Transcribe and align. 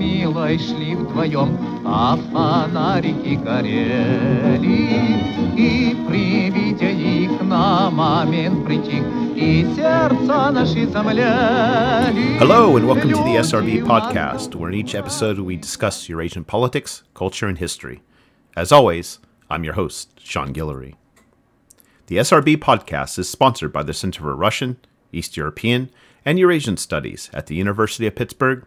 милой 0.00 0.58
шли 0.58 0.94
вдвоем, 0.94 1.56
а 1.84 2.16
фонарики 2.16 3.34
горели. 3.36 4.86
И 5.56 5.96
при 6.06 6.50
виде 6.50 6.92
их 6.92 7.42
на 7.42 7.90
момент 7.90 8.66
притих, 8.66 9.04
и 9.34 9.64
сердца 9.74 10.50
наши 10.50 10.86
замляли. 10.86 12.38
Hello, 12.38 12.76
and 12.76 12.86
welcome 12.86 13.10
to 13.10 13.22
the 13.24 13.36
SRB 13.36 13.84
podcast, 13.84 14.54
where 14.54 14.70
in 14.70 14.74
each 14.74 14.94
episode 14.94 15.38
we 15.38 15.56
discuss 15.56 16.08
Eurasian 16.08 16.44
politics, 16.44 17.02
culture, 17.14 17.46
and 17.46 17.58
history. 17.58 18.02
As 18.56 18.72
always, 18.72 19.18
I'm 19.50 19.64
your 19.64 19.74
host, 19.74 20.18
Sean 20.22 20.52
Guillory. 20.52 20.94
The 22.08 22.16
SRB 22.18 22.56
podcast 22.58 23.18
is 23.18 23.28
sponsored 23.28 23.72
by 23.72 23.82
the 23.82 23.92
Center 23.92 24.20
for 24.20 24.34
Russian, 24.36 24.76
East 25.12 25.36
European, 25.36 25.90
and 26.24 26.38
Eurasian 26.38 26.76
Studies 26.76 27.30
at 27.32 27.46
the 27.46 27.54
University 27.54 28.06
of 28.06 28.14
Pittsburgh 28.14 28.64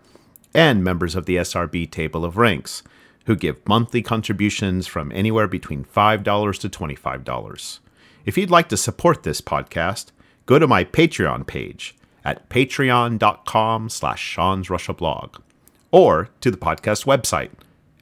and 0.54 0.84
members 0.84 1.14
of 1.14 1.26
the 1.26 1.36
SRB 1.36 1.90
Table 1.90 2.24
of 2.24 2.36
Ranks, 2.36 2.82
who 3.26 3.36
give 3.36 3.66
monthly 3.66 4.02
contributions 4.02 4.86
from 4.86 5.10
anywhere 5.12 5.48
between 5.48 5.84
$5 5.84 6.58
to 6.60 6.68
$25. 6.68 7.78
If 8.24 8.38
you'd 8.38 8.50
like 8.50 8.68
to 8.68 8.76
support 8.76 9.22
this 9.22 9.40
podcast, 9.40 10.12
go 10.46 10.58
to 10.58 10.66
my 10.66 10.84
Patreon 10.84 11.46
page 11.46 11.96
at 12.24 12.48
patreon.com 12.48 13.88
slash 13.88 14.22
Sean's 14.22 14.70
Russia 14.70 14.94
blog 14.94 15.36
or 15.90 16.30
to 16.40 16.50
the 16.50 16.56
podcast 16.56 17.04
website, 17.04 17.50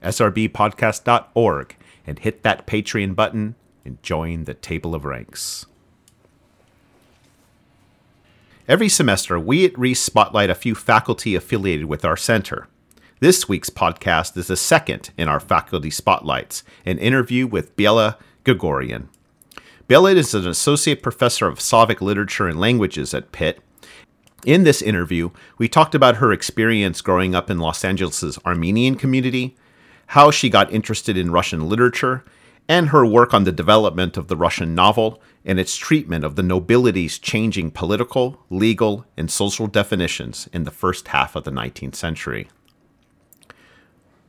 srbpodcast.org, 0.03 1.77
and 2.07 2.19
hit 2.19 2.43
that 2.43 2.67
Patreon 2.67 3.15
button 3.15 3.55
and 3.85 4.03
join 4.03 4.45
the 4.45 4.55
Table 4.55 4.95
of 4.95 5.05
Ranks. 5.05 5.67
Every 8.69 8.89
semester, 8.89 9.41
we 9.41 9.65
at 9.65 9.77
REES 9.77 9.99
spotlight 9.99 10.49
a 10.49 10.55
few 10.55 10.77
faculty 10.77 11.35
affiliated 11.35 11.87
with 11.87 12.05
our 12.05 12.17
center. 12.17 12.69
This 13.19 13.49
week's 13.49 13.71
podcast 13.71 14.37
is 14.37 14.47
the 14.47 14.57
second 14.57 15.11
in 15.19 15.27
our 15.27 15.41
faculty 15.41 15.91
spotlights, 15.91 16.63
an 16.87 16.99
interview 16.99 17.49
with 17.49 17.75
Bella 17.75 18.19
Grigoryan. 18.45 19.09
Bella 19.89 20.13
is 20.13 20.33
an 20.33 20.47
associate 20.47 21.03
professor 21.03 21.49
of 21.49 21.61
Slavic 21.61 22.01
literature 22.01 22.47
and 22.47 22.61
languages 22.61 23.13
at 23.13 23.33
Pitt. 23.33 23.59
In 24.47 24.63
this 24.63 24.81
interview, 24.81 25.31
we 25.59 25.69
talked 25.69 25.97
about 25.97 26.17
her 26.17 26.33
experience 26.33 27.01
growing 27.01 27.35
up 27.35 27.51
in 27.51 27.59
Los 27.59 27.85
Angeles' 27.85 28.39
Armenian 28.47 28.95
community, 28.95 29.57
how 30.09 30.31
she 30.31 30.49
got 30.49 30.73
interested 30.73 31.17
in 31.17 31.33
Russian 31.33 31.69
literature, 31.69 32.25
and 32.69 32.91
her 32.91 33.05
work 33.05 33.35
on 33.35 33.43
the 33.43 33.51
development 33.51 34.17
of 34.17 34.29
the 34.29 34.37
Russian 34.37 34.73
novel 34.73 35.21
and 35.45 35.59
its 35.59 35.77
treatment 35.77 36.25
of 36.25 36.37
the 36.37 36.43
nobility's 36.43 37.19
changing 37.19 37.71
political, 37.71 38.45
legal, 38.51 39.05
and 39.17 39.31
social 39.31 39.67
definitions 39.67 40.49
in 40.53 40.65
the 40.65 40.71
first 40.71 41.09
half 41.09 41.35
of 41.35 41.45
the 41.45 41.51
19th 41.51 41.95
century. 41.95 42.49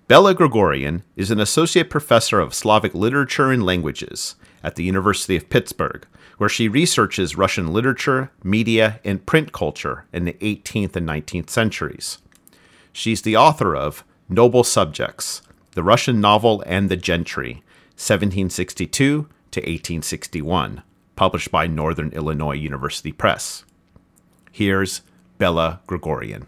Bella 0.08 0.36
Grigoryan 0.36 1.04
is 1.16 1.32
an 1.32 1.40
associate 1.40 1.90
professor 1.90 2.40
of 2.40 2.54
Slavic 2.54 2.94
literature 2.94 3.52
and 3.52 3.66
languages 3.66 4.36
at 4.64 4.76
the 4.76 4.84
University 4.84 5.36
of 5.36 5.50
Pittsburgh, 5.50 6.06
where 6.38 6.50
she 6.50 6.68
researches 6.68 7.38
Russian 7.38 7.72
literature, 7.72 8.32
media, 8.44 9.00
and 9.06 9.26
print 9.26 9.54
culture 9.54 10.06
in 10.12 10.26
the 10.26 10.34
18th 10.34 10.96
and 10.96 11.08
19th 11.08 11.50
centuries. 11.50 12.18
She's 12.92 13.22
the 13.22 13.38
author 13.38 13.76
of 13.76 14.04
Noble 14.30 14.64
Subjects, 14.64 15.42
the 15.72 15.84
Russian 15.84 16.20
novel 16.20 16.64
and 16.66 16.90
the 16.90 16.98
gentry, 16.98 17.64
1762 17.96 19.28
to 19.52 19.60
1861, 19.60 20.84
published 21.16 21.52
by 21.52 21.68
Northern 21.68 22.12
Illinois 22.12 22.56
University 22.56 23.12
Press. 23.12 23.66
Here's 24.52 25.02
Bella 25.38 25.82
Grigoryan. 25.88 26.48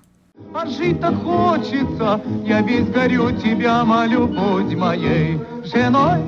А 0.53 0.65
жить-то 0.65 1.13
хочется, 1.15 2.21
я 2.45 2.61
весь 2.61 2.87
горю 2.87 3.31
тебя, 3.31 3.85
моей 3.85 5.39
женой. 5.65 6.21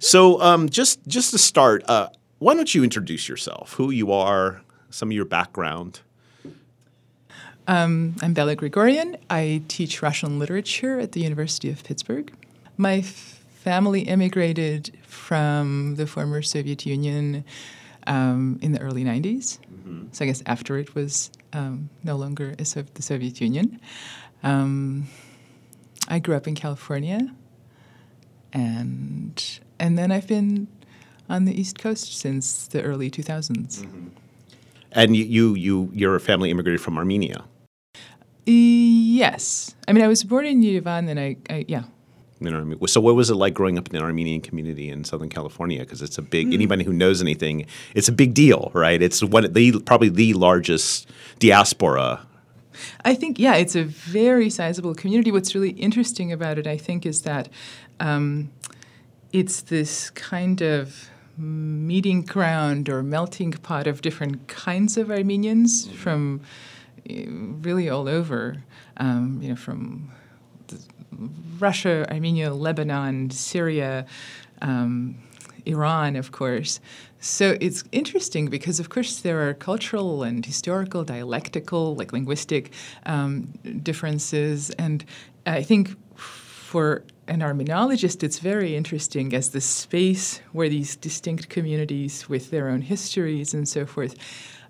So, 0.00 0.40
um, 0.40 0.68
just 0.68 1.00
just 1.06 1.30
to 1.30 1.38
start, 1.38 1.84
uh, 1.88 2.08
why 2.38 2.54
don't 2.54 2.74
you 2.74 2.82
introduce 2.82 3.28
yourself? 3.28 3.74
Who 3.74 3.90
you 3.90 4.12
are, 4.12 4.62
some 4.90 5.10
of 5.10 5.12
your 5.12 5.26
background. 5.26 6.00
Um, 7.68 8.16
I'm 8.20 8.32
Bella 8.32 8.56
Grigoryan. 8.56 9.16
I 9.28 9.62
teach 9.68 10.02
Russian 10.02 10.38
literature 10.38 10.98
at 10.98 11.12
the 11.12 11.20
University 11.20 11.70
of 11.70 11.84
Pittsburgh. 11.84 12.32
My 12.76 13.04
family 13.60 14.02
immigrated 14.02 14.96
from 15.02 15.96
the 15.96 16.06
former 16.06 16.40
Soviet 16.40 16.86
Union 16.86 17.44
um, 18.06 18.58
in 18.62 18.72
the 18.72 18.80
early 18.80 19.04
90s. 19.04 19.58
So 20.12 20.24
I 20.24 20.28
guess 20.28 20.42
after 20.46 20.78
it 20.78 20.94
was 20.94 21.30
um, 21.52 21.90
no 22.02 22.16
longer 22.16 22.54
a 22.58 22.64
Sov- 22.64 22.92
the 22.94 23.02
Soviet 23.02 23.40
Union. 23.40 23.78
Um, 24.42 25.08
I 26.08 26.18
grew 26.18 26.34
up 26.34 26.48
in 26.48 26.54
California, 26.54 27.34
and 28.52 29.60
and 29.78 29.98
then 29.98 30.10
I've 30.10 30.26
been 30.26 30.66
on 31.28 31.44
the 31.44 31.58
East 31.58 31.78
Coast 31.78 32.18
since 32.18 32.66
the 32.66 32.82
early 32.82 33.10
2000s. 33.10 33.86
And 34.92 35.14
you, 35.14 35.24
you, 35.24 35.54
you 35.54 35.90
your 35.92 36.18
family 36.18 36.50
immigrated 36.50 36.80
from 36.80 36.96
Armenia. 36.96 37.44
Yes, 38.46 39.76
I 39.86 39.92
mean 39.92 40.02
I 40.02 40.08
was 40.08 40.24
born 40.24 40.46
in 40.46 40.62
Yerevan, 40.62 41.08
and 41.08 41.20
I, 41.20 41.36
I 41.48 41.64
yeah. 41.68 41.84
Know 42.40 42.76
what 42.78 42.88
So, 42.88 43.02
what 43.02 43.16
was 43.16 43.28
it 43.28 43.34
like 43.34 43.52
growing 43.52 43.76
up 43.76 43.88
in 43.88 43.92
the 43.92 44.02
Armenian 44.02 44.40
community 44.40 44.88
in 44.88 45.04
Southern 45.04 45.28
California? 45.28 45.80
Because 45.80 46.00
it's 46.00 46.16
a 46.16 46.22
big. 46.22 46.54
Anybody 46.54 46.84
who 46.84 46.92
knows 46.92 47.20
anything, 47.20 47.66
it's 47.94 48.08
a 48.08 48.12
big 48.12 48.32
deal, 48.32 48.70
right? 48.72 49.00
It's 49.02 49.22
one 49.22 49.44
of 49.44 49.52
the 49.52 49.78
probably 49.80 50.08
the 50.08 50.32
largest 50.32 51.10
diaspora. 51.38 52.26
I 53.04 53.14
think, 53.14 53.38
yeah, 53.38 53.56
it's 53.56 53.76
a 53.76 53.84
very 53.84 54.48
sizable 54.48 54.94
community. 54.94 55.30
What's 55.30 55.54
really 55.54 55.70
interesting 55.70 56.32
about 56.32 56.58
it, 56.58 56.66
I 56.66 56.78
think, 56.78 57.04
is 57.04 57.22
that 57.22 57.50
um, 57.98 58.50
it's 59.32 59.60
this 59.60 60.08
kind 60.10 60.62
of 60.62 61.10
meeting 61.36 62.22
ground 62.22 62.88
or 62.88 63.02
melting 63.02 63.52
pot 63.52 63.86
of 63.86 64.02
different 64.02 64.48
kinds 64.48 64.96
of 64.96 65.10
Armenians 65.10 65.88
from 65.88 66.40
uh, 67.08 67.14
really 67.28 67.88
all 67.88 68.08
over, 68.08 68.62
um, 68.96 69.40
you 69.42 69.50
know, 69.50 69.56
from 69.56 70.10
Russia, 71.58 72.06
Armenia, 72.10 72.52
Lebanon, 72.52 73.30
Syria, 73.30 74.06
um, 74.62 75.16
Iran, 75.66 76.16
of 76.16 76.32
course. 76.32 76.80
So 77.20 77.56
it's 77.60 77.84
interesting 77.92 78.46
because, 78.46 78.80
of 78.80 78.88
course, 78.88 79.20
there 79.20 79.46
are 79.46 79.52
cultural 79.52 80.22
and 80.22 80.44
historical, 80.44 81.04
dialectical, 81.04 81.94
like 81.94 82.12
linguistic 82.12 82.72
um, 83.04 83.52
differences. 83.82 84.70
And 84.70 85.04
I 85.44 85.62
think 85.62 85.96
for 86.16 87.02
an 87.28 87.40
Armenologist, 87.40 88.22
it's 88.22 88.38
very 88.38 88.74
interesting 88.74 89.34
as 89.34 89.50
the 89.50 89.60
space 89.60 90.40
where 90.52 90.68
these 90.68 90.96
distinct 90.96 91.48
communities 91.50 92.28
with 92.28 92.50
their 92.50 92.68
own 92.68 92.80
histories 92.80 93.52
and 93.52 93.68
so 93.68 93.84
forth 93.84 94.16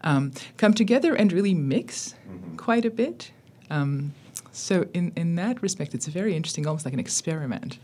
um, 0.02 0.32
come 0.56 0.74
together 0.74 1.14
and 1.14 1.32
really 1.32 1.54
mix 1.54 2.14
quite 2.56 2.84
a 2.84 2.90
bit. 2.90 3.30
Um, 3.70 4.12
so, 4.52 4.86
in, 4.94 5.12
in 5.16 5.34
that 5.36 5.62
respect, 5.62 5.94
it's 5.94 6.08
a 6.08 6.10
very 6.10 6.34
interesting, 6.34 6.66
almost 6.66 6.84
like 6.84 6.94
an 6.94 7.00
experiment. 7.00 7.78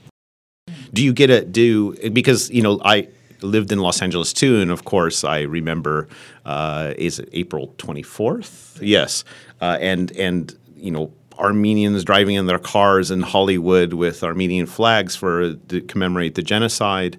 Do 0.92 1.04
you 1.04 1.12
get 1.12 1.30
a 1.30 1.44
do 1.44 1.94
because 2.10 2.50
you 2.50 2.62
know 2.62 2.80
I 2.84 3.08
lived 3.42 3.72
in 3.72 3.78
Los 3.78 4.02
Angeles 4.02 4.32
too, 4.32 4.60
and 4.60 4.70
of 4.70 4.84
course 4.84 5.24
I 5.24 5.42
remember 5.42 6.08
uh, 6.44 6.94
is 6.96 7.18
it 7.18 7.28
April 7.32 7.74
twenty 7.78 8.02
fourth? 8.02 8.78
Yes, 8.80 9.24
uh, 9.60 9.78
and 9.80 10.10
and 10.12 10.56
you 10.76 10.90
know 10.90 11.12
Armenians 11.38 12.04
driving 12.04 12.36
in 12.36 12.46
their 12.46 12.58
cars 12.58 13.10
in 13.10 13.22
Hollywood 13.22 13.92
with 13.94 14.24
Armenian 14.24 14.66
flags 14.66 15.14
for 15.14 15.54
to 15.54 15.80
commemorate 15.82 16.34
the 16.34 16.42
genocide. 16.42 17.18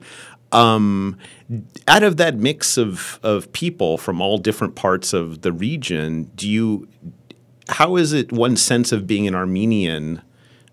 Um, 0.52 1.18
out 1.88 2.04
of 2.04 2.18
that 2.18 2.36
mix 2.36 2.78
of 2.78 3.20
of 3.24 3.52
people 3.52 3.98
from 3.98 4.22
all 4.22 4.38
different 4.38 4.76
parts 4.76 5.14
of 5.14 5.42
the 5.42 5.52
region, 5.52 6.32
do 6.36 6.50
you 6.50 6.88
how 7.70 7.96
is 7.96 8.14
it 8.14 8.32
one 8.32 8.56
sense 8.56 8.92
of 8.92 9.08
being 9.08 9.28
an 9.28 9.36
Armenian, 9.36 10.22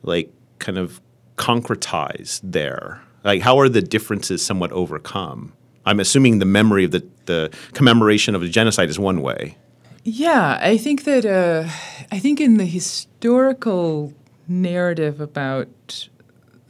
like 0.03 0.33
kind 0.59 0.79
of 0.79 1.01
concretized 1.37 2.41
there? 2.43 3.03
Like, 3.25 3.43
how 3.43 3.59
are 3.59 3.69
the 3.69 3.83
differences 3.83 4.45
somewhat 4.45 4.71
overcome? 4.73 5.53
I'm 5.87 6.01
assuming 6.01 6.39
the 6.39 6.45
memory 6.45 6.85
of 6.85 6.91
the, 6.93 7.07
the 7.27 7.55
commemoration 7.73 8.35
of 8.35 8.41
the 8.41 8.49
genocide 8.49 8.89
is 8.89 8.99
one 8.99 9.23
way. 9.23 9.57
Yeah, 10.05 10.59
I 10.61 10.77
think 10.77 11.05
that 11.05 11.25
uh, 11.25 11.69
I 12.13 12.19
think 12.19 12.41
in 12.41 12.59
the 12.59 12.67
historical 12.67 14.13
narrative 14.47 15.21
about 15.21 16.09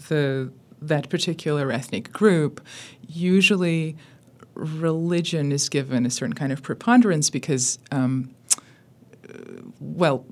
the 0.08 0.52
that 0.80 1.08
particular 1.08 1.72
ethnic 1.72 2.12
group, 2.12 2.60
usually 3.08 3.96
religion 4.54 5.50
is 5.50 5.68
given 5.68 6.06
a 6.06 6.10
certain 6.10 6.34
kind 6.34 6.52
of 6.52 6.62
preponderance 6.62 7.30
because, 7.30 7.78
um, 7.90 8.30
well, 9.80 10.26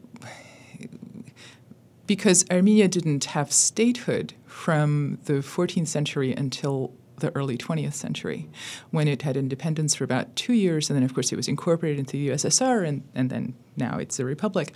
because 2.06 2.44
Armenia 2.50 2.88
didn't 2.88 3.24
have 3.26 3.52
statehood 3.52 4.34
from 4.46 5.18
the 5.24 5.34
14th 5.34 5.88
century 5.88 6.32
until 6.32 6.92
the 7.22 7.34
early 7.36 7.56
20th 7.56 7.94
century, 7.94 8.48
when 8.90 9.08
it 9.08 9.22
had 9.22 9.36
independence 9.36 9.94
for 9.94 10.04
about 10.04 10.34
two 10.36 10.52
years, 10.52 10.90
and 10.90 10.96
then 10.96 11.04
of 11.04 11.14
course 11.14 11.32
it 11.32 11.36
was 11.36 11.48
incorporated 11.48 11.98
into 11.98 12.12
the 12.12 12.28
USSR, 12.28 12.86
and, 12.86 13.02
and 13.14 13.30
then 13.30 13.54
now 13.76 13.96
it's 13.96 14.18
a 14.18 14.24
republic, 14.24 14.74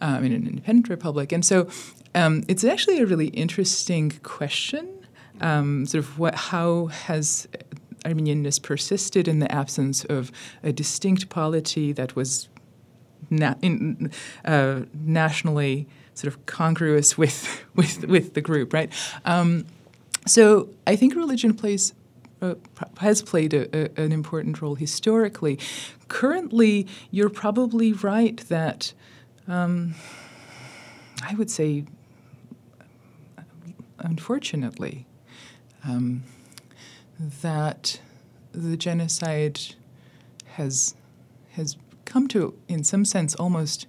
um, 0.00 0.24
an 0.24 0.32
independent 0.32 0.88
republic. 0.88 1.32
And 1.32 1.44
so 1.44 1.68
um, 2.14 2.42
it's 2.48 2.64
actually 2.64 3.00
a 3.00 3.06
really 3.06 3.28
interesting 3.28 4.10
question. 4.22 4.90
Um, 5.40 5.86
sort 5.86 6.04
of 6.04 6.18
what, 6.18 6.34
how 6.34 6.86
has 6.86 7.48
Armenianness 8.04 8.62
persisted 8.62 9.26
in 9.26 9.38
the 9.38 9.50
absence 9.50 10.04
of 10.04 10.30
a 10.62 10.72
distinct 10.72 11.28
polity 11.28 11.92
that 11.92 12.14
was 12.14 12.48
na- 13.30 13.54
in, 13.62 14.10
uh, 14.44 14.82
nationally 14.94 15.86
sort 16.14 16.32
of 16.32 16.46
congruous 16.46 17.18
with 17.18 17.64
with 17.74 18.04
with 18.06 18.34
the 18.34 18.40
group, 18.40 18.72
right? 18.72 18.92
Um, 19.24 19.66
so 20.26 20.68
I 20.86 20.96
think 20.96 21.14
religion 21.14 21.54
plays. 21.54 21.94
Uh, 22.42 22.56
has 22.98 23.22
played 23.22 23.54
a, 23.54 23.74
a, 23.74 24.02
an 24.04 24.12
important 24.12 24.60
role 24.60 24.74
historically. 24.74 25.58
Currently, 26.08 26.86
you're 27.10 27.30
probably 27.30 27.94
right 27.94 28.36
that 28.48 28.92
um, 29.48 29.94
I 31.22 31.34
would 31.34 31.50
say, 31.50 31.84
unfortunately, 33.98 35.06
um, 35.84 36.22
that 37.18 38.00
the 38.52 38.76
genocide 38.76 39.60
has 40.46 40.94
has 41.52 41.76
come 42.04 42.28
to, 42.28 42.54
in 42.68 42.84
some 42.84 43.04
sense, 43.04 43.34
almost 43.34 43.86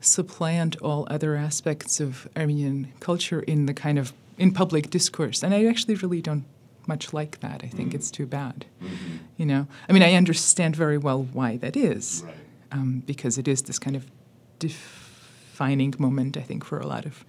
supplant 0.00 0.76
all 0.80 1.06
other 1.10 1.36
aspects 1.36 2.00
of 2.00 2.28
Armenian 2.36 2.92
culture 3.00 3.40
in 3.40 3.66
the 3.66 3.74
kind 3.74 3.98
of 3.98 4.12
in 4.38 4.52
public 4.52 4.90
discourse. 4.90 5.42
And 5.42 5.54
I 5.54 5.66
actually 5.66 5.94
really 5.96 6.22
don't 6.22 6.44
much 6.86 7.12
like 7.12 7.40
that. 7.40 7.62
I 7.62 7.68
think 7.68 7.88
mm-hmm. 7.90 7.96
it's 7.96 8.10
too 8.10 8.26
bad. 8.26 8.64
Mm-hmm. 8.82 9.16
You 9.36 9.46
know, 9.46 9.66
I 9.88 9.92
mean, 9.92 10.02
I 10.02 10.14
understand 10.14 10.74
very 10.74 10.98
well 10.98 11.22
why 11.32 11.58
that 11.58 11.76
is, 11.76 12.22
right. 12.24 12.34
um, 12.72 13.02
because 13.06 13.38
it 13.38 13.46
is 13.46 13.62
this 13.62 13.78
kind 13.78 13.96
of 13.96 14.06
defining 14.58 15.94
moment. 15.98 16.36
I 16.36 16.42
think 16.42 16.64
for 16.64 16.78
a 16.78 16.86
lot 16.86 17.04
of 17.04 17.24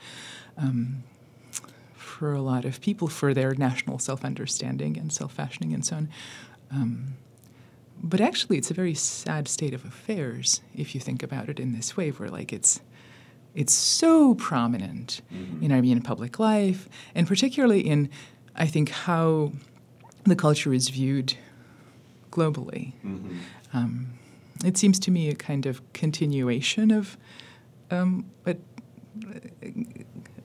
um, 0.58 1.04
for 1.96 2.34
a 2.34 2.42
lot 2.42 2.66
of 2.66 2.80
people 2.82 3.08
for 3.08 3.34
their 3.34 3.54
national 3.56 4.00
self-understanding 4.00 4.98
and 4.98 5.12
self-fashioning 5.12 5.74
and 5.74 5.86
so 5.86 5.96
on. 5.96 6.10
Um, 6.72 7.14
but 8.04 8.20
actually, 8.20 8.58
it's 8.58 8.72
a 8.72 8.74
very 8.74 8.94
sad 8.94 9.48
state 9.48 9.74
of 9.74 9.86
affairs 9.86 10.62
if 10.76 10.96
you 10.96 11.02
think 11.02 11.22
about 11.24 11.50
it 11.50 11.60
in 11.60 11.74
this 11.74 11.96
way, 11.96 12.10
where 12.10 12.30
like 12.30 12.52
it's 12.52 12.82
it's 13.54 13.74
so 13.74 14.34
prominent 14.36 15.22
mm-hmm. 15.34 15.64
in 15.64 15.72
Armenian 15.72 16.02
public 16.02 16.40
life, 16.40 16.88
and 17.14 17.28
particularly 17.28 17.82
in, 17.82 18.10
I 18.56 18.66
think, 18.66 18.90
how 18.90 19.52
the 20.24 20.36
culture 20.36 20.74
is 20.74 20.90
viewed 20.90 21.36
globally. 22.32 22.94
Mm-hmm. 23.06 23.38
Um, 23.74 24.14
it 24.64 24.78
seems 24.78 25.00
to 25.00 25.12
me 25.12 25.30
a 25.30 25.36
kind 25.36 25.66
of 25.66 25.82
continuation 25.94 26.92
of 26.92 27.18
um, 27.90 28.32
a, 28.46 28.56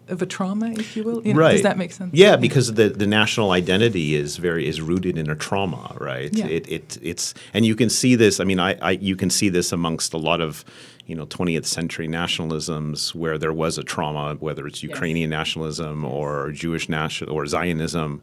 of 0.09 0.23
a 0.23 0.27
trauma, 0.27 0.71
if 0.73 0.97
you 0.97 1.05
will. 1.05 1.23
You 1.27 1.35
know, 1.35 1.41
right. 1.41 1.53
Does 1.53 1.63
that 1.63 1.79
make 1.79 1.93
sense? 1.93 2.15
Yeah, 2.15 2.37
because 2.37 2.75
the, 2.75 2.89
the 2.89 3.07
national 3.07 3.51
identity 3.51 4.15
is 4.15 4.37
very 4.37 4.67
is 4.67 4.81
rooted 4.81 5.19
in 5.19 5.29
a 5.29 5.37
trauma, 5.37 5.97
right? 6.01 6.33
Yeah. 6.33 6.47
It, 6.47 6.69
it 6.69 6.99
it's 7.03 7.35
and 7.53 7.67
you 7.67 7.75
can 7.75 7.91
see 7.91 8.15
this. 8.15 8.41
I 8.41 8.45
mean, 8.45 8.61
I, 8.61 8.75
I 8.81 8.91
you 8.93 9.17
can 9.17 9.31
see 9.31 9.49
this 9.49 9.73
amongst 9.73 10.13
a 10.13 10.19
lot 10.19 10.41
of 10.41 10.65
you 11.07 11.15
know 11.15 11.27
20th 11.27 11.67
century 11.67 12.09
nationalisms 12.09 13.15
where 13.15 13.39
there 13.39 13.53
was 13.53 13.79
a 13.79 13.83
trauma, 13.83 14.37
whether 14.41 14.67
it's 14.67 14.83
Ukrainian 14.83 15.31
yes. 15.31 15.39
nationalism 15.39 16.05
or 16.05 16.53
Jewish 16.53 16.89
national 16.89 17.33
or 17.33 17.47
Zionism. 17.47 18.23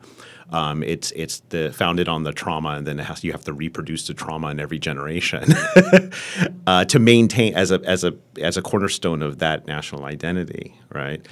Um, 0.51 0.83
it's 0.83 1.11
it's 1.11 1.41
the, 1.49 1.71
founded 1.71 2.07
on 2.07 2.23
the 2.23 2.33
trauma, 2.33 2.69
and 2.69 2.85
then 2.85 2.97
has, 2.97 3.23
you 3.23 3.31
have 3.31 3.43
to 3.45 3.53
reproduce 3.53 4.07
the 4.07 4.13
trauma 4.13 4.47
in 4.49 4.59
every 4.59 4.79
generation 4.79 5.45
uh, 6.67 6.85
to 6.85 6.99
maintain 6.99 7.55
as 7.55 7.71
a 7.71 7.81
as 7.85 8.03
a 8.03 8.13
as 8.41 8.57
a 8.57 8.61
cornerstone 8.61 9.21
of 9.21 9.39
that 9.39 9.67
national 9.67 10.05
identity, 10.05 10.75
right? 10.89 11.25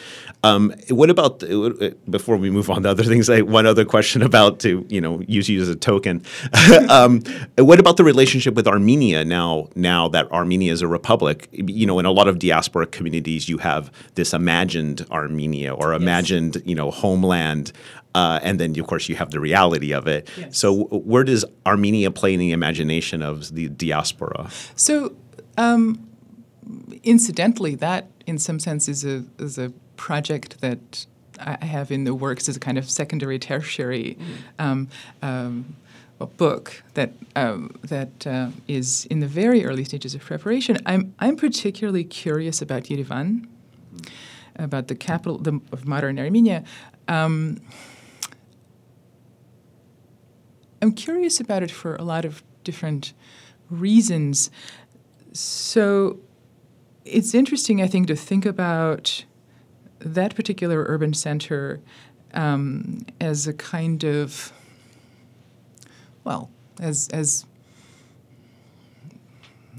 Um, 0.44 0.74
what 0.90 1.10
about 1.10 1.44
uh, 1.44 1.92
before 2.10 2.38
we 2.38 2.50
move 2.50 2.70
on 2.70 2.84
to 2.84 2.90
other 2.90 3.04
things? 3.04 3.30
I, 3.30 3.42
one 3.42 3.66
other 3.66 3.86
question 3.86 4.22
about 4.22 4.60
to 4.62 4.86
you 4.90 5.02
know 5.02 5.22
use 5.28 5.50
you 5.50 5.62
as 5.62 5.70
a 5.70 5.76
token. 5.76 6.24
um, 6.90 7.22
what 7.58 7.80
about 7.80 7.98
the 7.98 8.04
relationship 8.04 8.56
with 8.56 8.68
Armenia 8.68 9.26
now? 9.26 9.70
Now 9.76 10.08
that 10.10 10.32
Armenia 10.32 10.72
is 10.72 10.82
a 10.82 10.88
republic, 10.88 11.48
you 11.52 11.86
know, 11.86 12.00
in 12.00 12.06
a 12.06 12.12
lot 12.12 12.28
of 12.28 12.40
diaspora 12.40 12.88
communities, 12.88 13.50
you 13.50 13.58
have 13.60 13.92
this 14.16 14.34
imagined 14.34 15.06
Armenia 15.12 15.74
or 15.74 15.94
imagined 15.94 16.56
yes. 16.56 16.66
you 16.66 16.76
know 16.76 16.92
homeland 16.92 17.72
uh, 18.14 18.40
and 18.44 18.60
then, 18.60 18.78
of 18.80 18.88
course, 18.88 19.08
you 19.10 19.16
have 19.16 19.32
the 19.32 19.40
reality 19.40 19.94
of 19.94 20.08
it. 20.08 20.30
Yes. 20.38 20.58
So, 20.58 20.86
where 20.86 21.24
does 21.24 21.46
Armenia 21.66 22.12
play 22.12 22.34
in 22.34 22.40
the 22.40 22.52
imagination 22.52 23.22
of 23.22 23.54
the 23.54 23.70
diaspora? 23.70 24.50
So, 24.76 25.16
um, 25.58 26.08
incidentally, 27.04 27.76
that 27.76 28.08
in 28.28 28.38
some 28.38 28.60
sense 28.60 28.88
is 28.88 29.06
a 29.06 29.24
is 29.40 29.58
a 29.58 29.72
project 29.96 30.62
that 30.62 31.06
I 31.40 31.66
have 31.66 31.92
in 31.92 32.04
the 32.04 32.14
works 32.14 32.50
as 32.50 32.56
a 32.56 32.60
kind 32.60 32.78
of 32.78 32.90
secondary, 32.90 33.40
tertiary. 33.40 34.18
Mm. 34.20 34.64
Um, 34.64 34.88
um, 35.22 35.76
book 36.38 36.84
that 36.94 37.12
um, 37.36 37.76
that 37.82 38.28
uh, 38.28 38.50
is 38.68 39.06
in 39.06 39.22
the 39.22 39.28
very 39.28 39.66
early 39.66 39.84
stages 39.84 40.14
of 40.14 40.22
preparation. 40.22 40.78
I'm 40.86 41.16
I'm 41.20 41.36
particularly 41.36 42.04
curious 42.04 42.62
about 42.62 42.84
Yerevan, 42.84 43.48
mm. 43.96 44.10
about 44.56 44.88
the 44.88 44.96
capital 44.96 45.40
the, 45.40 45.60
of 45.72 45.88
modern 45.88 46.20
Armenia. 46.20 46.64
Um, 47.08 47.60
I'm 50.82 50.94
curious 50.94 51.40
about 51.40 51.64
it 51.64 51.72
for 51.72 51.96
a 51.96 52.04
lot 52.04 52.26
of 52.26 52.44
different 52.64 53.14
reasons. 53.70 54.50
So 55.34 56.20
it's 57.06 57.34
interesting, 57.34 57.82
I 57.82 57.88
think, 57.88 58.08
to 58.08 58.16
think 58.16 58.46
about 58.46 59.26
that 60.00 60.36
particular 60.36 60.84
urban 60.88 61.14
center 61.14 61.80
um, 62.34 63.06
as 63.20 63.48
a 63.48 63.54
kind 63.54 64.04
of, 64.04 64.52
well, 66.24 66.50
as 66.80 67.08
as 67.10 67.46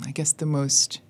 I 0.06 0.10
guess 0.10 0.32
the 0.32 0.46
most 0.46 1.00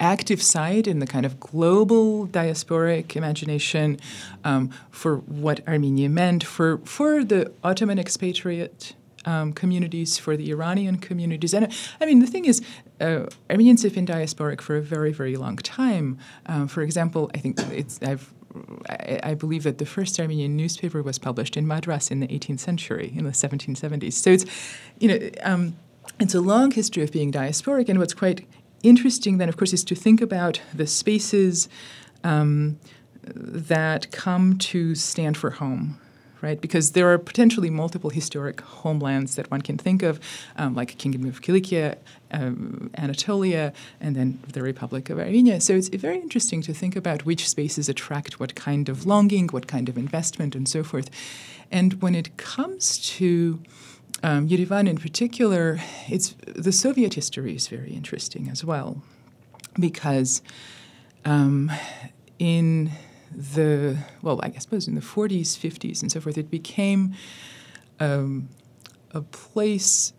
active 0.00 0.42
side 0.42 0.86
in 0.86 0.98
the 0.98 1.06
kind 1.06 1.24
of 1.24 1.40
global 1.40 2.26
diasporic 2.26 3.16
imagination 3.16 3.98
um, 4.44 4.70
for 4.90 5.16
what 5.16 5.66
Armenia 5.68 6.08
meant 6.08 6.44
for, 6.44 6.78
for 6.78 7.24
the 7.24 7.52
Ottoman 7.62 7.98
expatriate 7.98 8.94
um, 9.24 9.52
communities, 9.52 10.18
for 10.18 10.36
the 10.36 10.50
Iranian 10.50 10.98
communities. 10.98 11.54
And 11.54 11.72
I 12.00 12.06
mean, 12.06 12.18
the 12.18 12.26
thing 12.26 12.44
is, 12.44 12.62
uh, 13.00 13.26
Armenians 13.48 13.82
have 13.82 13.94
been 13.94 14.06
diasporic 14.06 14.60
for 14.60 14.76
a 14.76 14.82
very, 14.82 15.12
very 15.12 15.36
long 15.36 15.56
time. 15.56 16.18
Um, 16.46 16.68
for 16.68 16.82
example, 16.82 17.30
I 17.34 17.38
think 17.38 17.58
it's, 17.72 17.98
I've 18.02 18.32
I, 18.88 19.34
believe 19.34 19.64
that 19.64 19.78
the 19.78 19.86
first 19.86 20.18
Armenian 20.20 20.56
newspaper 20.56 21.02
was 21.02 21.18
published 21.18 21.56
in 21.56 21.66
Madras 21.66 22.10
in 22.10 22.20
the 22.20 22.28
18th 22.28 22.60
century, 22.60 23.12
in 23.16 23.24
the 23.24 23.32
1770s. 23.32 24.12
So 24.12 24.30
it's, 24.30 24.46
you 25.00 25.08
know, 25.08 25.30
um, 25.42 25.76
it's 26.20 26.34
a 26.34 26.40
long 26.40 26.70
history 26.70 27.02
of 27.02 27.10
being 27.10 27.32
diasporic, 27.32 27.88
and 27.88 27.98
what's 27.98 28.14
quite 28.14 28.46
interesting 28.88 29.38
then, 29.38 29.48
of 29.48 29.56
course, 29.56 29.72
is 29.72 29.84
to 29.84 29.94
think 29.94 30.20
about 30.20 30.60
the 30.72 30.86
spaces 30.86 31.68
um, 32.22 32.78
that 33.24 34.10
come 34.12 34.58
to 34.58 34.94
stand 34.94 35.36
for 35.36 35.50
home. 35.50 35.98
Right, 36.42 36.60
because 36.60 36.92
there 36.92 37.10
are 37.10 37.16
potentially 37.16 37.70
multiple 37.70 38.10
historic 38.10 38.60
homelands 38.60 39.36
that 39.36 39.50
one 39.50 39.62
can 39.62 39.78
think 39.78 40.02
of, 40.02 40.20
um, 40.56 40.74
like 40.74 40.98
Kingdom 40.98 41.24
of 41.24 41.40
Kilikia, 41.40 41.96
um, 42.32 42.90
Anatolia, 42.98 43.72
and 43.98 44.14
then 44.14 44.38
the 44.52 44.60
Republic 44.60 45.08
of 45.08 45.18
Armenia. 45.18 45.58
So 45.62 45.72
it's 45.72 45.88
very 45.88 46.18
interesting 46.20 46.60
to 46.60 46.74
think 46.74 46.96
about 46.96 47.24
which 47.24 47.48
spaces 47.48 47.88
attract 47.88 48.40
what 48.40 48.54
kind 48.54 48.90
of 48.90 49.06
longing, 49.06 49.48
what 49.52 49.66
kind 49.66 49.88
of 49.88 49.96
investment, 49.96 50.54
and 50.54 50.68
so 50.68 50.84
forth. 50.84 51.08
And 51.70 52.02
when 52.02 52.14
it 52.14 52.36
comes 52.36 52.98
to 53.16 53.58
um, 54.22 54.48
Yerevan 54.48 54.88
in 54.88 54.96
particular, 54.96 55.80
it's 56.08 56.34
the 56.46 56.72
Soviet 56.72 57.14
history 57.14 57.54
is 57.54 57.68
very 57.68 57.92
interesting 57.92 58.48
as 58.48 58.64
well, 58.64 59.02
because 59.78 60.42
um, 61.24 61.70
in 62.38 62.90
the 63.30 63.98
well, 64.22 64.40
I 64.42 64.50
suppose 64.58 64.86
in 64.86 64.94
the 64.94 65.00
40s, 65.00 65.58
50s, 65.58 66.02
and 66.02 66.10
so 66.10 66.20
forth, 66.20 66.38
it 66.38 66.50
became 66.50 67.14
um, 68.00 68.48
a 69.10 69.22
place 69.22 70.12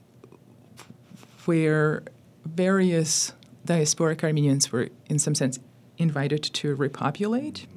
where 1.46 2.04
various 2.46 3.34
diasporic 3.66 4.24
Armenians 4.24 4.72
were, 4.72 4.90
in 5.08 5.20
some 5.20 5.36
sense, 5.36 5.60
invited 5.98 6.44
to 6.44 6.76
repopulate. 6.76 7.68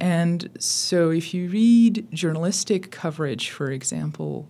And 0.00 0.50
so, 0.58 1.10
if 1.10 1.34
you 1.34 1.48
read 1.48 2.06
journalistic 2.12 2.90
coverage, 2.90 3.50
for 3.50 3.70
example, 3.70 4.48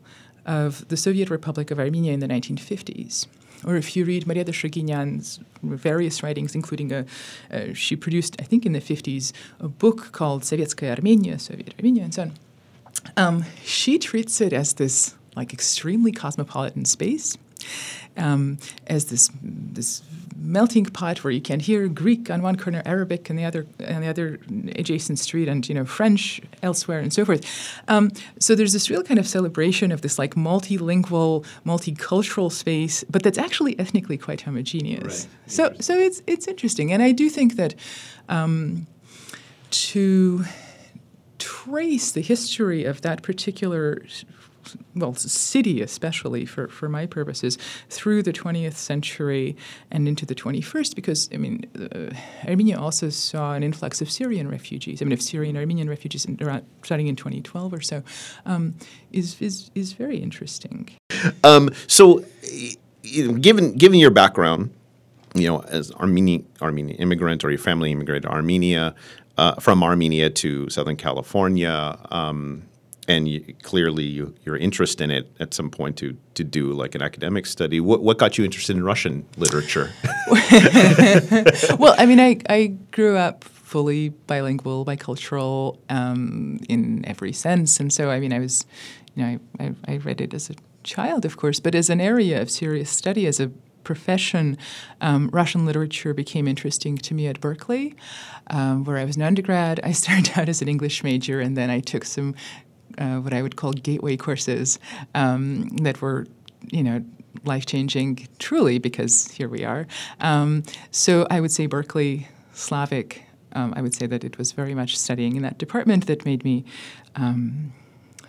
of 0.48 0.88
the 0.88 0.96
Soviet 0.96 1.30
Republic 1.30 1.70
of 1.70 1.78
Armenia 1.78 2.12
in 2.12 2.20
the 2.20 2.26
1950s. 2.26 3.26
Or 3.66 3.76
if 3.76 3.94
you 3.94 4.04
read 4.04 4.26
Marietta 4.26 4.52
Dashaginian's 4.52 5.40
various 5.62 6.22
writings, 6.22 6.54
including 6.54 6.92
a, 6.92 7.04
uh, 7.52 7.74
she 7.74 7.96
produced, 7.96 8.36
I 8.40 8.44
think 8.44 8.64
in 8.64 8.72
the 8.72 8.80
50s, 8.80 9.32
a 9.60 9.68
book 9.68 10.12
called 10.12 10.42
Sovietskaya 10.42 10.96
Armenia, 10.96 11.38
Soviet 11.38 11.74
Armenia, 11.78 12.04
and 12.04 12.14
so 12.14 12.22
on. 12.22 12.32
Um, 13.16 13.44
she 13.64 13.98
treats 13.98 14.40
it 14.40 14.52
as 14.52 14.74
this 14.74 15.14
like 15.36 15.52
extremely 15.52 16.12
cosmopolitan 16.12 16.84
space, 16.84 17.36
um, 18.16 18.58
as 18.86 19.06
this 19.06 19.30
this 19.42 20.02
melting 20.40 20.84
pot 20.84 21.24
where 21.24 21.32
you 21.32 21.40
can 21.40 21.60
hear 21.60 21.88
Greek 21.88 22.30
on 22.30 22.42
one 22.42 22.56
corner, 22.56 22.82
Arabic 22.84 23.28
on 23.30 23.36
the 23.36 23.44
other, 23.44 23.66
on 23.86 24.00
the 24.00 24.08
other 24.08 24.38
adjacent 24.76 25.18
street, 25.18 25.48
and 25.48 25.68
you 25.68 25.74
know 25.74 25.84
French 25.84 26.40
elsewhere, 26.62 27.00
and 27.00 27.12
so 27.12 27.24
forth. 27.24 27.44
Um, 27.88 28.10
so 28.38 28.54
there's 28.54 28.72
this 28.72 28.90
real 28.90 29.02
kind 29.02 29.18
of 29.18 29.26
celebration 29.26 29.92
of 29.92 30.02
this 30.02 30.18
like 30.18 30.34
multilingual, 30.34 31.44
multicultural 31.66 32.50
space, 32.50 33.04
but 33.10 33.22
that's 33.22 33.38
actually 33.38 33.78
ethnically 33.78 34.18
quite 34.18 34.42
homogeneous. 34.42 35.26
Right. 35.26 35.50
So 35.50 35.74
so 35.80 35.98
it's 35.98 36.22
it's 36.26 36.46
interesting, 36.46 36.92
and 36.92 37.02
I 37.02 37.12
do 37.12 37.28
think 37.28 37.56
that 37.56 37.74
um, 38.28 38.86
to 39.70 40.44
trace 41.38 42.12
the 42.12 42.20
history 42.20 42.84
of 42.84 43.02
that 43.02 43.22
particular 43.22 44.02
well, 44.94 45.14
city 45.14 45.80
especially 45.80 46.44
for, 46.44 46.68
for 46.68 46.88
my 46.88 47.06
purposes, 47.06 47.58
through 47.88 48.22
the 48.22 48.32
20th 48.32 48.74
century 48.74 49.56
and 49.90 50.08
into 50.08 50.26
the 50.26 50.34
21st, 50.34 50.94
because, 50.94 51.28
I 51.32 51.36
mean, 51.36 51.64
uh, 51.78 52.14
Armenia 52.48 52.78
also 52.78 53.10
saw 53.10 53.54
an 53.54 53.62
influx 53.62 54.00
of 54.00 54.10
Syrian 54.10 54.48
refugees. 54.48 55.00
I 55.00 55.04
mean, 55.04 55.12
of 55.12 55.22
Syrian 55.22 55.56
Armenian 55.56 55.88
refugees 55.88 56.24
in, 56.24 56.38
around, 56.40 56.64
starting 56.82 57.06
in 57.06 57.16
2012 57.16 57.72
or 57.72 57.80
so, 57.80 58.02
um, 58.46 58.74
is, 59.12 59.40
is, 59.40 59.70
is 59.74 59.92
very 59.92 60.18
interesting. 60.18 60.90
Um, 61.44 61.70
so, 61.86 62.24
given, 63.02 63.74
given 63.74 63.98
your 63.98 64.10
background, 64.10 64.70
you 65.34 65.46
know, 65.46 65.60
as 65.60 65.92
Armenian, 65.92 66.46
Armenian 66.62 66.98
immigrant 66.98 67.44
or 67.44 67.50
your 67.50 67.58
family 67.58 67.92
immigrated 67.92 68.24
to 68.24 68.30
Armenia, 68.30 68.94
uh, 69.38 69.54
from 69.54 69.82
Armenia 69.82 70.28
to 70.28 70.68
Southern 70.68 70.96
California, 70.96 71.98
um, 72.10 72.64
and 73.08 73.26
you, 73.26 73.54
clearly 73.62 74.04
you, 74.04 74.34
your 74.44 74.56
interest 74.56 75.00
in 75.00 75.10
it 75.10 75.32
at 75.40 75.54
some 75.54 75.70
point 75.70 75.96
to 75.96 76.16
to 76.34 76.44
do 76.44 76.72
like 76.72 76.94
an 76.94 77.02
academic 77.02 77.46
study. 77.46 77.80
What 77.80 78.02
what 78.02 78.18
got 78.18 78.38
you 78.38 78.44
interested 78.44 78.76
in 78.76 78.84
Russian 78.84 79.24
literature? 79.36 79.90
well, 81.78 81.94
I 81.98 82.04
mean, 82.06 82.20
I 82.20 82.38
I 82.48 82.74
grew 82.92 83.16
up 83.16 83.44
fully 83.44 84.10
bilingual, 84.10 84.84
bicultural 84.84 85.78
um, 85.90 86.60
in 86.68 87.04
every 87.06 87.32
sense, 87.32 87.80
and 87.80 87.92
so 87.92 88.10
I 88.10 88.20
mean, 88.20 88.32
I 88.32 88.38
was, 88.38 88.66
you 89.14 89.24
know, 89.24 89.38
I, 89.58 89.64
I, 89.64 89.74
I 89.88 89.96
read 89.96 90.20
it 90.20 90.34
as 90.34 90.50
a 90.50 90.54
child, 90.84 91.24
of 91.24 91.36
course, 91.36 91.60
but 91.60 91.74
as 91.74 91.90
an 91.90 92.00
area 92.00 92.40
of 92.40 92.50
serious 92.50 92.90
study, 92.90 93.26
as 93.26 93.40
a 93.40 93.50
profession, 93.84 94.58
um, 95.00 95.30
Russian 95.32 95.64
literature 95.64 96.12
became 96.12 96.46
interesting 96.46 96.98
to 96.98 97.14
me 97.14 97.26
at 97.26 97.40
Berkeley, 97.40 97.94
um, 98.48 98.84
where 98.84 98.98
I 98.98 99.04
was 99.06 99.16
an 99.16 99.22
undergrad. 99.22 99.80
I 99.82 99.92
started 100.02 100.38
out 100.38 100.48
as 100.48 100.60
an 100.60 100.68
English 100.68 101.02
major, 101.02 101.40
and 101.40 101.56
then 101.56 101.70
I 101.70 101.80
took 101.80 102.04
some 102.04 102.34
uh, 102.98 103.16
what 103.16 103.32
I 103.32 103.42
would 103.42 103.56
call 103.56 103.72
gateway 103.72 104.16
courses 104.16 104.78
um, 105.14 105.68
that 105.82 106.00
were, 106.02 106.26
you 106.70 106.82
know, 106.82 107.04
life 107.44 107.66
changing 107.66 108.26
truly 108.38 108.78
because 108.78 109.30
here 109.30 109.48
we 109.48 109.64
are. 109.64 109.86
Um, 110.20 110.64
so 110.90 111.26
I 111.30 111.40
would 111.40 111.52
say 111.52 111.66
Berkeley, 111.66 112.28
Slavic. 112.52 113.24
Um, 113.52 113.72
I 113.76 113.80
would 113.80 113.94
say 113.94 114.06
that 114.06 114.24
it 114.24 114.36
was 114.36 114.52
very 114.52 114.74
much 114.74 114.98
studying 114.98 115.36
in 115.36 115.42
that 115.42 115.58
department 115.58 116.06
that 116.06 116.24
made 116.24 116.44
me 116.44 116.64
um, 117.16 117.72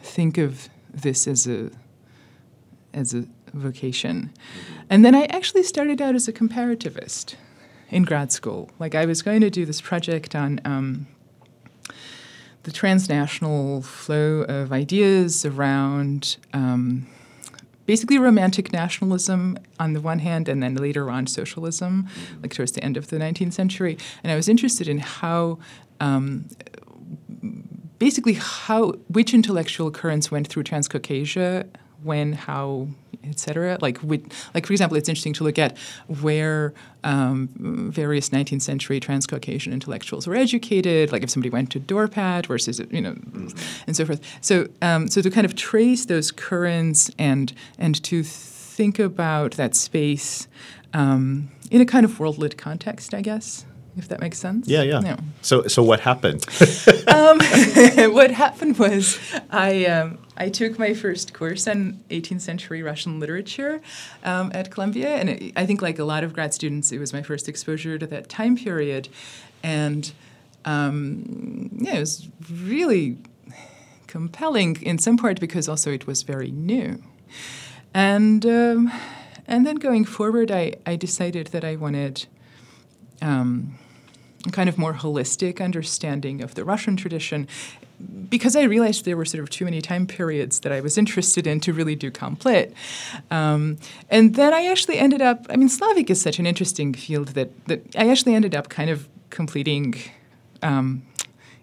think 0.01 0.37
of 0.37 0.69
this 0.93 1.27
as 1.27 1.47
a 1.47 1.71
as 2.93 3.13
a 3.13 3.25
vocation. 3.53 4.31
And 4.89 5.05
then 5.05 5.13
I 5.13 5.25
actually 5.25 5.63
started 5.63 6.01
out 6.01 6.15
as 6.15 6.27
a 6.27 6.33
comparativist 6.33 7.35
in 7.89 8.03
grad 8.03 8.31
school. 8.31 8.69
Like 8.79 8.95
I 8.95 9.05
was 9.05 9.21
going 9.21 9.41
to 9.41 9.49
do 9.49 9.65
this 9.65 9.81
project 9.81 10.35
on 10.35 10.59
um, 10.65 11.07
the 12.63 12.71
transnational 12.71 13.81
flow 13.81 14.41
of 14.41 14.71
ideas 14.71 15.45
around 15.45 16.37
um, 16.53 17.07
basically 17.85 18.19
romantic 18.19 18.71
nationalism 18.71 19.57
on 19.79 19.93
the 19.93 20.01
one 20.01 20.19
hand, 20.19 20.47
and 20.47 20.61
then 20.61 20.75
later 20.75 21.09
on 21.09 21.25
socialism, 21.25 22.07
like 22.41 22.53
towards 22.53 22.73
the 22.73 22.83
end 22.83 22.97
of 22.97 23.07
the 23.07 23.17
19th 23.17 23.53
century. 23.53 23.97
And 24.23 24.31
I 24.31 24.35
was 24.35 24.49
interested 24.49 24.87
in 24.87 24.99
how. 24.99 25.59
Um, 26.01 26.47
basically, 27.99 28.33
how 28.33 28.91
which 29.09 29.33
intellectual 29.33 29.91
currents 29.91 30.31
went 30.31 30.47
through 30.47 30.63
Transcaucasia, 30.63 31.67
when, 32.03 32.33
how, 32.33 32.87
etc. 33.23 33.77
Like, 33.81 34.01
with, 34.03 34.31
like 34.53 34.65
for 34.65 34.73
example, 34.73 34.97
it's 34.97 35.09
interesting 35.09 35.33
to 35.33 35.43
look 35.43 35.59
at 35.59 35.77
where 36.21 36.73
um, 37.03 37.49
various 37.91 38.29
19th 38.29 38.61
century 38.61 38.99
Transcaucasian 38.99 39.73
intellectuals 39.73 40.27
were 40.27 40.35
educated. 40.35 41.11
Like, 41.11 41.23
if 41.23 41.29
somebody 41.29 41.49
went 41.49 41.71
to 41.71 41.79
Dorpat 41.79 42.47
versus 42.47 42.79
you 42.89 43.01
know, 43.01 43.15
and 43.87 43.95
so 43.95 44.05
forth. 44.05 44.21
So, 44.41 44.67
um, 44.81 45.07
so 45.07 45.21
to 45.21 45.29
kind 45.29 45.45
of 45.45 45.55
trace 45.55 46.05
those 46.05 46.31
currents 46.31 47.11
and 47.17 47.53
and 47.77 48.01
to 48.03 48.23
think 48.23 48.99
about 48.99 49.53
that 49.53 49.75
space 49.75 50.47
um, 50.93 51.51
in 51.69 51.81
a 51.81 51.85
kind 51.85 52.05
of 52.05 52.19
world 52.19 52.37
lit 52.37 52.57
context, 52.57 53.13
I 53.13 53.21
guess 53.21 53.65
if 53.99 54.07
that 54.07 54.19
makes 54.19 54.39
sense. 54.39 54.67
Yeah, 54.67 54.81
yeah. 54.81 54.99
No. 54.99 55.17
So, 55.41 55.67
so 55.67 55.83
what 55.83 55.99
happened? 55.99 56.45
um, 57.07 57.39
what 58.13 58.31
happened 58.31 58.79
was 58.79 59.19
I 59.51 59.85
um, 59.85 60.17
I 60.37 60.49
took 60.49 60.79
my 60.79 60.93
first 60.93 61.33
course 61.33 61.67
on 61.67 61.99
18th 62.09 62.41
century 62.41 62.81
Russian 62.81 63.19
literature 63.19 63.81
um, 64.23 64.51
at 64.53 64.71
Columbia, 64.71 65.09
and 65.09 65.29
it, 65.29 65.53
I 65.55 65.65
think 65.65 65.81
like 65.81 65.99
a 65.99 66.05
lot 66.05 66.23
of 66.23 66.33
grad 66.33 66.53
students, 66.53 66.91
it 66.91 66.97
was 66.97 67.11
my 67.13 67.21
first 67.21 67.49
exposure 67.49 67.97
to 67.97 68.07
that 68.07 68.29
time 68.29 68.55
period, 68.55 69.09
and 69.61 70.11
um, 70.65 71.69
yeah, 71.73 71.95
it 71.95 71.99
was 71.99 72.27
really 72.49 73.17
compelling 74.07 74.81
in 74.81 74.97
some 74.97 75.17
part 75.17 75.39
because 75.39 75.67
also 75.69 75.91
it 75.91 76.07
was 76.07 76.23
very 76.23 76.51
new, 76.51 77.03
and 77.93 78.45
um, 78.45 78.91
and 79.45 79.67
then 79.67 79.75
going 79.75 80.05
forward, 80.05 80.51
I 80.51 80.75
I 80.85 80.95
decided 80.95 81.47
that 81.47 81.63
I 81.63 81.75
wanted. 81.75 82.25
Um, 83.21 83.77
kind 84.51 84.69
of 84.69 84.77
more 84.77 84.93
holistic 84.93 85.61
understanding 85.61 86.41
of 86.41 86.55
the 86.55 86.63
Russian 86.63 86.95
tradition 86.95 87.47
because 88.29 88.55
I 88.55 88.63
realized 88.63 89.05
there 89.05 89.17
were 89.17 89.25
sort 89.25 89.43
of 89.43 89.49
too 89.49 89.65
many 89.65 89.81
time 89.81 90.07
periods 90.07 90.61
that 90.61 90.71
I 90.71 90.79
was 90.79 90.97
interested 90.97 91.45
in 91.45 91.59
to 91.61 91.73
really 91.73 91.95
do 91.95 92.09
complete. 92.09 92.71
Um, 93.29 93.77
and 94.09 94.35
then 94.35 94.53
I 94.53 94.67
actually 94.67 94.97
ended 94.97 95.21
up, 95.21 95.45
I 95.49 95.57
mean, 95.57 95.69
Slavic 95.69 96.09
is 96.09 96.21
such 96.21 96.39
an 96.39 96.45
interesting 96.45 96.93
field 96.93 97.29
that, 97.29 97.65
that 97.67 97.81
I 97.97 98.09
actually 98.09 98.35
ended 98.35 98.55
up 98.55 98.69
kind 98.69 98.89
of 98.89 99.07
completing. 99.29 99.95
Um, 100.61 101.03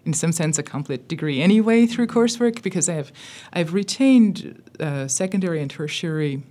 in 0.05 0.13
some 0.13 0.31
sense, 0.31 0.57
a 0.57 0.63
complete 0.63 1.09
degree 1.09 1.41
anyway 1.41 1.85
through 1.85 2.07
coursework 2.07 2.61
because 2.61 2.87
I 2.87 2.93
have 2.93 3.11
I've 3.51 3.73
retained 3.73 4.63
uh, 4.79 5.05
secondary 5.09 5.61
and 5.61 5.69
tertiary 5.69 6.43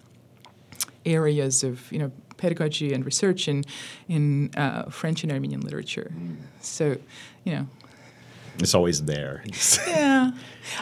areas 1.07 1.65
of 1.65 1.91
you 1.91 1.99
know 1.99 2.13
pedagogy 2.37 2.93
and 2.93 3.05
research 3.05 3.49
in 3.49 3.65
in 4.09 4.51
uh, 4.57 4.85
French 4.91 5.23
and 5.23 5.33
Armenian 5.33 5.61
literature. 5.61 6.13
So, 6.61 6.97
you 7.45 7.55
know, 7.55 7.67
it's 8.59 8.75
always 8.75 9.05
there. 9.05 9.45
yeah, 9.87 10.31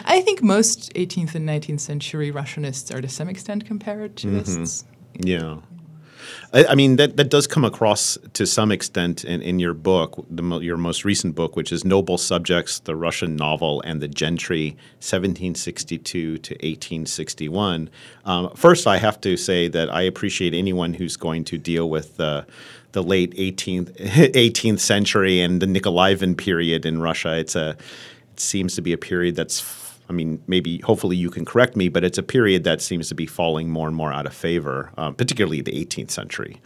I 0.05 0.21
think 0.21 0.41
most 0.41 0.93
18th 0.93 1.35
and 1.35 1.47
19th 1.47 1.81
century 1.81 2.31
Russianists 2.31 2.93
are 2.95 3.01
to 3.01 3.09
some 3.09 3.29
extent 3.29 3.65
comparativists. 3.65 4.83
Mm-hmm. 4.83 5.27
Yeah. 5.27 5.57
I, 6.53 6.65
I, 6.65 6.75
mean, 6.75 6.95
that, 6.97 7.17
that 7.17 7.29
does 7.29 7.47
come 7.47 7.65
across 7.65 8.17
to 8.33 8.45
some 8.45 8.71
extent 8.71 9.23
in, 9.23 9.41
in 9.41 9.59
your 9.59 9.73
book, 9.73 10.25
the, 10.29 10.59
your 10.59 10.77
most 10.77 11.05
recent 11.05 11.35
book, 11.35 11.55
which 11.55 11.71
is 11.71 11.83
Noble 11.83 12.17
Subjects, 12.17 12.79
the 12.79 12.95
Russian 12.95 13.35
Novel 13.35 13.81
and 13.81 14.01
the 14.01 14.07
Gentry, 14.07 14.71
1762 14.99 16.37
to 16.37 16.53
1861. 16.53 17.89
Um, 18.25 18.49
first, 18.55 18.87
I 18.87 18.97
have 18.97 19.19
to 19.21 19.37
say 19.37 19.67
that 19.67 19.93
I 19.93 20.01
appreciate 20.01 20.53
anyone 20.53 20.93
who's 20.93 21.17
going 21.17 21.43
to 21.45 21.57
deal 21.57 21.89
with 21.89 22.17
the 22.17 22.45
the 22.91 23.03
late 23.03 23.35
18th 23.35 23.93
18th 23.97 24.79
century 24.93 25.41
and 25.41 25.61
the 25.61 25.65
Nikolaevan 25.65 26.37
period 26.37 26.85
in 26.85 27.01
Russia. 27.01 27.37
It's 27.37 27.55
a 27.55 27.71
it 28.31 28.39
seems 28.39 28.75
to 28.75 28.81
be 28.81 28.93
a 28.93 28.97
period 28.97 29.35
that's 29.35 29.59
I 30.09 30.13
mean, 30.13 30.41
maybe 30.47 30.79
hopefully 30.79 31.15
you 31.15 31.29
can 31.29 31.45
correct 31.45 31.75
me, 31.75 31.89
but 31.89 32.03
it's 32.03 32.17
a 32.17 32.23
period 32.23 32.63
that 32.63 32.81
seems 32.81 33.09
to 33.09 33.15
be 33.15 33.25
falling 33.25 33.69
more 33.69 33.87
and 33.87 33.95
more 33.95 34.13
out 34.13 34.25
of 34.25 34.33
favor, 34.33 34.91
um, 34.97 35.15
particularly 35.15 35.61
the 35.61 35.71
18th 35.71 36.11
century. 36.11 36.61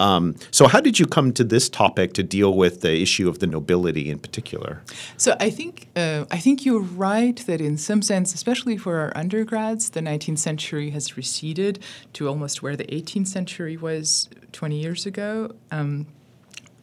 Um, 0.00 0.34
so, 0.50 0.66
how 0.66 0.80
did 0.80 0.98
you 0.98 1.06
come 1.06 1.32
to 1.34 1.44
this 1.44 1.68
topic 1.68 2.14
to 2.14 2.22
deal 2.22 2.54
with 2.54 2.80
the 2.80 3.00
issue 3.00 3.28
of 3.28 3.38
the 3.38 3.46
nobility 3.46 4.10
in 4.10 4.18
particular? 4.18 4.82
So, 5.16 5.36
I 5.38 5.50
think 5.50 5.88
uh, 5.94 6.24
I 6.30 6.38
think 6.38 6.64
you're 6.64 6.80
right 6.80 7.36
that 7.46 7.60
in 7.60 7.78
some 7.78 8.02
sense, 8.02 8.34
especially 8.34 8.76
for 8.76 8.98
our 8.98 9.12
undergrads, 9.16 9.90
the 9.90 10.00
19th 10.00 10.38
century 10.38 10.90
has 10.90 11.16
receded 11.16 11.78
to 12.14 12.28
almost 12.28 12.62
where 12.62 12.76
the 12.76 12.86
18th 12.86 13.28
century 13.28 13.76
was 13.76 14.28
20 14.52 14.80
years 14.80 15.06
ago. 15.06 15.54
Um, 15.70 16.06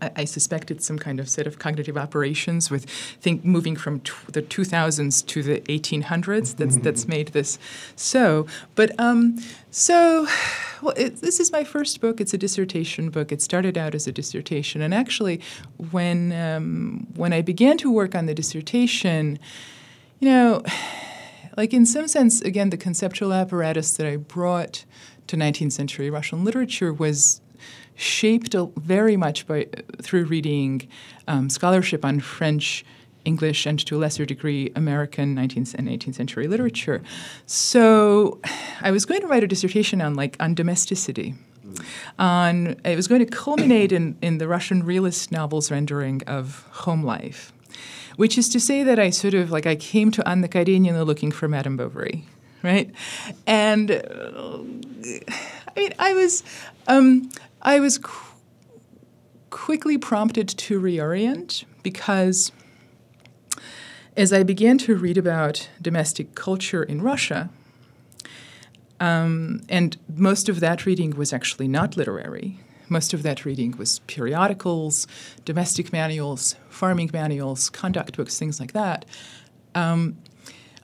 I, 0.01 0.12
I 0.17 0.25
suspect 0.25 0.72
it's 0.72 0.86
some 0.86 0.98
kind 1.00 1.20
of 1.20 1.29
set 1.29 1.48
of 1.48 1.60
cognitive 1.60 1.98
operations 1.98 2.70
with 2.70 2.86
think 2.89 3.46
moving 3.46 3.75
from 3.75 4.00
tw- 4.01 4.27
the 4.27 4.41
2000s 4.41 5.25
to 5.27 5.43
the 5.43 5.62
1800s 5.62 6.55
that's 6.55 6.75
mm-hmm. 6.75 6.84
that's 6.84 7.08
made 7.08 7.29
this 7.29 7.60
so. 7.96 8.48
But 8.75 9.00
um, 9.00 9.38
so, 9.70 10.27
well, 10.81 10.93
it, 10.98 11.17
this 11.17 11.39
is 11.39 11.51
my 11.51 11.63
first 11.63 12.01
book. 12.01 12.20
It's 12.20 12.34
a 12.34 12.38
dissertation 12.38 13.10
book. 13.10 13.31
It 13.31 13.41
started 13.41 13.77
out 13.77 13.96
as 13.96 14.08
a 14.08 14.12
dissertation, 14.12 14.81
and 14.81 14.93
actually, 14.93 15.41
when 15.91 16.31
um, 16.34 17.08
when 17.15 17.34
I 17.34 17.41
began 17.41 17.77
to 17.79 17.91
work 17.91 18.15
on 18.15 18.25
the 18.25 18.34
dissertation, 18.34 19.39
you 20.20 20.29
know. 20.29 20.63
like 21.58 21.74
in 21.74 21.86
some 21.86 22.08
sense, 22.08 22.39
again, 22.41 22.70
the 22.70 22.77
conceptual 22.77 23.34
apparatus 23.34 23.98
that 23.98 24.08
I 24.08 24.15
brought 24.15 24.86
to 25.27 25.36
19th 25.36 25.74
century 25.74 26.10
Russian 26.10 26.46
literature 26.46 26.93
was 26.93 27.40
shaped 28.01 28.55
very 28.77 29.17
much 29.17 29.48
by 29.48 29.67
through 30.01 30.25
reading 30.25 30.88
um, 31.27 31.50
scholarship 31.50 32.05
on 32.05 32.20
French. 32.20 32.86
English 33.24 33.67
and 33.67 33.77
to 33.86 33.98
a 33.98 34.00
lesser 34.00 34.25
degree 34.25 34.72
American 34.75 35.36
19th 35.36 35.75
and 35.75 35.88
18th 35.88 36.15
century 36.15 36.48
literature. 36.48 37.03
So 37.46 38.41
I 38.81 38.89
was 38.89 39.05
going 39.05 39.22
to 39.22 39.27
write 39.27 39.43
a 39.43 39.48
dissertation 39.48 40.01
on 40.01 40.15
like 40.15 40.36
on 40.39 40.55
domesticity. 40.55 41.36
On 42.17 42.75
it 42.84 42.96
was 42.96 43.08
going 43.08 43.24
to 43.24 43.31
culminate 43.31 43.91
in, 43.91 44.17
in 44.24 44.39
the 44.39 44.48
Russian 44.48 44.81
realist 44.81 45.31
novel's 45.31 45.70
rendering 45.70 46.24
of 46.25 46.65
home 46.72 47.03
life 47.03 47.53
which 48.15 48.38
is 48.38 48.50
to 48.50 48.60
say 48.60 48.84
that 48.84 49.00
I 49.00 49.10
sort 49.10 49.34
of 49.34 49.51
like 49.51 49.65
I 49.65 49.75
came 49.75 50.12
to 50.12 50.27
Anna 50.27 50.48
Karenina 50.48 51.03
looking 51.03 51.31
for 51.31 51.48
Madame 51.48 51.77
Bovary, 51.77 52.25
right? 52.63 52.91
And 53.48 53.91
uh, 53.91 54.60
I 55.67 55.79
mean, 55.79 55.93
I 56.00 56.13
was 56.13 56.43
um, 56.88 57.29
I 57.61 57.79
was 57.79 57.97
qu- 57.97 58.35
quickly 59.49 59.97
prompted 59.97 60.47
to 60.47 60.79
reorient 60.79 61.65
because 61.83 62.51
as 64.17 64.33
I 64.33 64.43
began 64.43 64.77
to 64.79 64.95
read 64.95 65.17
about 65.17 65.69
domestic 65.81 66.35
culture 66.35 66.83
in 66.83 67.01
Russia. 67.01 67.49
Um, 68.99 69.61
and 69.69 69.97
most 70.15 70.49
of 70.49 70.59
that 70.59 70.85
reading 70.85 71.11
was 71.11 71.33
actually 71.33 71.67
not 71.67 71.97
literary. 71.97 72.59
Most 72.89 73.13
of 73.13 73.23
that 73.23 73.45
reading 73.45 73.75
was 73.77 73.99
periodicals, 73.99 75.07
domestic 75.45 75.93
manuals, 75.93 76.55
farming 76.69 77.09
manuals, 77.13 77.69
conduct 77.69 78.17
books, 78.17 78.37
things 78.37 78.59
like 78.59 78.73
that. 78.73 79.05
Um, 79.73 80.17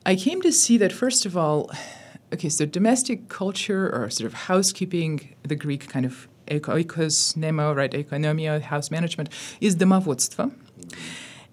I 0.05 0.15
came 0.15 0.41
to 0.41 0.53
see 0.53 0.77
that, 0.77 0.93
first 0.93 1.25
of 1.25 1.35
all, 1.35 1.69
okay, 2.33 2.49
so 2.49 2.65
domestic 2.65 3.27
culture 3.27 3.93
or 3.93 4.09
sort 4.09 4.25
of 4.25 4.33
housekeeping, 4.33 5.35
the 5.43 5.55
Greek 5.55 5.89
kind 5.89 6.05
of 6.05 6.29
oikos, 6.47 7.35
nemo, 7.35 7.73
right, 7.73 7.91
economia, 7.91 8.61
house 8.61 8.91
management, 8.91 9.29
is 9.61 9.75
domovodstvo. 9.75 10.51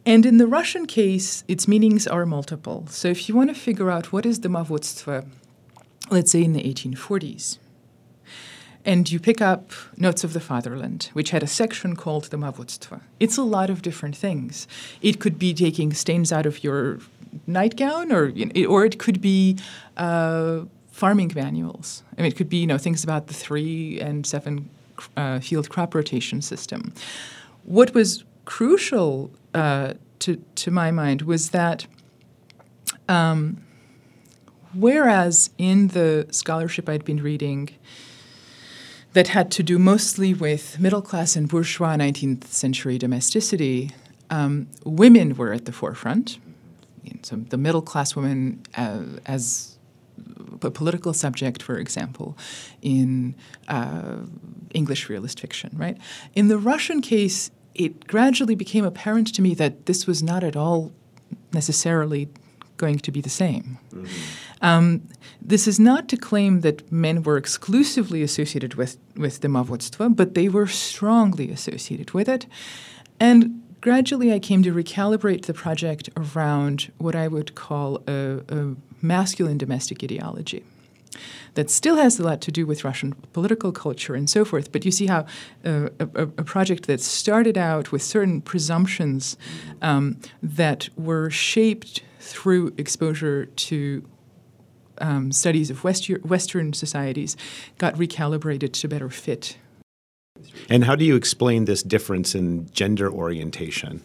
And 0.07 0.27
in 0.27 0.37
the 0.37 0.47
Russian 0.47 0.87
case, 0.87 1.45
its 1.49 1.67
meanings 1.67 2.07
are 2.07 2.27
multiple. 2.27 2.87
So 2.91 3.09
if 3.09 3.29
you 3.29 3.35
want 3.35 3.55
to 3.55 3.59
figure 3.59 3.91
out 3.91 4.13
what 4.13 4.27
is 4.27 4.39
domovodstvo, 4.39 5.27
let's 6.11 6.31
say 6.31 6.45
in 6.45 6.53
the 6.53 6.63
1840s, 6.63 7.59
and 8.85 9.11
you 9.11 9.19
pick 9.19 9.41
up 9.41 9.73
Notes 9.97 10.25
of 10.25 10.35
the 10.35 10.41
Fatherland, 10.41 11.09
which 11.15 11.31
had 11.31 11.43
a 11.43 11.47
section 11.47 11.97
called 11.97 12.25
the 12.25 12.37
Domovodstvo. 12.37 13.01
It's 13.19 13.39
a 13.39 13.43
lot 13.43 13.71
of 13.71 13.81
different 13.81 14.15
things. 14.17 14.69
It 15.01 15.21
could 15.21 15.39
be 15.39 15.55
taking 15.55 15.95
stains 15.95 16.33
out 16.33 16.45
of 16.45 16.63
your 16.63 16.99
nightgown, 17.47 18.13
or 18.13 18.33
or 18.69 18.85
it 18.85 18.99
could 18.99 19.21
be 19.21 19.59
uh, 19.97 20.65
farming 20.93 21.33
manuals. 21.35 22.03
I 22.17 22.23
mean, 22.23 22.31
it 22.31 22.37
could 22.37 22.49
be 22.49 22.59
you 22.59 22.67
know 22.67 22.79
things 22.79 23.03
about 23.03 23.29
the 23.29 23.35
three 23.35 23.99
and 24.01 24.27
seven 24.27 24.69
uh, 25.17 25.41
field 25.41 25.69
crop 25.69 25.95
rotation 25.95 26.43
system. 26.43 26.93
What 27.65 27.95
was 27.95 28.25
crucial 28.45 29.31
uh, 29.55 29.95
to 30.21 30.37
to 30.57 30.71
my 30.71 30.91
mind 30.91 31.23
was 31.23 31.51
that. 31.51 31.87
Um, 33.09 33.63
whereas 34.73 35.51
in 35.59 35.89
the 35.89 36.27
scholarship 36.31 36.89
I'd 36.89 37.05
been 37.05 37.23
reading, 37.23 37.71
that 39.13 39.29
had 39.29 39.51
to 39.53 39.63
do 39.63 39.79
mostly 39.79 40.35
with 40.35 40.81
middle 40.81 41.03
class 41.03 41.37
and 41.37 41.49
bourgeois 41.49 41.97
19th 41.97 42.45
century 42.45 42.99
domesticity, 42.99 43.91
um, 44.31 44.69
women 44.85 45.37
were 45.37 45.53
at 45.53 45.67
the 45.67 45.73
forefront. 45.73 46.39
So 47.25 47.37
the 47.37 47.57
middle 47.57 47.81
class 47.81 48.15
woman 48.15 48.63
uh, 48.77 49.03
as 49.25 49.74
a 50.63 50.71
political 50.71 51.13
subject, 51.13 51.63
for 51.63 51.79
example, 51.79 52.37
in 52.83 53.35
uh, 53.69 54.19
English 54.73 55.09
realist 55.09 55.41
fiction, 55.41 55.71
right? 55.77 55.97
In 56.35 56.49
the 56.49 56.59
Russian 56.59 57.01
case, 57.01 57.51
it 57.75 58.07
gradually 58.07 58.55
became 58.55 58.85
apparent 58.85 59.35
to 59.35 59.43
me 59.43 59.55
that 59.55 59.87
this 59.87 60.07
was 60.07 60.23
not 60.23 60.45
at 60.45 60.57
all 60.57 60.93
necessarily 61.53 62.29
going 62.77 62.99
to 62.99 63.13
be 63.13 63.21
the 63.21 63.31
same. 63.31 63.79
Mm-hmm. 63.93 64.07
Um, 64.61 65.03
this 65.41 65.69
is 65.69 65.79
not 65.79 66.09
to 66.09 66.17
claim 66.17 66.61
that 66.61 66.91
men 66.91 67.23
were 67.23 67.37
exclusively 67.37 68.23
associated 68.23 68.75
with, 68.75 68.97
with 69.17 69.41
domovodstvo, 69.41 70.17
but 70.17 70.35
they 70.35 70.49
were 70.49 70.67
strongly 70.67 71.51
associated 71.51 72.13
with 72.13 72.29
it. 72.29 72.47
And 73.21 73.63
gradually 73.81 74.33
I 74.33 74.39
came 74.39 74.63
to 74.63 74.73
recalibrate 74.73 75.45
the 75.45 75.55
project 75.55 76.09
around 76.17 76.91
what 76.99 77.15
I 77.15 77.29
would 77.29 77.55
call 77.55 78.03
a, 78.09 78.41
a 78.49 78.75
masculine 79.05 79.59
domestic 79.59 80.03
ideology 80.03 80.65
that 81.55 81.71
still 81.71 81.97
has 81.97 82.19
a 82.19 82.23
lot 82.23 82.41
to 82.41 82.51
do 82.51 82.67
with 82.67 82.85
Russian 82.85 83.15
political 83.33 83.73
culture 83.73 84.15
and 84.15 84.29
so 84.29 84.45
forth. 84.45 84.73
But 84.73 84.85
you 84.85 84.91
see 84.91 85.07
how 85.07 85.27
uh, 85.65 85.89
a, 86.01 86.23
a, 86.23 86.45
project 86.45 86.87
that 86.87 87.01
started 87.01 87.57
out 87.57 87.93
with 87.93 88.03
certain 88.03 88.41
presumptions 88.41 89.37
um, 89.81 90.19
that 90.43 90.89
were 90.97 91.31
shaped 91.31 92.03
through 92.21 92.75
exposure 92.77 93.47
to 93.47 94.05
um, 94.99 95.33
studies 95.33 95.71
of 95.71 95.85
Western 95.85 96.73
societies 96.73 97.37
got 97.79 97.95
recalibrated 97.95 98.73
to 98.73 98.89
better 98.89 99.11
fit. 99.11 99.57
And 100.69 100.85
how 100.85 100.97
do 100.97 101.05
you 101.05 101.17
explain 101.17 101.65
this 101.65 101.83
difference 101.83 102.35
in 102.35 102.69
gender 102.73 103.11
orientation? 103.11 104.05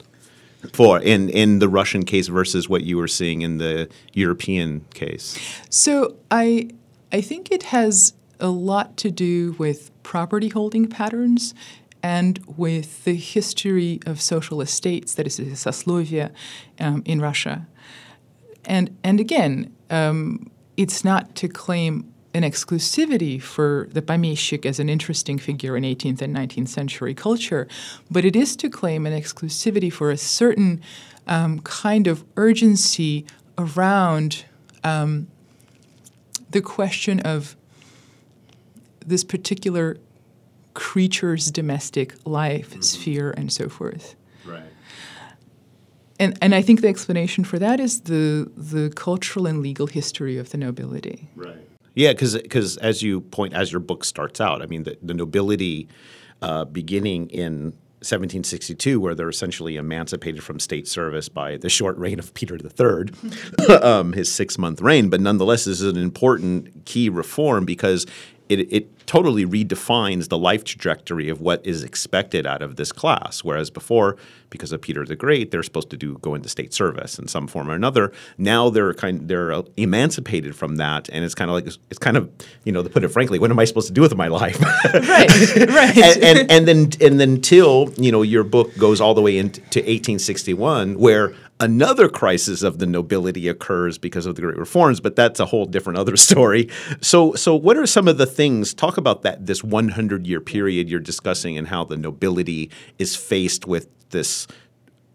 For 0.74 1.00
in 1.00 1.30
in 1.30 1.60
the 1.60 1.70
Russian 1.70 2.04
case 2.04 2.28
versus 2.28 2.68
what 2.68 2.84
you 2.84 2.98
were 2.98 3.08
seeing 3.08 3.42
in 3.42 3.58
the 3.58 3.90
European 4.14 4.86
case? 4.94 5.38
So 5.70 6.16
I 6.32 6.70
I 7.12 7.22
think 7.22 7.52
it 7.52 7.64
has 7.64 8.14
a 8.40 8.50
lot 8.50 8.98
to 8.98 9.12
do 9.12 9.56
with 9.58 9.92
property 10.04 10.50
holding 10.50 10.88
patterns 10.88 11.54
and 12.02 12.40
with 12.58 13.04
the 13.04 13.16
history 13.16 14.00
of 14.06 14.22
social 14.22 14.62
estates, 14.62 15.16
that 15.16 15.28
is, 15.28 15.40
soslovia, 15.40 16.32
um, 16.80 17.04
in 17.06 17.20
Russia. 17.20 17.68
And 18.66 18.98
and 19.04 19.20
again, 19.20 19.74
um, 19.90 20.50
it's 20.78 21.04
not 21.04 21.36
to 21.36 21.48
claim 21.48 22.14
an 22.40 22.50
exclusivity 22.50 23.42
for 23.42 23.90
the 23.92 24.02
pomeshchik 24.02 24.66
as 24.66 24.80
an 24.80 24.88
interesting 24.88 25.38
figure 25.38 25.76
in 25.76 25.84
18th 25.84 26.22
and 26.22 26.34
19th 26.34 26.70
century 26.70 27.14
culture, 27.14 27.68
but 28.10 28.24
it 28.24 28.34
is 28.34 28.56
to 28.56 28.70
claim 28.70 29.06
an 29.06 29.12
exclusivity 29.12 29.92
for 29.92 30.10
a 30.10 30.16
certain 30.16 30.82
um, 31.28 31.60
kind 31.60 32.08
of 32.08 32.24
urgency 32.38 33.26
around 33.58 34.46
um, 34.86 35.28
the 36.52 36.62
question 36.62 37.20
of 37.20 37.58
this 39.06 39.26
particular 39.26 39.98
creature's 40.74 41.52
domestic 41.52 42.16
life, 42.26 42.70
mm-hmm. 42.70 42.82
sphere, 42.82 43.34
and 43.36 43.52
so 43.52 43.68
forth. 43.68 44.16
Right 44.46 44.64
and 46.22 46.38
and 46.42 46.54
I 46.54 46.62
think 46.62 46.82
the 46.82 46.88
explanation 46.88 47.44
for 47.44 47.60
that 47.60 47.80
is 47.80 48.02
the 48.02 48.52
the 48.56 48.92
cultural 48.96 49.48
and 49.48 49.62
legal 49.62 49.88
history 49.88 50.38
of 50.38 50.50
the 50.50 50.58
nobility. 50.58 51.30
Right. 51.36 51.70
Yeah, 51.96 52.14
because 52.14 52.78
as 52.78 53.02
you 53.02 53.22
point 53.22 53.54
as 53.54 53.72
your 53.72 53.80
book 53.82 54.06
starts 54.06 54.40
out, 54.40 54.62
I 54.62 54.66
mean 54.66 54.84
the, 54.84 54.98
the 55.02 55.14
nobility 55.14 55.88
uh, 56.42 56.66
beginning 56.66 57.30
in 57.30 57.74
1762, 58.02 59.00
where 59.02 59.14
they're 59.14 59.28
essentially 59.28 59.76
emancipated 59.76 60.42
from 60.42 60.58
state 60.58 60.88
service 60.88 61.28
by 61.28 61.58
the 61.58 61.68
short 61.68 61.98
reign 61.98 62.18
of 62.18 62.34
Peter 62.34 62.56
III, 62.56 63.76
um, 63.82 64.14
his 64.14 64.32
six 64.32 64.58
month 64.58 64.80
reign. 64.80 65.10
But 65.10 65.20
nonetheless, 65.20 65.66
this 65.66 65.82
is 65.82 65.88
an 65.92 65.98
important 65.98 66.86
key 66.86 67.10
reform 67.10 67.66
because 67.66 68.06
it, 68.50 68.74
it 68.74 69.08
totally 69.08 69.46
redefines 69.46 70.30
the 70.30 70.38
life 70.38 70.64
trajectory 70.64 71.30
of 71.30 71.40
what 71.40 71.66
is 71.66 71.84
expected 71.84 72.46
out 72.46 72.62
of 72.62 72.76
this 72.76 72.92
class. 72.92 73.44
Whereas 73.44 73.70
before, 73.70 74.18
because 74.50 74.72
of 74.72 74.82
Peter 74.82 75.06
the 75.06 75.16
Great, 75.16 75.52
they're 75.52 75.64
supposed 75.64 75.92
to 75.92 75.98
do 75.98 76.18
go 76.18 76.34
into 76.34 76.50
state 76.50 76.74
service 76.74 77.20
in 77.20 77.28
some 77.28 77.48
form 77.48 77.70
or 77.70 77.76
another. 77.76 78.12
Now 78.38 78.70
they're 78.70 78.94
kind 78.94 79.28
they're 79.28 79.64
emancipated 79.78 80.56
from 80.56 80.78
that, 80.78 81.10
and 81.10 81.24
it's 81.24 81.36
kind 81.36 81.50
of 81.50 81.56
like 81.56 81.68
it's 81.68 82.00
kind 82.00 82.18
of 82.18 82.30
you 82.64 82.72
know 82.72 82.82
to 82.82 82.90
put 82.90 83.04
it 83.04 83.10
frankly, 83.10 83.38
what 83.40 83.52
am 83.52 83.60
I 83.60 83.66
supposed 83.66 83.88
to 83.88 83.94
do 83.94 84.02
with 84.02 84.16
my 84.16 84.28
life? 84.28 84.60
right, 84.94 85.56
right. 85.70 85.98
and, 85.98 86.24
and, 86.24 86.52
and 86.52 86.68
then 86.68 86.90
and 87.00 87.20
then 87.20 87.42
till 87.42 87.94
you 87.98 88.12
know 88.12 88.24
your 88.24 88.44
book 88.44 88.76
goes 88.78 89.00
all 89.00 89.14
the 89.14 89.22
way 89.22 89.38
into 89.38 89.80
1861, 89.80 90.98
where 90.98 91.34
Another 91.62 92.08
crisis 92.08 92.64
of 92.64 92.80
the 92.80 92.86
nobility 92.86 93.50
occurs 93.50 93.98
because 93.98 94.26
of 94.26 94.36
the 94.36 94.42
Great 94.42 94.58
Reforms, 94.58 95.02
but 95.02 95.18
that's 95.18 95.42
a 95.42 95.46
whole 95.46 95.66
different 95.66 96.00
other 96.00 96.16
story. 96.30 96.70
So, 97.02 97.34
so 97.34 97.54
what 97.56 97.76
are 97.76 97.86
some 97.86 98.08
of 98.08 98.18
the 98.18 98.26
things? 98.26 98.74
Talk 98.74 98.98
about 98.98 99.24
that 99.24 99.46
this 99.46 99.64
100 99.64 100.26
year 100.26 100.40
period 100.40 100.90
you're 100.90 101.00
discussing 101.02 101.58
and 101.58 101.68
how 101.68 101.84
the 101.84 101.98
nobility 101.98 102.72
is 102.98 103.16
faced 103.16 103.68
with 103.68 103.88
this, 104.12 104.48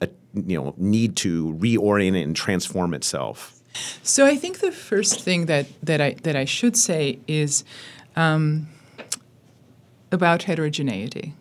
uh, 0.03 0.07
you 0.35 0.61
know, 0.61 0.75
need 0.77 1.17
to 1.17 1.55
reorient 1.55 2.23
and 2.23 2.37
transform 2.37 2.93
itself. 2.93 3.61
So, 4.03 4.27
I 4.27 4.37
think 4.37 4.61
the 4.61 4.71
first 4.71 5.23
thing 5.23 5.47
that 5.47 5.67
that 5.83 6.01
I 6.01 6.15
that 6.23 6.37
I 6.37 6.45
should 6.45 6.77
say 6.77 7.19
is 7.27 7.65
um, 8.17 8.69
about 10.13 10.45
heterogeneity. 10.45 11.35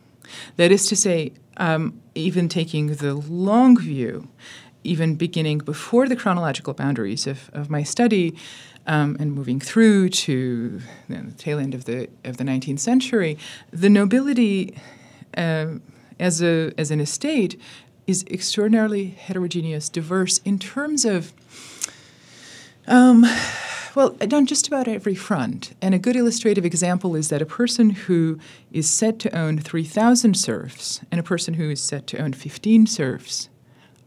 That 0.58 0.72
is 0.72 0.88
to 0.88 0.96
say, 0.96 1.34
um, 1.58 2.02
even 2.16 2.50
taking 2.50 2.96
the 2.96 3.14
long 3.14 3.78
view, 3.78 4.28
even 4.84 5.16
beginning 5.16 5.60
before 5.60 6.08
the 6.08 6.16
chronological 6.16 6.74
boundaries 6.74 7.28
of, 7.28 7.50
of 7.54 7.70
my 7.70 7.84
study 7.84 8.36
um, 8.86 9.16
and 9.20 9.34
moving 9.34 9.60
through 9.60 10.10
to 10.10 10.82
you 11.08 11.16
know, 11.16 11.22
the 11.24 11.32
tail 11.34 11.60
end 11.60 11.74
of 11.74 11.86
the 11.86 12.10
of 12.24 12.38
the 12.38 12.44
19th 12.44 12.80
century, 12.80 13.38
the 13.72 13.90
nobility 13.90 14.76
uh, 15.38 15.68
as 16.20 16.42
a 16.42 16.74
as 16.78 16.92
an 16.92 17.00
estate 17.00 17.60
is 18.06 18.26
extraordinarily 18.30 19.08
heterogeneous, 19.08 19.90
diverse 19.90 20.40
in 20.40 20.60
terms 20.60 21.06
of. 21.06 21.34
Um, 22.86 23.26
well, 23.96 24.18
on 24.20 24.48
just 24.48 24.68
about 24.68 24.88
every 24.88 25.14
front. 25.14 25.76
And 25.80 25.94
a 25.94 26.00
good 26.00 26.16
illustrative 26.16 26.66
example 26.66 27.16
is 27.16 27.30
that 27.30 27.44
a 27.44 27.46
person 27.46 27.92
who 27.92 28.40
is 28.72 28.90
said 28.90 29.20
to 29.20 29.38
own 29.38 29.60
3,000 29.60 30.36
serfs 30.36 31.02
and 31.12 31.20
a 31.20 31.24
person 31.24 31.54
who 31.54 31.70
is 31.70 31.80
said 31.80 32.08
to 32.08 32.18
own 32.18 32.34
15 32.34 32.88
serfs 32.88 33.50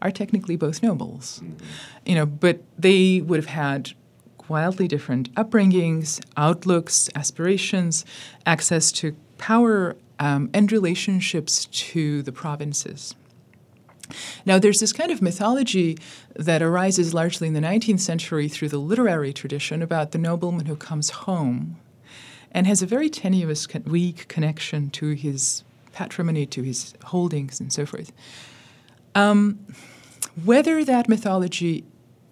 are 0.01 0.11
technically 0.11 0.55
both 0.55 0.83
nobles. 0.83 1.41
Mm-hmm. 1.43 1.65
You 2.05 2.15
know, 2.15 2.25
but 2.25 2.61
they 2.77 3.21
would 3.21 3.37
have 3.37 3.47
had 3.47 3.91
wildly 4.47 4.87
different 4.87 5.33
upbringings, 5.35 6.23
outlooks, 6.37 7.09
aspirations, 7.15 8.05
access 8.45 8.91
to 8.93 9.15
power, 9.37 9.95
um, 10.19 10.49
and 10.53 10.71
relationships 10.71 11.65
to 11.65 12.21
the 12.23 12.31
provinces. 12.31 13.15
Now, 14.45 14.57
there's 14.57 14.79
this 14.79 14.93
kind 14.93 15.11
of 15.11 15.21
mythology 15.21 15.97
that 16.35 16.61
arises 16.61 17.13
largely 17.13 17.47
in 17.47 17.53
the 17.53 17.59
19th 17.59 17.99
century 17.99 18.47
through 18.47 18.69
the 18.69 18.77
literary 18.77 19.33
tradition 19.33 19.81
about 19.81 20.11
the 20.11 20.17
nobleman 20.17 20.65
who 20.65 20.75
comes 20.75 21.09
home 21.09 21.77
and 22.51 22.65
has 22.65 22.81
a 22.81 22.85
very 22.85 23.09
tenuous, 23.09 23.67
weak 23.85 24.27
connection 24.29 24.89
to 24.91 25.11
his 25.11 25.63
patrimony, 25.91 26.45
to 26.45 26.63
his 26.63 26.93
holdings, 27.05 27.59
and 27.59 27.73
so 27.73 27.85
forth. 27.85 28.11
Um, 29.17 29.65
whether 30.45 30.85
that 30.85 31.09
mythology 31.09 31.83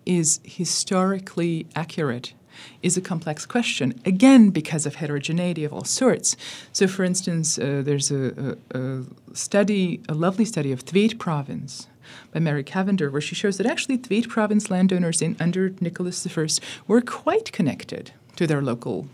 is 0.05 0.39
historically 0.43 1.65
accurate 1.75 2.35
is 2.83 2.95
a 2.95 3.01
complex 3.01 3.43
question, 3.47 3.99
again, 4.05 4.51
because 4.51 4.85
of 4.85 4.95
heterogeneity 4.95 5.63
of 5.65 5.73
all 5.73 5.83
sorts. 5.83 6.37
So, 6.71 6.87
for 6.87 7.03
instance, 7.03 7.57
uh, 7.57 7.81
there's 7.83 8.11
a, 8.11 8.55
a, 8.71 8.79
a, 8.79 9.03
study, 9.33 9.99
a 10.07 10.13
lovely 10.13 10.45
study 10.45 10.71
of 10.71 10.85
Tver 10.85 11.15
province 11.17 11.87
by 12.31 12.39
Mary 12.39 12.63
Cavender, 12.63 13.09
where 13.09 13.19
she 13.19 13.33
shows 13.33 13.57
that 13.57 13.65
actually 13.65 13.97
Tver 13.97 14.29
province 14.29 14.69
landowners 14.69 15.23
in 15.23 15.35
under 15.39 15.73
Nicholas 15.81 16.27
I 16.37 16.47
were 16.87 17.01
quite 17.01 17.51
connected 17.51 18.11
to 18.35 18.45
their 18.45 18.61
local 18.61 19.07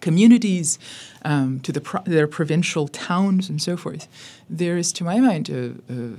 communities, 0.00 0.78
um, 1.24 1.58
to 1.60 1.72
the 1.72 1.80
pro- 1.80 2.02
their 2.02 2.28
provincial 2.28 2.86
towns, 2.86 3.48
and 3.50 3.60
so 3.60 3.76
forth. 3.76 4.06
There 4.48 4.78
is, 4.78 4.92
to 4.92 5.04
my 5.04 5.18
mind, 5.18 5.48
a, 5.48 5.74
a 5.92 6.16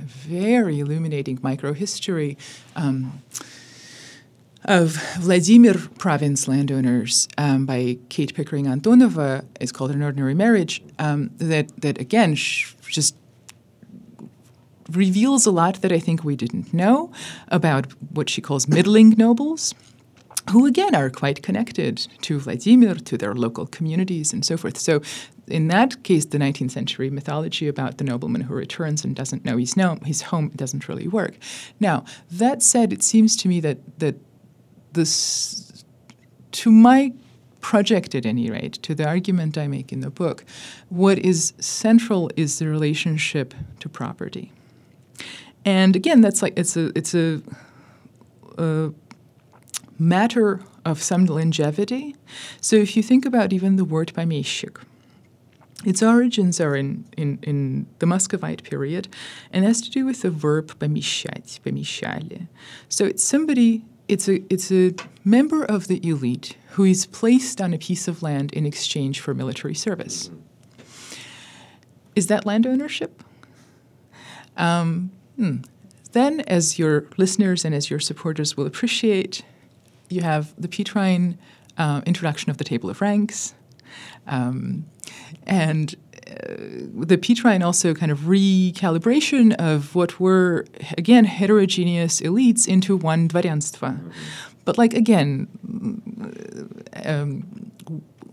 very 0.00 0.80
illuminating 0.80 1.38
microhistory. 1.38 2.36
Um, 2.76 3.22
of 4.66 4.92
Vladimir 5.18 5.74
province 5.98 6.46
landowners 6.46 7.26
um, 7.38 7.64
by 7.64 7.96
Kate 8.10 8.34
Pickering 8.34 8.66
Antonova 8.66 9.44
is 9.58 9.72
called 9.72 9.90
An 9.90 10.02
Ordinary 10.02 10.34
Marriage, 10.34 10.82
um, 10.98 11.30
that, 11.38 11.68
that 11.80 11.98
again 11.98 12.34
sh- 12.34 12.74
just 12.86 13.16
reveals 14.90 15.46
a 15.46 15.50
lot 15.50 15.80
that 15.82 15.92
I 15.92 15.98
think 15.98 16.24
we 16.24 16.36
didn't 16.36 16.74
know 16.74 17.10
about 17.48 17.86
what 18.10 18.28
she 18.28 18.40
calls 18.40 18.68
middling 18.68 19.10
nobles, 19.10 19.74
who 20.50 20.66
again 20.66 20.94
are 20.94 21.10
quite 21.10 21.42
connected 21.42 22.06
to 22.22 22.38
Vladimir, 22.38 22.94
to 22.94 23.16
their 23.16 23.34
local 23.34 23.66
communities, 23.66 24.32
and 24.32 24.44
so 24.44 24.56
forth. 24.56 24.78
So, 24.78 25.02
in 25.46 25.68
that 25.68 26.02
case, 26.04 26.26
the 26.26 26.38
19th 26.38 26.70
century 26.70 27.10
mythology 27.10 27.66
about 27.66 27.98
the 27.98 28.04
nobleman 28.04 28.42
who 28.42 28.54
returns 28.54 29.04
and 29.04 29.16
doesn't 29.16 29.44
know 29.44 29.56
he's, 29.56 29.76
no, 29.76 29.98
his 30.04 30.22
home 30.22 30.50
doesn't 30.54 30.88
really 30.88 31.08
work. 31.08 31.34
Now, 31.80 32.04
that 32.30 32.62
said, 32.62 32.92
it 32.92 33.02
seems 33.02 33.36
to 33.38 33.48
me 33.48 33.60
that, 33.60 33.78
that 33.98 34.16
this, 34.92 35.84
to 36.52 36.70
my 36.70 37.12
project 37.60 38.14
at 38.14 38.26
any 38.26 38.50
rate, 38.50 38.74
to 38.82 38.94
the 38.94 39.06
argument 39.06 39.58
I 39.58 39.66
make 39.66 39.92
in 39.92 40.00
the 40.00 40.10
book, 40.10 40.44
what 40.88 41.18
is 41.18 41.52
central 41.58 42.30
is 42.36 42.58
the 42.58 42.68
relationship 42.68 43.54
to 43.80 43.88
property. 43.88 44.52
And 45.64 45.94
again, 45.94 46.20
that's 46.20 46.42
like 46.42 46.54
it's 46.56 46.76
a 46.76 46.90
it's 46.96 47.14
a, 47.14 47.42
a 48.56 48.92
matter 50.00 50.60
of 50.84 51.02
some 51.02 51.26
longevity. 51.26 52.16
So 52.60 52.76
if 52.76 52.96
you 52.96 53.02
think 53.02 53.26
about 53.26 53.52
even 53.52 53.76
the 53.76 53.84
word 53.84 54.12
pomeshchik, 54.14 54.78
its 55.84 56.02
origins 56.02 56.60
are 56.60 56.76
in, 56.76 57.04
in, 57.16 57.38
in 57.42 57.86
the 58.00 58.06
Muscovite 58.06 58.64
period 58.64 59.08
and 59.52 59.64
has 59.64 59.80
to 59.82 59.90
do 59.90 60.04
with 60.04 60.22
the 60.22 60.30
verb 60.30 60.78
помещать, 60.78 61.60
помещали. 61.60 62.48
So 62.88 63.04
it's 63.04 63.22
somebody, 63.22 63.84
it's 64.08 64.28
a, 64.28 64.42
it's 64.52 64.70
a 64.72 64.94
member 65.24 65.64
of 65.64 65.86
the 65.86 66.06
elite 66.06 66.56
who 66.70 66.84
is 66.84 67.06
placed 67.06 67.60
on 67.60 67.72
a 67.72 67.78
piece 67.78 68.08
of 68.08 68.22
land 68.22 68.52
in 68.52 68.66
exchange 68.66 69.20
for 69.20 69.34
military 69.34 69.74
service. 69.74 70.30
Is 72.14 72.26
that 72.26 72.44
land 72.44 72.66
ownership? 72.66 73.22
Um, 74.56 75.12
hmm. 75.36 75.58
Then, 76.12 76.40
as 76.40 76.78
your 76.78 77.06
listeners 77.16 77.64
and 77.64 77.74
as 77.74 77.88
your 77.88 78.00
supporters 78.00 78.56
will 78.56 78.66
appreciate, 78.66 79.42
you 80.10 80.22
have 80.22 80.54
the 80.58 80.68
Petrine 80.68 81.38
uh, 81.78 82.02
introduction 82.06 82.50
of 82.50 82.56
the 82.58 82.64
table 82.64 82.90
of 82.90 83.00
ranks, 83.00 83.54
um, 84.26 84.84
and 85.46 85.94
uh, 86.26 86.54
the 87.06 87.18
Petrine 87.18 87.62
also 87.62 87.94
kind 87.94 88.12
of 88.12 88.20
recalibration 88.20 89.54
of 89.56 89.94
what 89.94 90.20
were 90.20 90.66
again 90.98 91.24
heterogeneous 91.24 92.20
elites 92.20 92.68
into 92.68 92.96
one 92.96 93.28
dvoryanstvo. 93.28 93.80
Mm-hmm. 93.80 94.10
But 94.64 94.78
like 94.78 94.94
again, 94.94 95.48
mm, 95.66 97.06
um, 97.06 97.72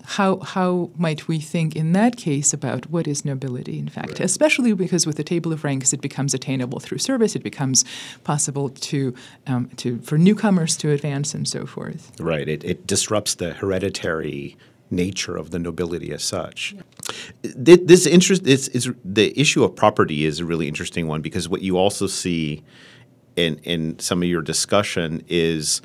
how 0.07 0.37
how 0.37 0.89
might 0.97 1.27
we 1.27 1.37
think 1.37 1.75
in 1.75 1.91
that 1.91 2.15
case 2.15 2.53
about 2.53 2.89
what 2.89 3.07
is 3.07 3.25
nobility 3.25 3.77
in 3.77 3.89
fact? 3.89 4.11
Right. 4.11 4.19
Especially 4.21 4.71
because 4.73 5.05
with 5.05 5.17
the 5.17 5.23
table 5.23 5.51
of 5.51 5.65
ranks, 5.65 5.91
it 5.91 5.99
becomes 5.99 6.33
attainable 6.33 6.79
through 6.79 6.99
service. 6.99 7.35
It 7.35 7.43
becomes 7.43 7.83
possible 8.23 8.69
to 8.69 9.13
um, 9.47 9.69
to 9.75 9.99
for 9.99 10.17
newcomers 10.17 10.77
to 10.77 10.91
advance 10.91 11.33
and 11.33 11.45
so 11.45 11.65
forth. 11.65 12.11
Right. 12.21 12.47
It, 12.47 12.63
it 12.63 12.87
disrupts 12.87 13.35
the 13.35 13.53
hereditary 13.53 14.55
nature 14.89 15.35
of 15.35 15.51
the 15.51 15.59
nobility 15.59 16.13
as 16.13 16.23
such. 16.23 16.73
This 17.41 18.05
interest 18.05 18.47
is, 18.47 18.69
is 18.69 18.89
the 19.03 19.37
issue 19.37 19.65
of 19.65 19.75
property 19.75 20.23
is 20.23 20.39
a 20.39 20.45
really 20.45 20.69
interesting 20.69 21.07
one 21.07 21.21
because 21.21 21.49
what 21.49 21.61
you 21.61 21.77
also 21.77 22.07
see 22.07 22.63
in 23.35 23.57
in 23.63 23.99
some 23.99 24.23
of 24.23 24.29
your 24.29 24.41
discussion 24.41 25.21
is 25.27 25.81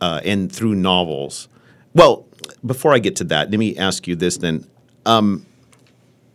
uh, 0.00 0.20
and 0.24 0.52
through 0.52 0.76
novels. 0.76 1.48
Well, 1.92 2.28
before 2.64 2.92
I 2.94 2.98
get 2.98 3.16
to 3.16 3.24
that, 3.24 3.50
let 3.50 3.58
me 3.58 3.76
ask 3.76 4.06
you 4.06 4.16
this 4.16 4.36
then. 4.38 4.66
Um, 5.04 5.46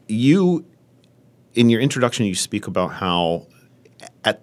you 0.08 0.66
in 1.54 1.70
your 1.70 1.82
introduction 1.82 2.26
you 2.26 2.36
speak 2.36 2.68
about 2.68 2.94
how 2.94 3.48
at 4.24 4.42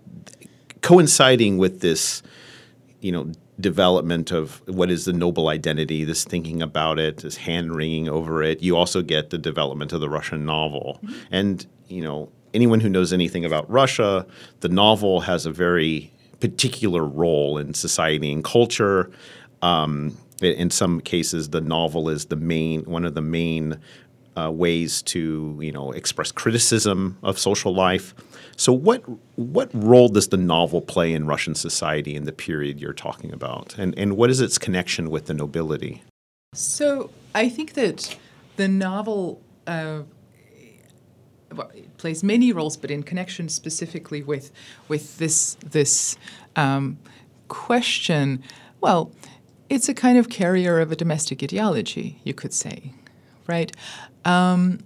coinciding 0.83 1.59
with 1.59 1.81
this 1.81 2.23
you 3.01 3.12
know 3.12 3.33
development 3.61 4.33
of 4.33 4.62
what 4.66 4.90
is 4.90 5.05
the 5.05 5.12
noble 5.12 5.49
identity, 5.49 6.05
this 6.05 6.25
thinking 6.25 6.62
about 6.62 6.99
it, 6.99 7.18
this 7.18 7.37
hand 7.37 7.75
wringing 7.75 8.09
over 8.09 8.42
it. 8.42 8.62
You 8.62 8.77
also 8.77 9.03
get 9.03 9.31
the 9.31 9.38
development 9.38 9.92
of 9.92 10.01
the 10.01 10.09
Russian 10.09 10.44
novel. 10.44 10.99
Mm-hmm. 11.03 11.14
And, 11.31 11.66
you 11.88 12.03
know, 12.03 12.31
anyone 12.53 12.81
who 12.81 12.88
knows 12.88 13.12
anything 13.12 13.44
about 13.44 13.70
Russia, 13.70 14.27
the 14.61 14.68
novel 14.68 15.20
has 15.20 15.47
a 15.47 15.53
very 15.53 16.12
particular 16.40 17.05
role 17.05 17.59
in 17.59 17.75
society 17.75 18.33
and 18.33 18.42
culture. 18.42 19.11
Um, 19.62 20.16
in 20.40 20.70
some 20.70 21.01
cases, 21.01 21.51
the 21.51 21.61
novel 21.61 22.09
is 22.09 22.27
the 22.27 22.37
main 22.37 22.83
one 22.85 23.05
of 23.05 23.14
the 23.14 23.23
main 23.23 23.79
uh, 24.37 24.51
ways 24.51 25.03
to 25.03 25.59
you 25.61 25.73
know 25.73 25.92
express 25.92 26.33
criticism 26.33 27.18
of 27.23 27.38
social 27.38 27.75
life. 27.75 28.14
So, 28.57 28.73
what 28.73 29.03
what 29.37 29.70
role 29.73 30.09
does 30.09 30.29
the 30.29 30.37
novel 30.37 30.81
play 30.81 31.12
in 31.12 31.27
Russian 31.27 31.55
society 31.55 32.14
in 32.14 32.25
the 32.25 32.33
period 32.33 32.81
you're 32.81 32.92
talking 32.92 33.33
about, 33.33 33.75
and 33.79 33.97
and 33.99 34.16
what 34.16 34.31
is 34.31 34.40
its 34.40 34.59
connection 34.59 35.11
with 35.11 35.27
the 35.27 35.35
nobility? 35.35 36.03
So, 36.55 37.11
I 37.35 37.49
think 37.49 37.75
that 37.75 38.16
the 38.57 38.68
novel. 38.68 39.40
Uh, 39.66 40.03
plays 41.99 42.25
many 42.25 42.53
roles, 42.53 42.77
but 42.77 42.90
in 42.90 43.03
connection 43.03 43.49
specifically 43.49 44.23
with 44.23 44.51
with 44.88 45.18
this 45.18 45.57
this 45.64 46.16
um, 46.57 46.99
question, 47.49 48.42
well, 48.81 49.12
it's 49.75 49.89
a 49.89 49.95
kind 49.95 50.17
of 50.19 50.29
carrier 50.29 50.81
of 50.81 50.93
a 50.93 50.97
domestic 50.97 51.43
ideology, 51.43 52.21
you 52.25 52.33
could 52.33 52.53
say, 52.53 52.93
right? 53.47 53.73
Um, 54.25 54.79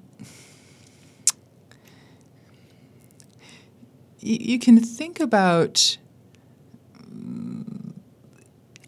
you 4.20 4.58
can 4.58 4.80
think 4.80 5.20
about, 5.20 5.98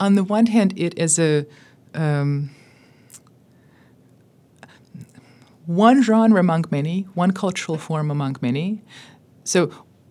on 0.01 0.15
the 0.15 0.25
one 0.25 0.47
hand, 0.47 0.75
it 0.77 0.99
as 0.99 1.19
a 1.19 1.47
um, 1.95 2.51
one 5.67 6.03
genre 6.03 6.41
among 6.41 6.65
many, 6.71 7.03
one 7.15 7.31
cultural 7.31 7.79
form 7.79 8.11
among 8.11 8.37
many. 8.41 8.83
So, 9.45 9.71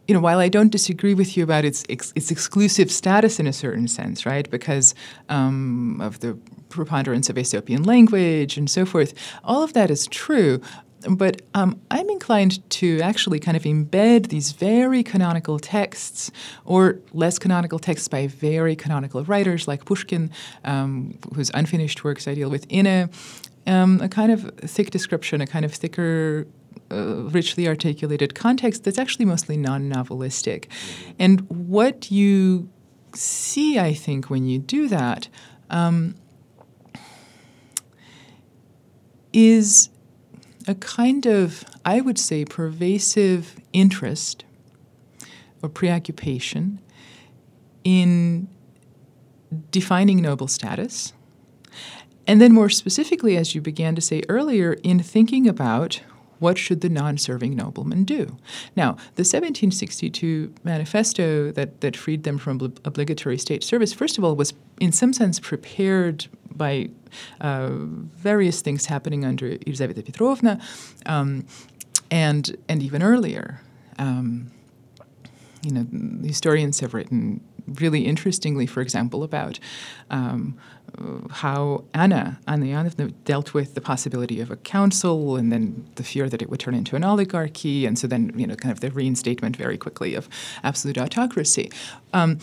you 0.10 0.16
know, 0.16 0.22
while 0.22 0.40
I 0.40 0.50
don't 0.50 0.72
disagree 0.72 1.14
with 1.14 1.38
you 1.38 1.44
about 1.44 1.66
its 1.66 1.84
ex- 1.88 2.12
its 2.16 2.32
exclusive 2.32 2.90
status 2.90 3.40
in 3.40 3.46
a 3.46 3.54
certain 3.54 3.88
sense, 3.88 4.26
right, 4.26 4.50
because 4.50 4.96
um, 5.30 6.02
of 6.02 6.20
the 6.22 6.36
preponderance 6.70 7.30
of 7.30 7.36
Aesopian 7.36 7.86
language 7.86 8.58
and 8.58 8.68
so 8.68 8.88
forth, 8.88 9.14
all 9.44 9.62
of 9.62 9.74
that 9.74 9.92
is 9.92 10.08
true. 10.08 10.62
But 11.08 11.44
um, 11.54 11.80
I'm 11.92 12.10
inclined 12.10 12.68
to 12.72 13.00
actually 13.02 13.40
kind 13.40 13.56
of 13.56 13.64
embed 13.64 14.30
these 14.30 14.52
very 14.52 15.04
canonical 15.04 15.60
texts 15.60 16.32
or 16.66 16.98
less 17.14 17.38
canonical 17.38 17.78
texts 17.78 18.08
by 18.08 18.26
very 18.26 18.76
canonical 18.76 19.24
writers 19.26 19.68
like 19.68 19.86
Pushkin, 19.86 20.32
um, 20.66 21.20
whose 21.36 21.52
unfinished 21.54 22.04
works 22.04 22.28
I 22.28 22.34
deal 22.34 22.50
with, 22.50 22.66
in 22.68 22.88
a, 22.88 23.10
um, 23.68 24.02
a 24.02 24.10
kind 24.10 24.32
of 24.32 24.52
thick 24.58 24.90
description, 24.90 25.40
a 25.40 25.46
kind 25.46 25.66
of 25.66 25.72
thicker 25.72 26.48
uh, 26.92 27.24
richly 27.30 27.68
articulated 27.68 28.36
context 28.36 28.84
that's 28.84 28.98
actually 28.98 29.26
mostly 29.26 29.58
non 29.58 29.90
novelistic. 29.92 30.66
And 31.18 31.42
what 31.50 32.12
you 32.12 32.70
see, 33.14 33.80
I 33.80 33.94
think, 33.94 34.30
when 34.30 34.46
you 34.46 34.60
do 34.60 34.88
that, 34.88 35.28
um, 35.70 36.16
is 39.34 39.90
a 40.68 40.76
kind 40.76 41.26
of, 41.26 41.64
I 41.86 42.02
would 42.02 42.18
say, 42.18 42.46
pervasive 42.46 43.56
interest 43.74 44.46
or 45.62 45.70
preoccupation 45.70 46.80
in 47.84 48.48
defining 49.72 50.22
noble 50.22 50.48
status. 50.48 51.14
And 52.28 52.40
then, 52.40 52.54
more 52.54 52.70
specifically, 52.70 53.38
as 53.38 53.56
you 53.56 53.62
began 53.62 53.96
to 53.96 54.02
say 54.02 54.22
earlier, 54.30 54.74
in 54.84 55.00
thinking 55.00 55.48
about 55.48 56.02
what 56.40 56.58
should 56.58 56.82
the 56.82 56.90
non-serving 56.90 57.56
nobleman 57.56 58.04
do? 58.04 58.38
Now, 58.76 58.94
the 59.16 59.24
1762 59.24 60.54
manifesto 60.64 61.52
that, 61.52 61.82
that 61.82 61.96
freed 61.96 62.24
them 62.24 62.38
from 62.38 62.62
ob- 62.62 62.80
obligatory 62.86 63.38
state 63.38 63.64
service, 63.64 63.94
first 63.94 64.18
of 64.18 64.24
all, 64.24 64.36
was 64.36 64.54
in 64.80 64.92
some 64.92 65.14
sense 65.14 65.40
prepared 65.40 66.28
by 66.52 66.90
uh, 67.42 67.70
various 67.70 68.62
things 68.62 68.86
happening 68.86 69.26
under 69.26 69.58
Elizaveta 69.66 70.04
Petrovna, 70.04 70.60
um, 71.06 71.46
and 72.12 72.56
and 72.68 72.82
even 72.82 73.04
earlier. 73.04 73.62
Um, 73.98 74.52
you 75.64 75.72
know, 75.72 75.86
historians 76.26 76.80
have 76.80 76.94
written 76.94 77.42
really 77.68 78.06
interestingly, 78.06 78.66
for 78.66 78.82
example, 78.82 79.24
about 79.24 79.60
um, 80.10 80.58
how 81.30 81.84
Anna, 81.94 82.40
Anna 82.48 82.66
Ivanovna, 82.66 83.10
dealt 83.26 83.54
with 83.54 83.76
the 83.76 83.82
possibility 83.82 84.42
of 84.42 84.52
a 84.52 84.56
council 84.56 85.36
and 85.36 85.52
then 85.52 85.88
the 85.96 86.04
fear 86.04 86.30
that 86.30 86.42
it 86.42 86.50
would 86.50 86.60
turn 86.60 86.74
into 86.74 86.96
an 86.96 87.04
oligarchy, 87.04 87.86
and 87.86 87.98
so 87.98 88.08
then, 88.08 88.32
you 88.36 88.48
know, 88.48 88.56
kind 88.56 88.72
of 88.72 88.80
the 88.80 88.92
reinstatement 88.92 89.56
very 89.56 89.78
quickly 89.78 90.16
of 90.16 90.28
absolute 90.64 90.98
autocracy. 90.98 91.72
Um, 92.14 92.40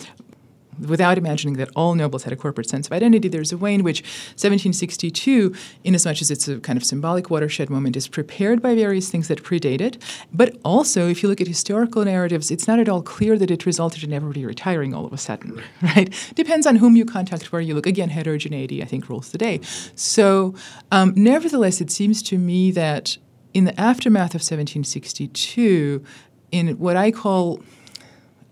without 0.79 1.17
imagining 1.17 1.55
that 1.55 1.69
all 1.75 1.95
nobles 1.95 2.23
had 2.23 2.33
a 2.33 2.35
corporate 2.35 2.69
sense 2.69 2.87
of 2.87 2.93
identity, 2.93 3.27
there's 3.27 3.51
a 3.51 3.57
way 3.57 3.73
in 3.73 3.83
which 3.83 4.01
1762, 4.35 5.53
inasmuch 5.83 6.07
as 6.07 6.17
much 6.17 6.21
as 6.21 6.31
it's 6.31 6.47
a 6.47 6.59
kind 6.59 6.77
of 6.77 6.83
symbolic 6.83 7.29
watershed 7.29 7.69
moment, 7.69 7.95
is 7.95 8.07
prepared 8.07 8.61
by 8.61 8.75
various 8.75 9.09
things 9.09 9.27
that 9.27 9.43
predate 9.43 9.81
it. 9.81 9.97
But 10.33 10.57
also, 10.63 11.07
if 11.07 11.21
you 11.21 11.29
look 11.29 11.41
at 11.41 11.47
historical 11.47 12.03
narratives, 12.05 12.51
it's 12.51 12.67
not 12.67 12.79
at 12.79 12.89
all 12.89 13.01
clear 13.01 13.37
that 13.37 13.51
it 13.51 13.65
resulted 13.65 14.03
in 14.03 14.13
everybody 14.13 14.45
retiring 14.45 14.93
all 14.93 15.05
of 15.05 15.13
a 15.13 15.17
sudden, 15.17 15.61
right? 15.81 16.09
Depends 16.35 16.65
on 16.65 16.77
whom 16.77 16.95
you 16.95 17.05
contact, 17.05 17.51
where 17.51 17.61
you 17.61 17.75
look. 17.75 17.85
Again, 17.85 18.09
heterogeneity, 18.09 18.81
I 18.81 18.85
think, 18.85 19.09
rules 19.09 19.31
the 19.31 19.37
day. 19.37 19.59
So, 19.95 20.55
um, 20.91 21.13
nevertheless, 21.15 21.81
it 21.81 21.91
seems 21.91 22.21
to 22.23 22.37
me 22.37 22.71
that 22.71 23.17
in 23.53 23.65
the 23.65 23.79
aftermath 23.79 24.35
of 24.35 24.41
1762, 24.41 26.03
in 26.51 26.77
what 26.77 26.95
I 26.95 27.11
call 27.11 27.61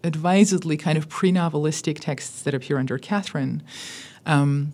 advisedly 0.05 0.77
kind 0.77 0.97
of 0.97 1.09
pre-novelistic 1.09 1.99
texts 1.99 2.43
that 2.43 2.53
appear 2.53 2.77
under 2.77 2.97
Catherine. 2.97 3.63
Um, 4.25 4.73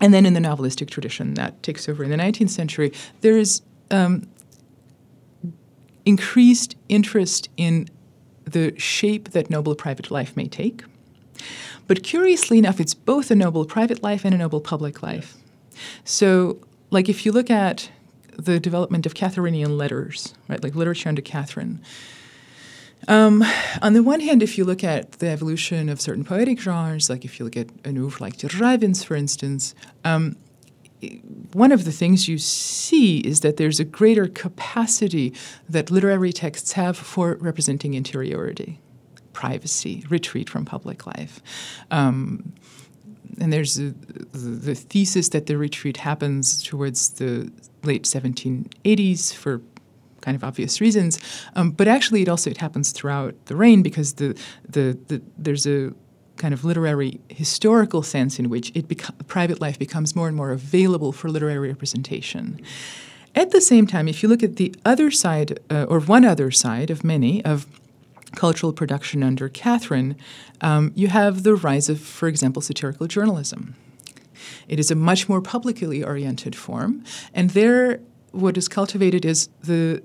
and 0.00 0.12
then 0.12 0.26
in 0.26 0.34
the 0.34 0.40
novelistic 0.40 0.90
tradition 0.90 1.34
that 1.34 1.62
takes 1.62 1.88
over 1.88 2.02
in 2.02 2.10
the 2.10 2.16
19th 2.16 2.50
century, 2.50 2.92
there 3.20 3.38
is 3.38 3.62
um, 3.90 4.28
increased 6.04 6.76
interest 6.88 7.48
in 7.56 7.88
the 8.44 8.78
shape 8.78 9.30
that 9.30 9.48
noble 9.48 9.74
private 9.74 10.10
life 10.10 10.36
may 10.36 10.48
take. 10.48 10.82
But 11.86 12.02
curiously 12.02 12.58
enough, 12.58 12.80
it's 12.80 12.94
both 12.94 13.30
a 13.30 13.34
noble 13.34 13.64
private 13.64 14.02
life 14.02 14.24
and 14.24 14.34
a 14.34 14.38
noble 14.38 14.60
public 14.60 15.02
life. 15.02 15.36
So, 16.04 16.58
like 16.90 17.08
if 17.08 17.24
you 17.24 17.32
look 17.32 17.50
at 17.50 17.90
the 18.36 18.58
development 18.58 19.06
of 19.06 19.14
Catherinian 19.14 19.76
letters, 19.76 20.34
right, 20.48 20.62
like 20.62 20.74
literature 20.74 21.08
under 21.08 21.22
Catherine, 21.22 21.80
um, 23.08 23.44
on 23.80 23.92
the 23.94 24.02
one 24.02 24.20
hand, 24.20 24.42
if 24.42 24.56
you 24.56 24.64
look 24.64 24.84
at 24.84 25.12
the 25.12 25.28
evolution 25.28 25.88
of 25.88 26.00
certain 26.00 26.24
poetic 26.24 26.60
genres, 26.60 27.10
like 27.10 27.24
if 27.24 27.38
you 27.38 27.44
look 27.44 27.56
at 27.56 27.68
an 27.84 27.96
oeuvre 27.98 28.20
like 28.20 28.36
Derzhavin's, 28.36 29.02
for 29.02 29.16
instance, 29.16 29.74
um, 30.04 30.36
one 31.52 31.72
of 31.72 31.84
the 31.84 31.92
things 31.92 32.28
you 32.28 32.38
see 32.38 33.18
is 33.18 33.40
that 33.40 33.56
there's 33.56 33.80
a 33.80 33.84
greater 33.84 34.28
capacity 34.28 35.34
that 35.68 35.90
literary 35.90 36.32
texts 36.32 36.72
have 36.72 36.96
for 36.96 37.36
representing 37.40 37.94
interiority, 37.94 38.80
privacy, 39.32 40.04
retreat 40.08 40.48
from 40.48 40.64
public 40.64 41.06
life. 41.06 41.42
Um, 41.90 42.52
and 43.40 43.52
there's 43.52 43.78
a, 43.78 43.90
the, 44.32 44.38
the 44.38 44.74
thesis 44.74 45.30
that 45.30 45.46
the 45.46 45.56
retreat 45.56 45.96
happens 45.98 46.62
towards 46.62 47.10
the 47.10 47.50
late 47.82 48.04
1780s 48.04 49.34
for 49.34 49.60
kind 50.22 50.34
of 50.34 50.42
obvious 50.42 50.80
reasons. 50.80 51.18
Um, 51.54 51.70
but 51.70 51.86
actually, 51.86 52.22
it 52.22 52.28
also 52.28 52.50
it 52.50 52.56
happens 52.58 52.92
throughout 52.92 53.34
the 53.46 53.56
reign 53.56 53.82
because 53.82 54.14
the, 54.14 54.38
the, 54.68 54.98
the 55.08 55.20
there's 55.36 55.66
a 55.66 55.92
kind 56.36 56.54
of 56.54 56.64
literary 56.64 57.20
historical 57.28 58.02
sense 58.02 58.38
in 58.38 58.48
which 58.48 58.72
it 58.74 58.88
beco- 58.88 59.14
private 59.26 59.60
life 59.60 59.78
becomes 59.78 60.16
more 60.16 60.28
and 60.28 60.36
more 60.36 60.50
available 60.50 61.12
for 61.12 61.28
literary 61.28 61.68
representation. 61.68 62.60
At 63.34 63.50
the 63.50 63.60
same 63.60 63.86
time, 63.86 64.08
if 64.08 64.22
you 64.22 64.28
look 64.28 64.42
at 64.42 64.56
the 64.56 64.74
other 64.84 65.10
side, 65.10 65.58
uh, 65.70 65.86
or 65.88 66.00
one 66.00 66.24
other 66.24 66.50
side 66.50 66.90
of 66.90 67.04
many, 67.04 67.44
of 67.44 67.66
cultural 68.34 68.72
production 68.72 69.22
under 69.22 69.48
Catherine, 69.48 70.16
um, 70.60 70.92
you 70.94 71.08
have 71.08 71.42
the 71.42 71.54
rise 71.54 71.88
of, 71.88 72.00
for 72.00 72.28
example, 72.28 72.62
satirical 72.62 73.06
journalism. 73.06 73.74
It 74.68 74.78
is 74.78 74.90
a 74.90 74.94
much 74.94 75.28
more 75.28 75.40
publicly 75.40 76.02
oriented 76.02 76.56
form, 76.56 77.04
and 77.34 77.50
there, 77.50 78.00
what 78.32 78.56
is 78.56 78.68
cultivated 78.68 79.24
is 79.24 79.48
the 79.62 80.02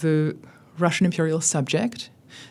the 0.00 0.36
Russian 0.78 1.06
imperial 1.06 1.40
subject, 1.40 2.10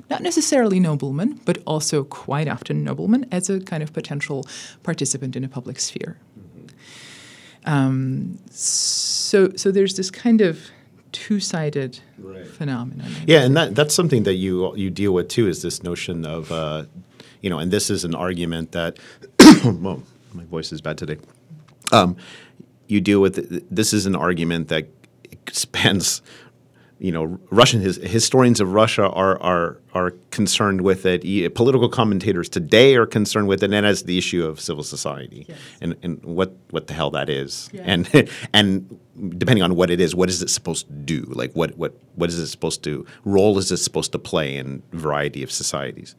not 0.09 0.21
necessarily 0.21 0.79
nobleman, 0.79 1.39
but 1.45 1.59
also 1.65 2.03
quite 2.03 2.47
often 2.47 2.83
nobleman, 2.83 3.27
as 3.31 3.49
a 3.49 3.59
kind 3.59 3.83
of 3.83 3.93
potential 3.93 4.45
participant 4.83 5.35
in 5.35 5.43
a 5.43 5.47
public 5.49 5.79
sphere. 5.79 6.17
Mm-hmm. 6.39 7.69
Um, 7.71 8.39
so, 8.49 9.49
so 9.55 9.71
there's 9.71 9.95
this 9.95 10.11
kind 10.11 10.41
of 10.41 10.69
two-sided 11.11 11.99
right. 12.17 12.45
phenomenon. 12.45 13.11
Yeah, 13.25 13.43
and 13.43 13.55
that, 13.55 13.75
that's 13.75 13.95
something 13.95 14.23
that 14.23 14.33
you 14.33 14.75
you 14.75 14.89
deal 14.89 15.13
with 15.13 15.29
too. 15.29 15.47
Is 15.47 15.61
this 15.61 15.81
notion 15.81 16.25
of 16.25 16.51
uh, 16.51 16.85
you 17.41 17.49
know, 17.49 17.59
and 17.59 17.71
this 17.71 17.89
is 17.89 18.03
an 18.03 18.15
argument 18.15 18.71
that. 18.71 18.97
well, 19.65 20.01
my 20.33 20.43
voice 20.45 20.71
is 20.71 20.81
bad 20.81 20.97
today. 20.97 21.17
Um, 21.91 22.17
you 22.87 23.01
deal 23.01 23.21
with 23.21 23.65
this 23.73 23.93
is 23.93 24.05
an 24.05 24.15
argument 24.15 24.67
that 24.67 24.87
spans 25.51 26.21
you 26.97 27.11
know, 27.11 27.39
Russian 27.51 27.81
his, 27.81 27.97
historians 27.97 28.61
of 28.61 28.71
Russia 28.71 29.09
are 29.09 29.41
are 29.41 29.81
are 29.93 30.11
concerned 30.31 30.81
with 30.81 31.05
it. 31.05 31.53
Political 31.53 31.89
commentators 31.89 32.47
today 32.47 32.95
are 32.95 33.05
concerned 33.05 33.47
with 33.47 33.63
it, 33.63 33.73
and 33.73 33.85
as 33.85 34.03
the 34.03 34.17
issue 34.17 34.45
of 34.45 34.61
civil 34.61 34.83
society 34.83 35.45
yes. 35.49 35.57
and, 35.81 35.95
and 36.03 36.23
what 36.23 36.55
what 36.69 36.87
the 36.87 36.93
hell 36.93 37.11
that 37.11 37.29
is, 37.29 37.69
yeah. 37.73 37.81
and 37.85 38.29
and 38.53 38.99
depending 39.37 39.63
on 39.63 39.75
what 39.75 39.89
it 39.89 39.99
is, 39.99 40.15
what 40.15 40.29
is 40.29 40.41
it 40.41 40.49
supposed 40.49 40.87
to 40.87 40.93
do? 40.93 41.25
Like 41.27 41.51
what 41.53 41.77
what 41.77 41.93
what 42.15 42.29
is 42.29 42.39
it 42.39 42.47
supposed 42.47 42.81
to 42.83 43.05
role 43.25 43.57
is 43.57 43.71
it 43.71 43.77
supposed 43.77 44.13
to 44.13 44.19
play 44.19 44.55
in 44.55 44.81
a 44.93 44.95
variety 44.95 45.43
of 45.43 45.51
societies? 45.51 46.15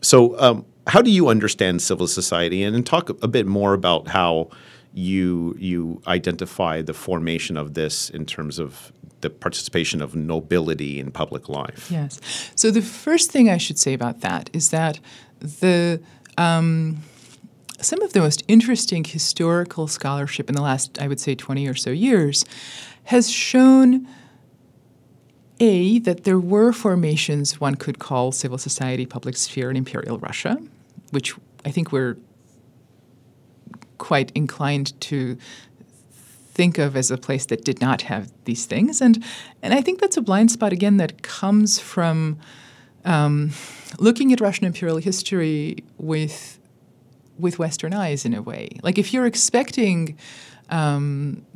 So, 0.00 0.38
um, 0.40 0.64
how 0.86 1.02
do 1.02 1.10
you 1.10 1.28
understand 1.28 1.82
civil 1.82 2.06
society, 2.06 2.62
and, 2.62 2.74
and 2.74 2.84
talk 2.84 3.10
a 3.22 3.28
bit 3.28 3.46
more 3.46 3.72
about 3.72 4.08
how 4.08 4.50
you 4.94 5.54
you 5.58 6.02
identify 6.06 6.82
the 6.82 6.94
formation 6.94 7.56
of 7.56 7.74
this 7.74 8.10
in 8.10 8.26
terms 8.26 8.58
of 8.58 8.92
the 9.20 9.30
participation 9.30 10.00
of 10.00 10.14
nobility 10.14 11.00
in 11.00 11.10
public 11.10 11.48
life. 11.48 11.90
Yes. 11.90 12.20
So 12.54 12.70
the 12.70 12.82
first 12.82 13.30
thing 13.30 13.48
I 13.48 13.56
should 13.56 13.78
say 13.78 13.92
about 13.92 14.20
that 14.20 14.50
is 14.52 14.70
that 14.70 15.00
the 15.40 16.00
um, 16.36 17.02
some 17.80 18.02
of 18.02 18.12
the 18.12 18.20
most 18.20 18.42
interesting 18.48 19.04
historical 19.04 19.86
scholarship 19.86 20.48
in 20.48 20.54
the 20.54 20.62
last, 20.62 21.00
I 21.00 21.08
would 21.08 21.20
say, 21.20 21.34
20 21.34 21.66
or 21.68 21.74
so 21.74 21.90
years 21.90 22.44
has 23.04 23.30
shown 23.30 24.06
a 25.60 25.98
that 26.00 26.24
there 26.24 26.38
were 26.38 26.72
formations 26.72 27.60
one 27.60 27.74
could 27.74 27.98
call 27.98 28.32
civil 28.32 28.58
society, 28.58 29.06
public 29.06 29.36
sphere 29.36 29.70
in 29.70 29.76
imperial 29.76 30.18
Russia, 30.18 30.58
which 31.10 31.34
I 31.64 31.70
think 31.70 31.92
we're 31.92 32.16
quite 33.98 34.30
inclined 34.34 34.98
to 35.00 35.36
think 36.58 36.76
of 36.76 36.96
as 36.96 37.08
a 37.12 37.16
place 37.16 37.46
that 37.46 37.64
did 37.64 37.80
not 37.80 38.02
have 38.02 38.32
these 38.44 38.66
things. 38.66 39.00
And, 39.00 39.24
and 39.62 39.72
I 39.72 39.80
think 39.80 40.00
that's 40.00 40.16
a 40.16 40.20
blind 40.20 40.50
spot, 40.50 40.72
again, 40.72 40.96
that 40.96 41.22
comes 41.22 41.78
from 41.78 42.36
um, 43.04 43.52
looking 44.00 44.32
at 44.32 44.40
Russian 44.40 44.66
imperial 44.66 44.98
history 44.98 45.84
with 45.96 46.58
with 47.38 47.56
Western 47.60 47.94
eyes 47.94 48.24
in 48.24 48.34
a 48.34 48.42
way. 48.42 48.68
Like 48.82 48.98
if 48.98 49.14
you're 49.14 49.24
expecting 49.24 50.18
um, 50.70 51.46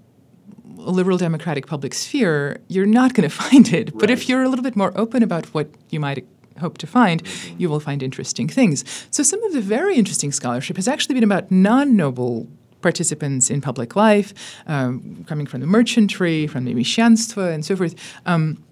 a 0.79 0.93
liberal 0.93 1.19
democratic 1.19 1.67
public 1.67 1.93
sphere, 1.93 2.61
you're 2.69 2.87
not 2.87 3.15
going 3.15 3.29
to 3.31 3.35
find 3.35 3.73
it. 3.73 3.99
But 3.99 4.09
if 4.09 4.29
you're 4.29 4.45
a 4.45 4.49
little 4.49 4.63
bit 4.63 4.77
more 4.77 4.93
open 4.95 5.25
about 5.25 5.47
what 5.47 5.69
you 5.91 5.99
might 5.99 6.25
hope 6.61 6.79
to 6.79 6.87
find, 6.87 7.21
you 7.59 7.69
will 7.69 7.81
find 7.81 8.01
interesting 8.01 8.49
things. 8.49 8.85
So 9.11 9.25
some 9.25 9.43
of 9.43 9.53
the 9.53 9.61
very 9.61 9.97
interesting 9.97 10.31
scholarship 10.31 10.77
has 10.77 10.87
actually 10.87 11.17
been 11.17 11.25
about 11.25 11.51
non-noble 11.51 12.47
participants 12.83 13.51
in 13.51 13.61
public 13.61 13.97
life, 13.97 14.35
um, 14.67 15.25
coming 15.29 15.47
from 15.47 15.61
the 15.61 15.67
merchantry, 15.67 16.47
from 16.47 16.65
the 16.65 16.75
meshchanstvo, 16.75 17.53
and 17.53 17.65
so 17.65 17.77
forth. 17.77 17.95
Um, 18.27 18.63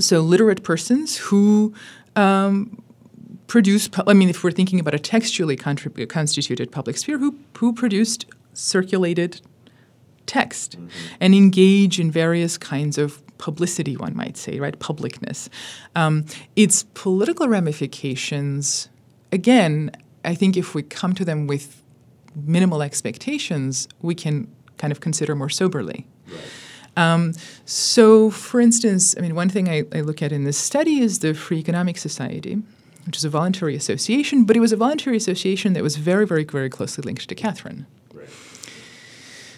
so 0.00 0.20
literate 0.20 0.62
persons 0.62 1.16
who 1.16 1.72
um, 2.16 2.82
produce—I 3.46 4.12
mean, 4.14 4.28
if 4.28 4.42
we're 4.42 4.50
thinking 4.50 4.80
about 4.80 4.94
a 4.94 4.98
textually 4.98 5.56
contrib- 5.56 6.08
constituted 6.08 6.72
public 6.72 6.96
sphere, 6.96 7.18
who 7.18 7.38
who 7.58 7.72
produced 7.72 8.26
circulated 8.54 9.40
text 10.26 10.76
and 11.20 11.34
engage 11.34 12.00
in 12.00 12.10
various 12.10 12.58
kinds 12.58 12.98
of 12.98 13.22
publicity, 13.38 13.96
one 13.96 14.16
might 14.16 14.36
say, 14.36 14.58
right? 14.58 14.78
Publicness. 14.78 15.48
Um, 15.94 16.24
its 16.56 16.84
political 16.94 17.48
ramifications, 17.48 18.88
again, 19.30 19.90
I 20.24 20.34
think 20.34 20.56
if 20.56 20.74
we 20.74 20.82
come 20.82 21.14
to 21.14 21.24
them 21.24 21.46
with 21.46 21.82
minimal 22.44 22.82
expectations, 22.82 23.88
we 24.02 24.14
can 24.14 24.48
kind 24.78 24.92
of 24.92 25.00
consider 25.00 25.34
more 25.34 25.48
soberly. 25.48 26.06
Um, 26.96 27.34
so, 27.64 28.30
for 28.30 28.60
instance, 28.60 29.14
I 29.16 29.20
mean, 29.20 29.34
one 29.34 29.48
thing 29.48 29.68
I, 29.68 29.84
I 29.92 30.00
look 30.00 30.22
at 30.22 30.32
in 30.32 30.44
this 30.44 30.56
study 30.56 31.00
is 31.00 31.18
the 31.18 31.34
Free 31.34 31.58
Economic 31.58 31.98
Society, 31.98 32.62
which 33.04 33.16
is 33.16 33.24
a 33.24 33.28
voluntary 33.28 33.76
association, 33.76 34.44
but 34.44 34.56
it 34.56 34.60
was 34.60 34.72
a 34.72 34.76
voluntary 34.76 35.16
association 35.16 35.74
that 35.74 35.82
was 35.82 35.96
very, 35.96 36.26
very, 36.26 36.44
very 36.44 36.70
closely 36.70 37.02
linked 37.02 37.28
to 37.28 37.34
Catherine. 37.34 37.86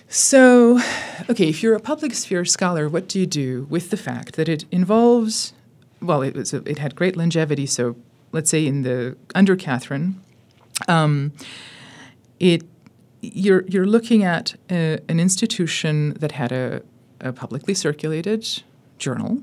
So, 0.08 0.80
okay, 1.28 1.48
if 1.48 1.62
you're 1.62 1.74
a 1.74 1.80
public 1.80 2.14
sphere 2.14 2.44
scholar, 2.46 2.88
what 2.88 3.08
do 3.08 3.20
you 3.20 3.26
do 3.26 3.66
with 3.68 3.90
the 3.90 3.96
fact 3.96 4.36
that 4.36 4.48
it 4.48 4.64
involves, 4.72 5.52
well, 6.00 6.22
it, 6.22 6.34
was 6.34 6.54
a, 6.54 6.62
it 6.68 6.78
had 6.78 6.96
great 6.96 7.14
longevity. 7.14 7.66
So, 7.66 7.94
let's 8.32 8.50
say 8.50 8.66
in 8.66 8.82
the 8.82 9.16
under 9.34 9.54
Catherine, 9.54 10.20
um, 10.88 11.32
it 12.40 12.62
you're 13.20 13.64
you're 13.66 13.86
looking 13.86 14.24
at 14.24 14.54
a, 14.70 15.00
an 15.08 15.20
institution 15.20 16.14
that 16.14 16.32
had 16.32 16.52
a, 16.52 16.82
a 17.20 17.32
publicly 17.32 17.74
circulated 17.74 18.62
journal, 18.98 19.38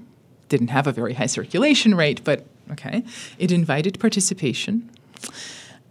didn't 0.49 0.69
have 0.69 0.88
a 0.88 0.91
very 0.91 1.13
high 1.13 1.25
circulation 1.27 1.95
rate, 1.95 2.23
but 2.23 2.45
okay, 2.71 3.03
it 3.38 3.51
invited 3.51 3.99
participation. 3.99 4.89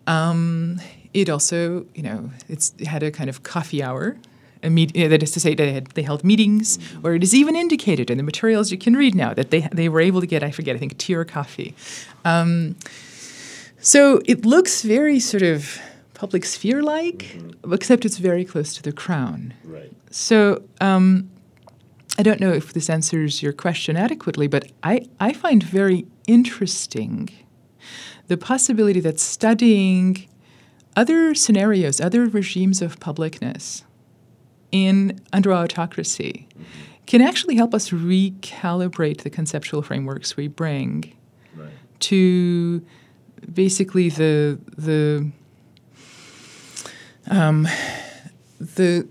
Um, 0.07 0.81
it 1.12 1.31
also, 1.31 1.87
you 1.95 2.03
know, 2.03 2.31
it's, 2.49 2.75
it 2.79 2.87
had 2.87 3.03
a 3.03 3.11
kind 3.11 3.31
of 3.31 3.43
coffee 3.43 3.83
hour. 3.83 4.17
Meet, 4.62 4.97
uh, 4.97 5.09
that 5.09 5.23
is 5.23 5.31
to 5.33 5.40
say, 5.40 5.55
they, 5.55 5.75
had, 5.75 5.88
they 5.88 6.01
held 6.01 6.25
meetings, 6.25 6.79
or 7.03 7.14
it 7.14 7.23
is 7.23 7.35
even 7.35 7.55
indicated 7.55 8.11
in 8.11 8.17
the 8.17 8.23
materials 8.23 8.73
you 8.73 8.79
can 8.79 8.97
read 8.97 9.14
now 9.14 9.35
that 9.35 9.51
they, 9.51 9.69
they 9.73 9.90
were 9.90 10.01
able 10.01 10.23
to 10.23 10.27
get, 10.27 10.43
I 10.43 10.51
forget, 10.51 10.75
I 10.75 10.79
think, 10.79 10.97
tea 10.97 11.14
or 11.14 11.27
coffee. 11.27 11.75
Um, 12.25 12.75
so 13.79 14.23
it 14.25 14.47
looks 14.47 14.81
very 14.81 15.21
sort 15.21 15.43
of 15.43 15.79
public 16.14 16.44
sphere 16.44 16.83
like, 16.83 17.37
except 17.70 18.05
it's 18.05 18.18
very 18.18 18.44
close 18.44 18.74
to 18.74 18.83
the 18.83 18.92
crown. 18.92 19.53
Right. 19.64 19.92
So 20.11 20.62
um, 20.81 21.29
I 22.18 22.22
don't 22.22 22.40
know 22.40 22.53
if 22.53 22.72
this 22.72 22.88
answers 22.88 23.42
your 23.42 23.53
question 23.53 23.96
adequately, 23.96 24.46
but 24.46 24.70
I, 24.83 25.07
I 25.20 25.33
find 25.33 25.62
very 25.62 26.07
interesting 26.27 27.31
the 28.29 28.37
possibility 28.37 29.00
that 29.00 29.20
studying 29.20 30.27
other 30.96 31.35
scenarios, 31.35 32.00
other 32.00 32.27
regimes 32.27 32.81
of 32.81 32.98
publicness 33.00 33.83
in 34.70 35.20
under 35.33 35.53
autocracy 35.53 36.48
can 37.07 37.20
actually 37.20 37.57
help 37.57 37.74
us 37.74 37.90
recalibrate 37.90 39.22
the 39.22 39.31
conceptual 39.31 39.83
frameworks 39.83 40.37
we 40.37 40.48
bring 40.48 41.12
Right. 41.55 41.68
to 42.00 42.85
basically 43.53 44.09
the 44.09 44.59
the 44.79 45.31
um, 47.31 47.69
the 48.61 49.07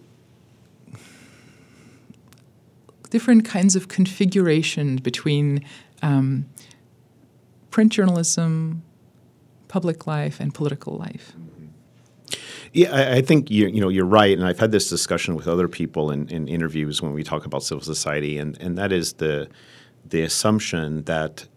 different 3.10 3.46
kinds 3.46 3.76
of 3.76 3.88
configuration 3.88 4.98
between 4.98 5.64
um, 6.02 6.46
print 7.70 7.92
journalism, 7.92 8.84
public 9.68 10.08
life, 10.08 10.40
and 10.40 10.54
political 10.54 10.98
life. 10.98 11.34
Yeah, 12.72 12.92
I, 12.92 13.18
I 13.18 13.22
think 13.22 13.52
you 13.52 13.68
you 13.68 13.82
know 13.82 13.90
you're 13.90 14.06
right, 14.06 14.36
and 14.36 14.46
I've 14.48 14.60
had 14.60 14.72
this 14.72 14.90
discussion 14.90 15.36
with 15.36 15.48
other 15.48 15.68
people 15.68 16.10
in, 16.12 16.28
in 16.30 16.48
interviews 16.48 17.02
when 17.02 17.14
we 17.14 17.24
talk 17.24 17.46
about 17.46 17.64
civil 17.64 17.84
society, 17.84 18.38
and 18.38 18.60
and 18.60 18.78
that 18.78 18.92
is 18.92 19.14
the 19.14 19.48
the 20.06 20.22
assumption 20.22 21.04
that 21.04 21.48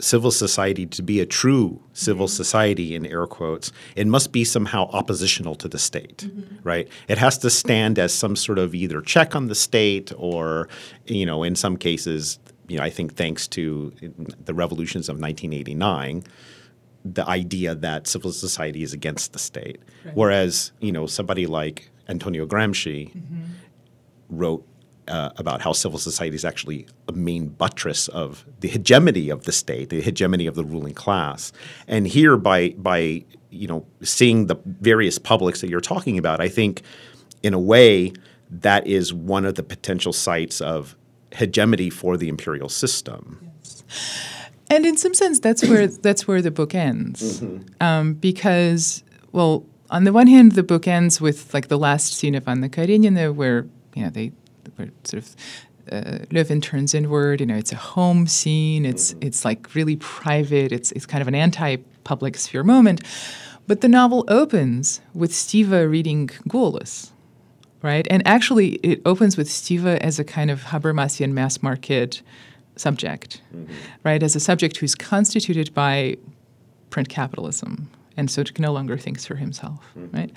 civil 0.00 0.30
society 0.30 0.86
to 0.86 1.02
be 1.02 1.20
a 1.20 1.26
true 1.26 1.80
civil 1.92 2.26
mm-hmm. 2.26 2.36
society 2.36 2.94
in 2.94 3.04
air 3.06 3.26
quotes 3.26 3.72
it 3.96 4.06
must 4.06 4.32
be 4.32 4.44
somehow 4.44 4.88
oppositional 4.92 5.54
to 5.54 5.68
the 5.68 5.78
state 5.78 6.18
mm-hmm. 6.18 6.56
right 6.62 6.88
it 7.08 7.18
has 7.18 7.36
to 7.38 7.50
stand 7.50 7.98
as 7.98 8.12
some 8.12 8.36
sort 8.36 8.58
of 8.58 8.74
either 8.74 9.00
check 9.00 9.34
on 9.34 9.48
the 9.48 9.54
state 9.54 10.12
or 10.16 10.68
you 11.06 11.26
know 11.26 11.42
in 11.42 11.56
some 11.56 11.76
cases 11.76 12.38
you 12.68 12.76
know 12.76 12.82
i 12.84 12.90
think 12.90 13.14
thanks 13.14 13.48
to 13.48 13.92
the 14.44 14.54
revolutions 14.54 15.08
of 15.08 15.14
1989 15.20 16.24
the 17.04 17.26
idea 17.28 17.74
that 17.74 18.06
civil 18.06 18.32
society 18.32 18.82
is 18.82 18.92
against 18.92 19.32
the 19.32 19.38
state. 19.38 19.80
Right. 20.04 20.16
Whereas, 20.16 20.72
you 20.80 20.92
know, 20.92 21.06
somebody 21.06 21.46
like 21.46 21.90
Antonio 22.08 22.46
Gramsci 22.46 23.12
mm-hmm. 23.12 23.44
wrote 24.28 24.66
uh, 25.08 25.30
about 25.36 25.60
how 25.60 25.72
civil 25.72 25.98
society 25.98 26.36
is 26.36 26.44
actually 26.44 26.86
a 27.08 27.12
main 27.12 27.48
buttress 27.48 28.08
of 28.08 28.44
the 28.60 28.68
hegemony 28.68 29.28
of 29.28 29.44
the 29.44 29.52
state, 29.52 29.90
the 29.90 30.00
hegemony 30.00 30.46
of 30.46 30.54
the 30.54 30.64
ruling 30.64 30.94
class. 30.94 31.52
And 31.86 32.06
here, 32.06 32.36
by 32.36 32.70
by 32.70 33.24
you 33.50 33.66
know 33.66 33.86
seeing 34.02 34.46
the 34.46 34.56
various 34.64 35.18
publics 35.18 35.60
that 35.60 35.68
you're 35.68 35.80
talking 35.80 36.18
about, 36.18 36.40
I 36.40 36.48
think, 36.48 36.82
in 37.42 37.54
a 37.54 37.58
way, 37.58 38.12
that 38.50 38.86
is 38.86 39.12
one 39.12 39.44
of 39.44 39.54
the 39.54 39.62
potential 39.62 40.12
sites 40.12 40.60
of 40.60 40.96
hegemony 41.32 41.90
for 41.90 42.16
the 42.16 42.28
imperial 42.28 42.68
system. 42.68 43.50
And 44.70 44.84
in 44.84 44.96
some 44.96 45.14
sense, 45.14 45.40
that's 45.40 45.66
where 45.66 45.86
that's 46.06 46.28
where 46.28 46.42
the 46.42 46.50
book 46.50 46.74
ends, 46.74 47.42
um, 47.80 48.14
because 48.14 49.02
well, 49.32 49.64
on 49.90 50.04
the 50.04 50.12
one 50.12 50.26
hand, 50.26 50.52
the 50.52 50.62
book 50.62 50.86
ends 50.86 51.20
with 51.20 51.52
like 51.54 51.68
the 51.68 51.78
last 51.78 52.14
scene 52.14 52.34
of 52.34 52.46
Anna 52.46 52.68
Karenina, 52.68 53.32
where 53.32 53.66
you 53.94 54.04
know 54.04 54.10
they 54.10 54.32
where 54.76 54.90
sort 55.04 55.22
of 55.22 55.36
uh, 55.90 56.18
Levin 56.30 56.60
turns 56.60 56.94
inward. 56.94 57.40
You 57.40 57.46
know, 57.46 57.56
it's 57.56 57.72
a 57.72 57.76
home 57.76 58.26
scene. 58.26 58.84
It's 58.84 59.14
it's 59.20 59.44
like 59.44 59.74
really 59.74 59.96
private. 59.96 60.72
It's 60.72 60.92
it's 60.92 61.06
kind 61.06 61.22
of 61.22 61.28
an 61.28 61.34
anti-public 61.34 62.36
sphere 62.36 62.62
moment. 62.62 63.02
But 63.66 63.82
the 63.82 63.88
novel 63.88 64.24
opens 64.28 65.00
with 65.12 65.30
Stiva 65.30 65.90
reading 65.90 66.28
Golos, 66.48 67.10
right? 67.82 68.06
And 68.10 68.26
actually, 68.26 68.74
it 68.76 69.02
opens 69.04 69.36
with 69.36 69.48
Stiva 69.48 69.98
as 69.98 70.18
a 70.18 70.24
kind 70.24 70.50
of 70.50 70.62
Habermasian 70.62 71.32
mass 71.32 71.62
market 71.62 72.22
subject, 72.76 73.42
right? 74.04 74.22
As 74.22 74.34
a 74.34 74.40
subject 74.40 74.78
who's 74.78 74.94
constituted 74.94 75.74
by 75.74 76.16
print 76.88 77.10
capitalism 77.10 77.90
and 78.18 78.28
so 78.28 78.42
no 78.58 78.72
longer 78.72 78.98
thinks 78.98 79.24
for 79.24 79.36
himself, 79.36 79.80
right? 80.12 80.32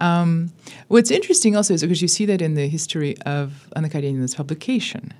Um, 0.00 0.52
what's 0.88 1.12
interesting 1.12 1.56
also 1.56 1.74
is 1.74 1.82
because 1.82 2.02
you 2.02 2.08
see 2.08 2.26
that 2.26 2.42
in 2.42 2.54
the 2.54 2.66
history 2.66 3.16
of 3.18 3.68
Anna 3.76 3.88
Karenina's 3.88 4.34
publication, 4.34 5.14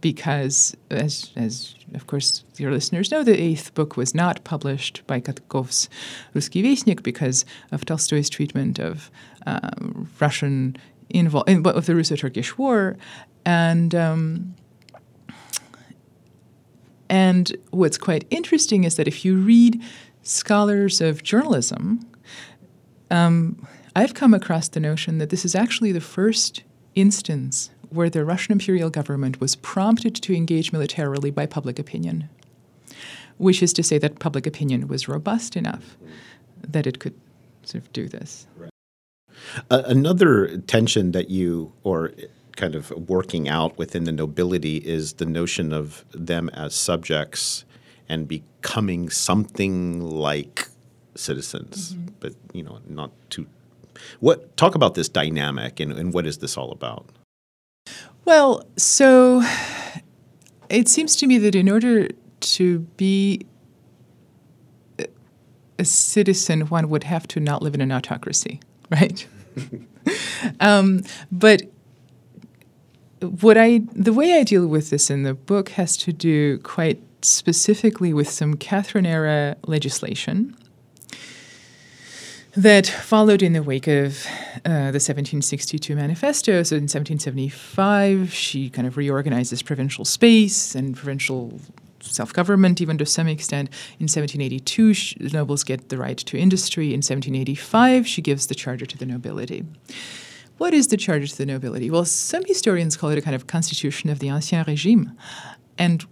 because 0.00 0.76
as, 0.90 1.30
as 1.36 1.76
of 1.94 2.08
course 2.08 2.42
your 2.58 2.72
listeners 2.72 3.12
know, 3.12 3.22
the 3.22 3.40
eighth 3.40 3.72
book 3.74 3.96
was 3.96 4.12
not 4.12 4.42
published 4.42 5.02
by 5.06 5.20
Katkov's 5.20 5.88
Russkii 6.34 6.64
Vestnik 6.64 7.04
because 7.04 7.44
of 7.70 7.84
Tolstoy's 7.84 8.28
treatment 8.28 8.80
of 8.80 9.10
um, 9.46 10.10
Russian 10.18 10.76
invol- 11.14 11.48
in, 11.48 11.64
of 11.64 11.86
the 11.86 11.94
Russo-Turkish 11.94 12.58
War, 12.58 12.96
and 13.44 13.94
um, 13.94 14.54
and 17.08 17.56
what's 17.70 17.98
quite 17.98 18.24
interesting 18.30 18.82
is 18.82 18.96
that 18.96 19.06
if 19.06 19.24
you 19.24 19.36
read 19.36 19.80
scholars 20.22 21.00
of 21.00 21.22
journalism, 21.22 22.06
um, 23.10 23.66
I've 23.94 24.14
come 24.14 24.32
across 24.32 24.68
the 24.68 24.80
notion 24.80 25.18
that 25.18 25.30
this 25.30 25.44
is 25.44 25.54
actually 25.54 25.92
the 25.92 26.00
first 26.00 26.62
instance 26.94 27.70
where 27.90 28.08
the 28.08 28.24
Russian 28.24 28.52
imperial 28.52 28.88
government 28.88 29.40
was 29.40 29.56
prompted 29.56 30.14
to 30.14 30.34
engage 30.34 30.72
militarily 30.72 31.30
by 31.30 31.44
public 31.44 31.78
opinion, 31.78 32.28
which 33.36 33.62
is 33.62 33.72
to 33.74 33.82
say 33.82 33.98
that 33.98 34.18
public 34.18 34.46
opinion 34.46 34.88
was 34.88 35.08
robust 35.08 35.56
enough 35.56 35.96
that 36.66 36.86
it 36.86 36.98
could 37.00 37.14
sort 37.64 37.84
of 37.84 37.92
do 37.92 38.08
this. 38.08 38.46
Uh, 39.70 39.82
another 39.86 40.56
tension 40.58 41.12
that 41.12 41.28
you, 41.28 41.72
or 41.82 42.12
kind 42.56 42.74
of 42.74 42.90
working 43.08 43.48
out 43.48 43.76
within 43.76 44.04
the 44.04 44.12
nobility, 44.12 44.76
is 44.76 45.14
the 45.14 45.26
notion 45.26 45.72
of 45.72 46.04
them 46.12 46.48
as 46.50 46.74
subjects 46.74 47.64
and 48.12 48.28
becoming 48.28 49.08
something 49.10 50.00
like 50.00 50.68
citizens, 51.14 51.94
Mm-hmm. 51.94 52.14
but 52.20 52.32
you 52.52 52.62
know, 52.62 52.78
not 52.88 53.10
too. 53.30 53.46
What 54.20 54.54
talk 54.56 54.74
about 54.74 54.94
this 54.94 55.08
dynamic 55.08 55.80
and, 55.80 55.92
and 55.92 56.12
what 56.14 56.26
is 56.26 56.36
this 56.38 56.56
all 56.58 56.70
about? 56.72 57.06
Well, 58.26 58.64
so 58.76 59.42
it 60.68 60.88
seems 60.88 61.16
to 61.16 61.26
me 61.26 61.38
that 61.38 61.54
in 61.54 61.68
order 61.68 62.08
to 62.56 62.78
be 62.96 63.46
a- 65.78 65.84
citizen, 65.84 66.62
one 66.68 66.88
would 66.90 67.04
have 67.04 67.26
to 67.28 67.40
not 67.40 67.62
live 67.62 67.74
in 67.74 67.80
an 67.80 67.92
autocracy, 67.92 68.60
right? 68.90 69.26
um, 70.60 71.00
but 71.30 71.62
what 73.40 73.56
I 73.56 73.80
the 73.94 74.12
way 74.12 74.38
I 74.38 74.42
deal 74.42 74.66
with 74.66 74.90
this 74.90 75.10
in 75.10 75.22
the 75.22 75.34
book 75.34 75.70
has 75.70 75.96
to 75.98 76.12
do 76.12 76.58
quite 76.58 77.00
specifically 77.24 78.12
with 78.12 78.28
some 78.28 78.56
Catherine 78.56 79.06
era 79.06 79.56
legislation 79.66 80.56
that 82.54 82.86
followed 82.86 83.42
in 83.42 83.54
the 83.54 83.62
wake 83.62 83.86
of 83.86 84.26
uh, 84.64 84.90
the 84.90 85.00
1762 85.00 85.96
manifesto. 85.96 86.62
So 86.62 86.76
in 86.76 86.82
1775, 86.82 88.32
she 88.32 88.68
kind 88.68 88.86
of 88.86 88.96
reorganizes 88.96 89.62
provincial 89.62 90.04
space 90.04 90.74
and 90.74 90.94
provincial 90.94 91.60
self 92.00 92.32
government, 92.32 92.80
even 92.80 92.98
to 92.98 93.06
some 93.06 93.28
extent. 93.28 93.68
In 93.98 94.04
1782, 94.04 94.94
sh- 94.94 95.16
nobles 95.32 95.64
get 95.64 95.88
the 95.88 95.96
right 95.96 96.18
to 96.18 96.36
industry. 96.36 96.86
In 96.86 96.98
1785, 96.98 98.06
she 98.06 98.20
gives 98.20 98.48
the 98.48 98.54
charter 98.54 98.84
to 98.84 98.98
the 98.98 99.06
nobility. 99.06 99.64
What 100.58 100.74
is 100.74 100.88
the 100.88 100.98
charter 100.98 101.26
to 101.26 101.36
the 101.36 101.46
nobility? 101.46 101.90
Well, 101.90 102.04
some 102.04 102.44
historians 102.44 102.96
call 102.96 103.10
it 103.10 103.18
a 103.18 103.22
kind 103.22 103.34
of 103.34 103.46
constitution 103.46 104.10
of 104.10 104.18
the 104.18 104.28
Ancien 104.28 104.64
Régime. 104.66 105.16
And 105.78 106.04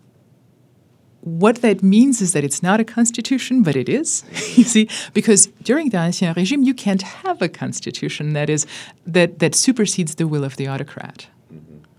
what 1.22 1.56
that 1.56 1.82
means 1.82 2.22
is 2.22 2.32
that 2.32 2.44
it's 2.44 2.62
not 2.62 2.80
a 2.80 2.84
constitution, 2.84 3.62
but 3.62 3.76
it 3.76 3.88
is. 3.88 4.24
you 4.56 4.64
see, 4.64 4.88
because 5.12 5.46
during 5.62 5.90
the 5.90 5.98
Ancien 5.98 6.34
Régime, 6.34 6.64
you 6.64 6.74
can't 6.74 7.02
have 7.02 7.42
a 7.42 7.48
constitution 7.48 8.32
that 8.32 8.48
is 8.48 8.66
that 9.06 9.38
that 9.38 9.54
supersedes 9.54 10.14
the 10.14 10.26
will 10.26 10.44
of 10.44 10.56
the 10.56 10.68
autocrat. 10.68 11.26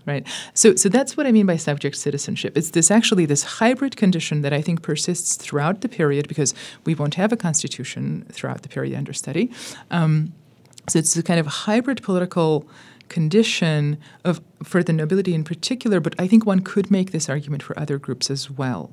Right. 0.04 0.26
So, 0.52 0.74
so 0.74 0.88
that's 0.88 1.16
what 1.16 1.28
I 1.28 1.32
mean 1.32 1.46
by 1.46 1.56
subject 1.56 1.96
citizenship. 1.96 2.56
It's 2.56 2.70
this 2.70 2.90
actually 2.90 3.24
this 3.24 3.44
hybrid 3.44 3.96
condition 3.96 4.42
that 4.42 4.52
I 4.52 4.60
think 4.60 4.82
persists 4.82 5.36
throughout 5.36 5.80
the 5.80 5.88
period 5.88 6.26
because 6.26 6.54
we 6.84 6.96
won't 6.96 7.14
have 7.14 7.32
a 7.32 7.36
constitution 7.36 8.26
throughout 8.32 8.62
the 8.62 8.68
period 8.68 8.96
under 8.96 9.12
study. 9.12 9.52
Um, 9.92 10.32
so 10.88 10.98
it's 10.98 11.14
a 11.14 11.22
kind 11.22 11.38
of 11.38 11.46
hybrid 11.46 12.02
political 12.02 12.68
condition 13.08 13.98
of 14.24 14.40
for 14.64 14.82
the 14.82 14.92
nobility 14.92 15.34
in 15.34 15.44
particular, 15.44 16.00
but 16.00 16.16
I 16.18 16.26
think 16.26 16.46
one 16.46 16.60
could 16.60 16.90
make 16.90 17.12
this 17.12 17.28
argument 17.28 17.62
for 17.62 17.78
other 17.78 17.98
groups 17.98 18.28
as 18.28 18.50
well. 18.50 18.90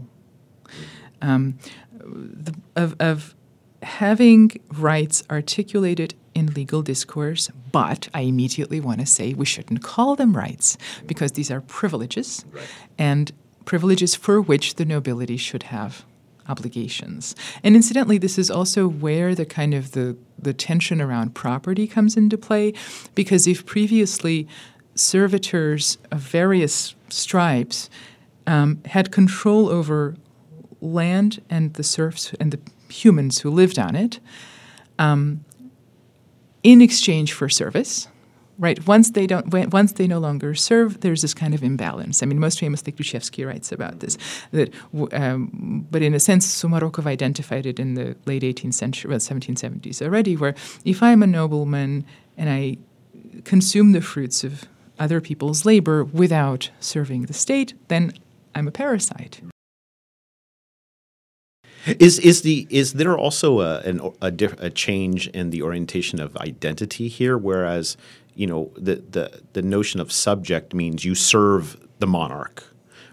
Um, 1.21 1.57
the, 2.01 2.55
of, 2.75 2.95
of 2.99 3.35
having 3.83 4.51
rights 4.71 5.23
articulated 5.29 6.13
in 6.33 6.47
legal 6.53 6.81
discourse, 6.81 7.49
but 7.71 8.07
I 8.13 8.21
immediately 8.21 8.79
want 8.79 8.99
to 9.01 9.05
say 9.05 9.33
we 9.33 9.45
shouldn't 9.45 9.83
call 9.83 10.15
them 10.15 10.35
rights 10.35 10.77
because 11.05 11.33
these 11.33 11.51
are 11.51 11.61
privileges, 11.61 12.45
and 12.97 13.31
privileges 13.65 14.15
for 14.15 14.41
which 14.41 14.75
the 14.75 14.85
nobility 14.85 15.37
should 15.37 15.63
have 15.63 16.05
obligations. 16.47 17.35
And 17.63 17.75
incidentally, 17.75 18.17
this 18.17 18.37
is 18.37 18.49
also 18.49 18.87
where 18.87 19.35
the 19.35 19.45
kind 19.45 19.73
of 19.73 19.91
the, 19.91 20.17
the 20.37 20.53
tension 20.53 21.01
around 21.01 21.35
property 21.35 21.85
comes 21.87 22.17
into 22.17 22.37
play, 22.37 22.73
because 23.13 23.45
if 23.45 23.65
previously 23.65 24.47
servitors 24.95 25.97
of 26.11 26.19
various 26.19 26.95
stripes 27.09 27.89
um, 28.47 28.81
had 28.85 29.11
control 29.11 29.69
over 29.69 30.15
land 30.81 31.41
and 31.49 31.73
the 31.73 31.83
serfs 31.83 32.33
and 32.39 32.51
the 32.51 32.59
humans 32.93 33.39
who 33.39 33.49
lived 33.49 33.77
on 33.77 33.95
it 33.95 34.19
um, 34.97 35.43
in 36.63 36.81
exchange 36.81 37.33
for 37.33 37.49
service 37.49 38.07
right? 38.59 38.85
Once 38.85 39.11
they 39.11 39.25
don't 39.25 39.47
once 39.71 39.93
they 39.93 40.05
no 40.05 40.19
longer 40.19 40.53
serve 40.53 40.99
there's 40.99 41.21
this 41.21 41.33
kind 41.33 41.55
of 41.55 41.63
imbalance. 41.63 42.21
I 42.21 42.25
mean 42.25 42.39
most 42.39 42.59
famously 42.59 42.91
Klyuchevsky 42.91 43.47
writes 43.47 43.71
about 43.71 44.01
this 44.01 44.17
that 44.51 44.73
um, 45.13 45.87
but 45.89 46.01
in 46.01 46.13
a 46.13 46.19
sense 46.19 46.45
Sumarokov 46.45 47.07
identified 47.07 47.65
it 47.65 47.79
in 47.79 47.95
the 47.95 48.15
late 48.25 48.43
18th 48.43 48.73
century 48.73 49.09
well 49.09 49.19
1770s 49.19 50.01
already 50.01 50.35
where 50.35 50.55
if 50.83 51.01
i'm 51.01 51.23
a 51.23 51.27
nobleman 51.27 52.05
and 52.37 52.49
i 52.49 52.77
consume 53.45 53.93
the 53.93 54.01
fruits 54.01 54.43
of 54.43 54.65
other 54.99 55.21
people's 55.21 55.65
labor 55.65 56.03
without 56.03 56.69
serving 56.79 57.23
the 57.23 57.33
state 57.33 57.73
then 57.87 58.11
i'm 58.53 58.67
a 58.67 58.71
parasite 58.71 59.41
Is 61.99 62.19
is 62.19 62.41
the 62.41 62.67
is 62.69 62.93
there 62.93 63.17
also 63.17 63.61
a 63.61 63.79
an, 63.79 64.01
a, 64.21 64.31
diff, 64.31 64.59
a 64.59 64.69
change 64.69 65.27
in 65.29 65.49
the 65.49 65.61
orientation 65.61 66.19
of 66.19 66.35
identity 66.37 67.07
here? 67.07 67.37
Whereas 67.37 67.97
you 68.35 68.47
know 68.47 68.71
the, 68.75 68.95
the 68.95 69.41
the 69.53 69.61
notion 69.61 69.99
of 69.99 70.11
subject 70.11 70.73
means 70.73 71.05
you 71.05 71.15
serve 71.15 71.77
the 71.99 72.07
monarch, 72.07 72.63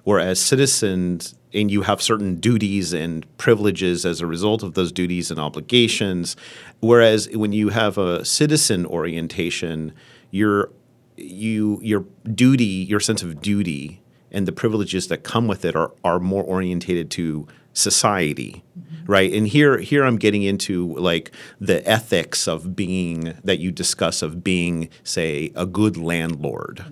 whereas 0.04 0.40
citizens 0.40 1.34
and 1.54 1.70
you 1.70 1.82
have 1.82 2.02
certain 2.02 2.36
duties 2.36 2.92
and 2.92 3.24
privileges 3.38 4.04
as 4.04 4.20
a 4.20 4.26
result 4.26 4.62
of 4.62 4.74
those 4.74 4.92
duties 4.92 5.30
and 5.30 5.40
obligations. 5.40 6.36
Whereas 6.80 7.28
when 7.30 7.52
you 7.52 7.70
have 7.70 7.96
a 7.96 8.24
citizen 8.24 8.84
orientation, 8.84 9.94
your 10.30 10.70
you 11.16 11.80
your 11.82 12.04
duty, 12.34 12.64
your 12.64 13.00
sense 13.00 13.22
of 13.22 13.40
duty 13.40 14.02
and 14.30 14.46
the 14.46 14.52
privileges 14.52 15.08
that 15.08 15.22
come 15.22 15.46
with 15.46 15.64
it 15.64 15.74
are, 15.74 15.92
are 16.04 16.18
more 16.18 16.42
orientated 16.42 17.10
to 17.12 17.46
society 17.76 18.64
right 19.06 19.32
and 19.34 19.46
here 19.48 19.76
here 19.78 20.02
i'm 20.02 20.16
getting 20.16 20.42
into 20.42 20.94
like 20.94 21.30
the 21.60 21.86
ethics 21.86 22.48
of 22.48 22.74
being 22.74 23.38
that 23.44 23.58
you 23.58 23.70
discuss 23.70 24.22
of 24.22 24.42
being 24.42 24.88
say 25.04 25.52
a 25.54 25.66
good 25.66 25.98
landlord 25.98 26.84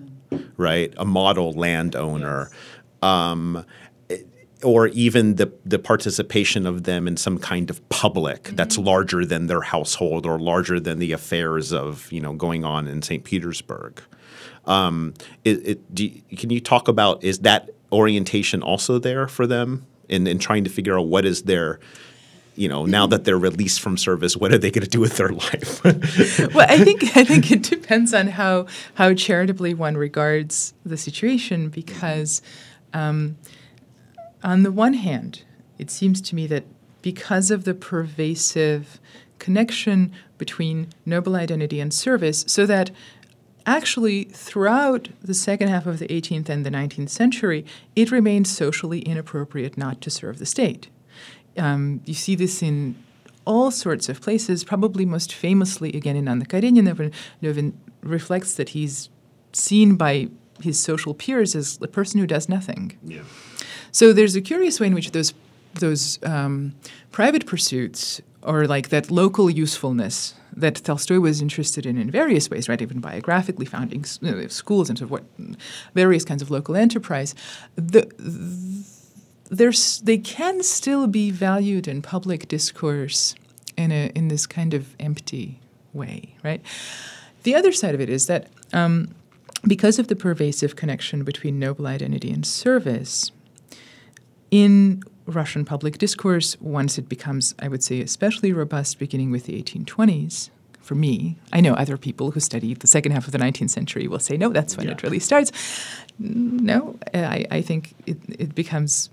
right 0.57 0.93
a 0.97 1.05
model 1.05 1.53
landowner 1.53 2.51
um, 3.01 3.65
or 4.63 4.87
even 4.87 5.35
the 5.35 5.51
the 5.65 5.79
participation 5.79 6.65
of 6.65 6.83
them 6.83 7.07
in 7.07 7.17
some 7.17 7.37
kind 7.37 7.69
of 7.69 7.87
public 7.89 8.43
that's 8.53 8.77
larger 8.77 9.25
than 9.25 9.47
their 9.47 9.61
household 9.61 10.25
or 10.25 10.39
larger 10.39 10.79
than 10.79 10.99
the 10.99 11.11
affairs 11.11 11.73
of 11.73 12.11
you 12.11 12.21
know 12.21 12.33
going 12.33 12.63
on 12.63 12.87
in 12.87 13.01
St. 13.01 13.23
Petersburg. 13.23 14.01
Um, 14.65 15.13
it, 15.43 15.67
it, 15.67 15.95
do 15.95 16.09
can 16.37 16.49
you 16.49 16.59
talk 16.59 16.87
about 16.87 17.23
is 17.23 17.39
that 17.39 17.69
orientation 17.91 18.63
also 18.63 18.97
there 18.97 19.27
for 19.27 19.45
them 19.45 19.85
in, 20.09 20.27
in 20.27 20.39
trying 20.39 20.63
to 20.63 20.69
figure 20.69 20.97
out 20.97 21.07
what 21.07 21.25
is 21.25 21.43
their 21.43 21.79
you 22.55 22.69
know 22.69 22.85
now 22.85 23.05
that 23.05 23.25
they're 23.25 23.37
released 23.37 23.81
from 23.81 23.97
service 23.97 24.37
what 24.37 24.51
are 24.53 24.57
they 24.57 24.71
going 24.71 24.83
to 24.83 24.89
do 24.89 25.01
with 25.01 25.17
their 25.17 25.29
life 25.29 25.83
well, 26.55 26.65
I 26.69 26.83
think 26.83 27.15
I 27.15 27.23
think 27.23 27.51
it 27.51 27.63
depends 27.63 28.13
on 28.13 28.27
how 28.27 28.65
how 28.95 29.13
charitably 29.13 29.73
one 29.73 29.97
regards 29.97 30.73
the 30.85 30.97
situation. 30.97 31.69
Because, 31.69 32.41
um, 32.93 33.37
on 34.43 34.63
the 34.63 34.71
one 34.71 34.93
hand, 34.93 35.43
it 35.77 35.91
seems 35.91 36.21
to 36.21 36.35
me 36.35 36.47
that 36.47 36.65
because 37.01 37.51
of 37.51 37.63
the 37.63 37.73
pervasive 37.73 38.99
connection 39.37 40.11
between 40.37 40.87
noble 41.05 41.35
identity 41.35 41.79
and 41.79 41.93
service, 41.93 42.43
so 42.47 42.65
that 42.65 42.91
actually 43.65 44.25
throughout 44.25 45.09
the 45.21 45.33
second 45.33 45.69
half 45.69 45.85
of 45.85 45.99
the 45.99 46.07
18th 46.07 46.49
and 46.49 46.65
the 46.65 46.69
19th 46.69 47.09
century, 47.09 47.65
it 47.95 48.11
remained 48.11 48.47
socially 48.47 48.99
inappropriate 48.99 49.77
not 49.77 50.01
to 50.01 50.09
serve 50.09 50.39
the 50.39 50.45
state. 50.45 50.87
Um, 51.57 52.01
you 52.05 52.13
see 52.13 52.35
this 52.35 52.61
in 52.61 52.95
all 53.45 53.71
sorts 53.71 54.09
of 54.09 54.21
places, 54.21 54.63
probably 54.63 55.05
most 55.05 55.33
famously 55.33 55.91
again 55.93 56.15
in 56.15 56.27
Anna 56.27 56.45
Karenina, 56.45 56.93
when 56.95 57.11
Novin 57.41 57.73
reflects 58.01 58.55
that 58.55 58.69
he's 58.69 59.09
seen 59.53 59.95
by 59.95 60.29
his 60.61 60.79
social 60.79 61.13
peers 61.13 61.55
as 61.55 61.79
a 61.81 61.87
person 61.87 62.19
who 62.19 62.27
does 62.27 62.49
nothing. 62.49 62.97
yeah 63.03 63.21
So 63.91 64.13
there's 64.13 64.35
a 64.35 64.41
curious 64.41 64.79
way 64.79 64.87
in 64.87 64.93
which 64.93 65.11
those 65.11 65.33
those 65.75 66.19
um, 66.23 66.73
private 67.11 67.45
pursuits 67.45 68.21
or 68.45 68.67
like 68.67 68.89
that 68.89 69.11
local 69.11 69.49
usefulness 69.49 70.35
that 70.55 70.75
Tolstoy 70.75 71.19
was 71.19 71.41
interested 71.41 71.85
in 71.85 71.97
in 71.97 72.09
various 72.09 72.49
ways, 72.49 72.69
right? 72.69 72.81
Even 72.81 72.99
biographically 72.99 73.65
founding 73.65 74.05
you 74.21 74.31
know, 74.31 74.47
schools 74.47 74.89
and 74.89 75.01
of 75.01 75.11
what 75.11 75.23
various 75.93 76.23
kinds 76.23 76.41
of 76.41 76.49
local 76.49 76.75
enterprise. 76.75 77.35
The, 77.75 78.07
there's 79.49 79.99
they 79.99 80.17
can 80.17 80.63
still 80.63 81.07
be 81.07 81.31
valued 81.31 81.87
in 81.87 82.01
public 82.01 82.47
discourse 82.47 83.35
in 83.77 83.91
a 83.91 84.11
in 84.15 84.27
this 84.29 84.47
kind 84.47 84.73
of 84.73 84.95
empty 84.99 85.59
way, 85.93 86.35
right? 86.43 86.61
The 87.43 87.55
other 87.55 87.71
side 87.71 87.93
of 87.93 88.01
it 88.01 88.09
is 88.09 88.27
that 88.27 88.47
um, 88.73 89.13
because 89.67 89.99
of 89.99 90.07
the 90.07 90.15
pervasive 90.15 90.75
connection 90.75 91.23
between 91.23 91.59
noble 91.59 91.87
identity 91.87 92.31
and 92.31 92.45
service, 92.45 93.31
in 94.51 95.03
Russian 95.27 95.65
public 95.65 95.97
discourse, 95.97 96.55
once 96.61 96.97
it 96.97 97.09
becomes, 97.09 97.55
I 97.59 97.67
would 97.67 97.83
say, 97.83 98.01
especially 98.01 98.53
robust, 98.53 98.99
beginning 98.99 99.31
with 99.31 99.45
the 99.45 99.61
1820s, 99.61 100.49
for 100.81 100.93
me, 100.95 101.35
I 101.51 101.61
know 101.61 101.73
other 101.73 101.97
people 101.97 102.31
who 102.31 102.39
study 102.39 102.75
the 102.75 102.85
second 102.85 103.11
half 103.13 103.25
of 103.25 103.31
the 103.31 103.39
19th 103.39 103.71
century 103.71 104.07
will 104.07 104.19
say, 104.19 104.37
no, 104.37 104.49
that's 104.49 104.77
when 104.77 104.85
Yeah. 104.85 104.93
it 104.93 105.01
really 105.01 105.17
starts. 105.19 105.51
No, 106.19 106.97
I, 107.13 107.45
I 107.49 107.61
think 107.61 107.95
it, 108.05 108.17
it 108.29 108.53
becomes 108.53 109.09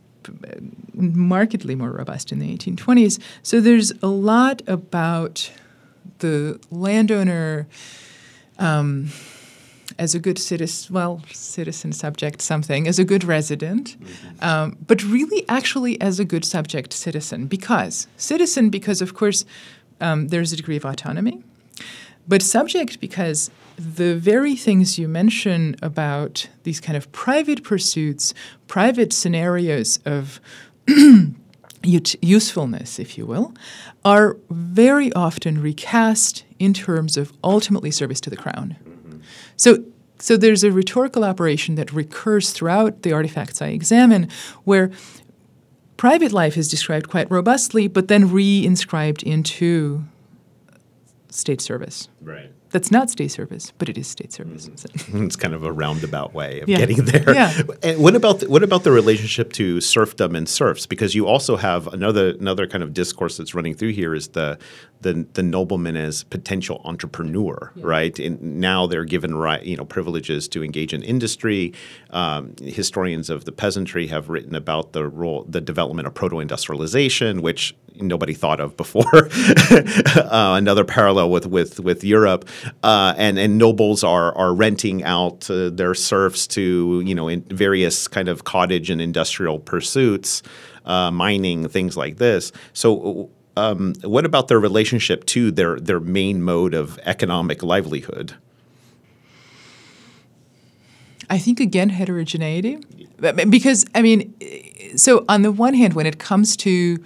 markedly 0.92 1.74
more 1.74 1.90
robust 1.90 2.30
in 2.30 2.38
the 2.40 2.56
1820s. 2.56 3.18
So 3.42 3.60
there's 3.60 3.90
a 4.02 4.06
lot 4.08 4.60
about 4.66 5.50
the 6.18 6.60
landowner 6.70 7.66
um, 8.58 9.08
as 10.02 10.16
a 10.16 10.18
good 10.18 10.36
citizen, 10.36 10.92
well, 10.92 11.22
citizen, 11.32 11.92
subject, 11.92 12.42
something, 12.42 12.88
as 12.88 12.98
a 12.98 13.04
good 13.04 13.22
resident, 13.22 13.96
mm-hmm. 14.00 14.44
um, 14.44 14.76
but 14.84 15.00
really 15.04 15.48
actually 15.48 15.94
as 16.00 16.18
a 16.18 16.24
good 16.24 16.44
subject 16.44 16.92
citizen. 16.92 17.46
Because, 17.46 18.08
citizen, 18.16 18.68
because 18.68 19.00
of 19.00 19.14
course 19.14 19.44
um, 20.00 20.26
there's 20.26 20.52
a 20.52 20.56
degree 20.56 20.76
of 20.76 20.84
autonomy, 20.84 21.44
but 22.26 22.42
subject 22.42 22.98
because 23.00 23.52
the 23.76 24.16
very 24.16 24.56
things 24.56 24.98
you 24.98 25.06
mention 25.06 25.76
about 25.82 26.48
these 26.64 26.80
kind 26.80 26.96
of 26.96 27.10
private 27.12 27.62
pursuits, 27.62 28.34
private 28.66 29.12
scenarios 29.12 30.00
of 30.04 30.40
usefulness, 31.84 32.98
if 32.98 33.16
you 33.16 33.24
will, 33.24 33.54
are 34.04 34.36
very 34.50 35.12
often 35.12 35.62
recast 35.62 36.44
in 36.58 36.74
terms 36.74 37.16
of 37.16 37.32
ultimately 37.44 37.92
service 37.92 38.20
to 38.20 38.30
the 38.30 38.36
crown. 38.36 38.76
Mm-hmm. 38.82 39.18
So, 39.56 39.84
so 40.22 40.36
there's 40.36 40.62
a 40.62 40.70
rhetorical 40.70 41.24
operation 41.24 41.74
that 41.74 41.92
recurs 41.92 42.52
throughout 42.52 43.02
the 43.02 43.12
artifacts 43.12 43.60
I 43.60 43.68
examine, 43.68 44.28
where 44.62 44.92
private 45.96 46.30
life 46.30 46.56
is 46.56 46.68
described 46.68 47.08
quite 47.08 47.28
robustly, 47.28 47.88
but 47.88 48.06
then 48.06 48.30
re-inscribed 48.30 49.24
into 49.24 50.04
state 51.28 51.60
service. 51.60 52.08
Right 52.20 52.52
that's 52.72 52.90
not 52.90 53.10
state 53.10 53.30
service, 53.30 53.72
but 53.78 53.88
it 53.88 53.96
is 53.96 54.08
state 54.08 54.32
service. 54.32 54.66
Mm-hmm. 54.66 55.24
it's 55.26 55.36
kind 55.36 55.54
of 55.54 55.62
a 55.62 55.70
roundabout 55.70 56.34
way 56.34 56.60
of 56.60 56.68
yeah. 56.68 56.78
getting 56.78 56.96
there. 57.04 57.34
Yeah. 57.34 57.62
And 57.82 58.02
what 58.02 58.16
about 58.16 58.40
the, 58.40 58.48
what 58.48 58.62
about 58.62 58.82
the 58.82 58.90
relationship 58.90 59.52
to 59.54 59.80
serfdom 59.80 60.34
and 60.34 60.48
serfs? 60.48 60.86
Because 60.86 61.14
you 61.14 61.26
also 61.26 61.56
have 61.56 61.86
another 61.88 62.30
another 62.30 62.66
kind 62.66 62.82
of 62.82 62.92
discourse 62.92 63.36
that's 63.36 63.54
running 63.54 63.74
through 63.74 63.92
here 63.92 64.14
is 64.14 64.28
the 64.28 64.58
the, 65.02 65.26
the 65.34 65.42
nobleman 65.42 65.96
as 65.96 66.24
potential 66.24 66.80
entrepreneur, 66.84 67.72
yeah. 67.74 67.82
right? 67.84 68.18
And 68.18 68.40
now 68.60 68.86
they're 68.86 69.04
given 69.04 69.34
right 69.34 69.62
you 69.62 69.76
know 69.76 69.84
privileges 69.84 70.48
to 70.48 70.64
engage 70.64 70.92
in 70.92 71.02
industry. 71.02 71.72
Um, 72.10 72.54
historians 72.62 73.30
of 73.30 73.44
the 73.44 73.52
peasantry 73.52 74.06
have 74.08 74.28
written 74.28 74.54
about 74.54 74.92
the 74.92 75.06
role 75.06 75.44
the 75.48 75.60
development 75.60 76.06
of 76.06 76.14
proto 76.14 76.40
industrialization, 76.40 77.42
which 77.42 77.74
nobody 77.96 78.34
thought 78.34 78.60
of 78.60 78.76
before. 78.76 79.04
uh, 79.74 80.54
another 80.56 80.84
parallel 80.84 81.30
with 81.30 81.46
with 81.46 81.80
with 81.80 82.04
Europe, 82.04 82.48
uh, 82.82 83.14
and 83.16 83.38
and 83.38 83.58
nobles 83.58 84.04
are 84.04 84.36
are 84.36 84.54
renting 84.54 85.02
out 85.04 85.50
uh, 85.50 85.70
their 85.70 85.94
serfs 85.94 86.46
to 86.48 87.02
you 87.04 87.14
know 87.14 87.28
in 87.28 87.42
various 87.42 88.08
kind 88.08 88.28
of 88.28 88.44
cottage 88.44 88.90
and 88.90 89.00
industrial 89.00 89.58
pursuits, 89.58 90.42
uh, 90.84 91.10
mining 91.10 91.68
things 91.68 91.96
like 91.96 92.16
this. 92.16 92.52
So. 92.72 93.30
Um, 93.56 93.94
what 94.02 94.24
about 94.24 94.48
their 94.48 94.58
relationship 94.58 95.26
to 95.26 95.50
their 95.50 95.78
their 95.78 96.00
main 96.00 96.42
mode 96.42 96.74
of 96.74 96.98
economic 97.04 97.62
livelihood? 97.62 98.34
I 101.28 101.38
think 101.38 101.60
again 101.60 101.90
heterogeneity, 101.90 102.78
because 103.48 103.84
I 103.94 104.02
mean, 104.02 104.34
so 104.96 105.24
on 105.28 105.42
the 105.42 105.52
one 105.52 105.74
hand, 105.74 105.94
when 105.94 106.06
it 106.06 106.18
comes 106.18 106.56
to 106.58 107.02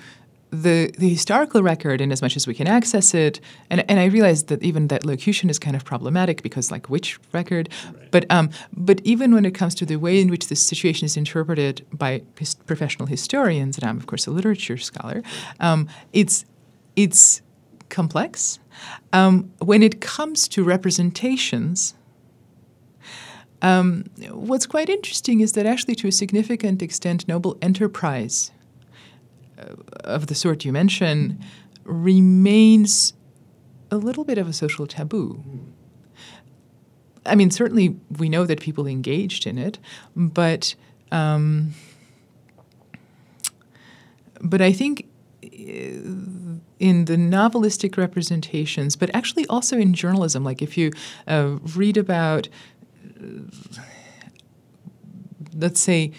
the 0.63 0.93
the 0.99 1.09
historical 1.09 1.63
record, 1.63 2.01
in 2.01 2.13
as 2.13 2.23
much 2.23 2.37
as 2.37 2.47
we 2.47 2.55
can 2.55 2.67
access 2.67 3.15
it, 3.15 3.41
and 3.71 3.89
and 3.91 4.01
I 4.01 4.07
realize 4.07 4.45
that 4.45 4.63
even 4.63 4.89
that 4.89 5.05
locution 5.05 5.51
is 5.51 5.59
kind 5.59 5.77
of 5.77 5.85
problematic 5.85 6.43
because 6.43 6.71
like 6.71 6.89
which 6.89 7.19
record, 7.33 7.69
right. 7.85 8.11
but 8.11 8.31
um, 8.31 8.51
but 8.73 9.01
even 9.05 9.35
when 9.35 9.45
it 9.45 9.55
comes 9.55 9.75
to 9.77 9.87
the 9.87 9.97
way 9.97 10.21
in 10.21 10.29
which 10.31 10.49
this 10.49 10.63
situation 10.63 11.05
is 11.05 11.17
interpreted 11.17 11.85
by 11.93 12.23
his 12.39 12.55
professional 12.55 13.07
historians, 13.07 13.79
and 13.79 13.89
I'm 13.89 13.97
of 13.97 14.07
course 14.07 14.27
a 14.27 14.31
literature 14.31 14.77
scholar, 14.77 15.23
um, 15.61 15.89
it's 16.13 16.45
it's 16.95 17.43
complex. 17.89 18.59
Um, 19.13 19.53
when 19.59 19.83
it 19.83 20.01
comes 20.01 20.49
to 20.49 20.65
representations. 20.65 21.95
Um, 23.63 24.05
what's 24.31 24.67
quite 24.67 24.91
interesting 24.91 25.41
is 25.41 25.53
that 25.53 25.65
actually, 25.65 25.95
to 25.97 26.09
a 26.09 26.13
significant 26.13 26.83
extent, 26.83 27.27
noble 27.27 27.57
enterprise 27.63 28.53
of 30.05 30.27
the 30.27 30.35
sort 30.35 30.65
you 30.65 30.73
mention 30.73 31.39
remains 31.85 33.15
a 33.91 33.97
little 33.97 34.25
bit 34.25 34.39
of 34.39 34.49
a 34.49 34.53
social 34.53 34.87
taboo. 34.87 35.43
I 37.25 37.35
mean, 37.35 37.51
certainly 37.51 37.97
we 38.19 38.29
know 38.29 38.47
that 38.47 38.61
people 38.61 38.87
engaged 38.87 39.47
in 39.47 39.59
it, 39.59 39.79
but 40.15 40.75
um, 41.11 41.75
but 44.41 44.61
I 44.61 44.73
think 44.73 45.09
uh, 45.43 45.49
in 46.79 47.05
the 47.07 47.17
novelistic 47.17 47.97
representations, 47.97 48.97
but 48.97 49.11
actually 49.15 49.47
also 49.47 49.79
in 49.79 49.95
journalism, 49.95 50.45
like 50.45 50.63
if 50.63 50.77
you 50.77 50.93
uh, 51.27 51.57
read 51.75 51.97
about, 51.97 52.49
uh, 53.21 53.83
let's 55.55 55.81
say, 55.81 56.13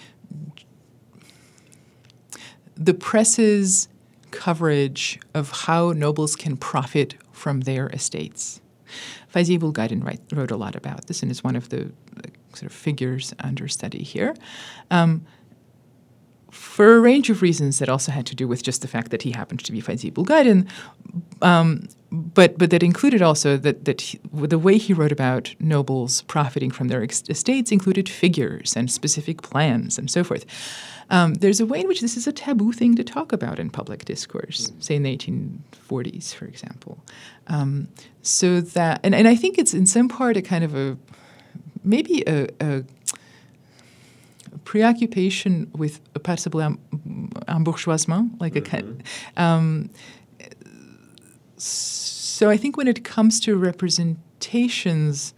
the 2.77 2.93
press's 2.93 3.87
coverage 4.31 5.19
of 5.33 5.51
how 5.51 5.91
nobles 5.91 6.35
can 6.35 6.57
profit 6.57 7.15
from 7.31 7.61
their 7.61 7.87
estates. 7.89 8.61
Faddei 9.33 9.59
Bulgarin 9.59 10.03
wrote 10.31 10.51
a 10.51 10.57
lot 10.57 10.75
about 10.75 11.07
this 11.07 11.21
and 11.21 11.31
is 11.31 11.43
one 11.43 11.55
of 11.55 11.69
the 11.69 11.91
sort 12.53 12.71
of 12.71 12.71
figures 12.71 13.33
under 13.39 13.67
study 13.67 14.03
here. 14.03 14.35
Um, 14.91 15.25
for 16.51 16.95
a 16.95 16.99
range 16.99 17.29
of 17.29 17.41
reasons 17.41 17.79
that 17.79 17.89
also 17.89 18.11
had 18.11 18.25
to 18.25 18.35
do 18.35 18.47
with 18.47 18.63
just 18.63 18.81
the 18.81 18.87
fact 18.87 19.11
that 19.11 19.21
he 19.21 19.31
happened 19.31 19.63
to 19.63 19.71
be 19.71 19.81
Faddei 19.81 20.11
Bulgarin, 20.11 20.67
um, 21.41 21.87
but 22.09 22.57
but 22.57 22.69
that 22.69 22.83
included 22.83 23.21
also 23.21 23.57
that 23.57 23.85
that 23.85 24.01
he, 24.01 24.19
the 24.33 24.57
way 24.57 24.77
he 24.77 24.93
wrote 24.93 25.11
about 25.11 25.53
nobles 25.59 26.21
profiting 26.23 26.71
from 26.71 26.87
their 26.87 27.03
estates 27.03 27.71
included 27.71 28.07
figures 28.07 28.75
and 28.75 28.89
specific 28.89 29.41
plans 29.41 29.97
and 29.97 30.09
so 30.09 30.23
forth. 30.23 30.45
Um, 31.09 31.35
there's 31.35 31.59
a 31.59 31.65
way 31.65 31.81
in 31.81 31.87
which 31.87 32.01
this 32.01 32.17
is 32.17 32.27
a 32.27 32.31
taboo 32.31 32.71
thing 32.73 32.95
to 32.95 33.03
talk 33.03 33.31
about 33.31 33.59
in 33.59 33.69
public 33.69 34.05
discourse, 34.05 34.71
say 34.79 34.95
in 34.95 35.03
the 35.03 35.15
1840s, 35.17 36.33
for 36.33 36.45
example. 36.45 37.03
Um, 37.47 37.87
so 38.21 38.59
that, 38.59 38.99
and, 39.03 39.15
and 39.15 39.27
I 39.27 39.35
think 39.35 39.57
it's 39.57 39.73
in 39.73 39.85
some 39.85 40.09
part 40.09 40.35
a 40.35 40.41
kind 40.41 40.63
of 40.63 40.75
a, 40.75 40.97
maybe 41.83 42.23
a, 42.27 42.49
a 42.59 42.83
preoccupation 44.65 45.71
with 45.73 46.01
a 46.13 46.19
possible 46.19 46.59
embourgeoisement, 46.59 48.39
like 48.41 48.53
mm-hmm. 48.53 48.65
a 48.65 48.69
kind. 48.69 49.03
Um, 49.37 49.89
so 51.57 52.49
I 52.49 52.57
think 52.57 52.75
when 52.75 52.87
it 52.87 53.03
comes 53.03 53.39
to 53.41 53.55
representations, 53.55 55.33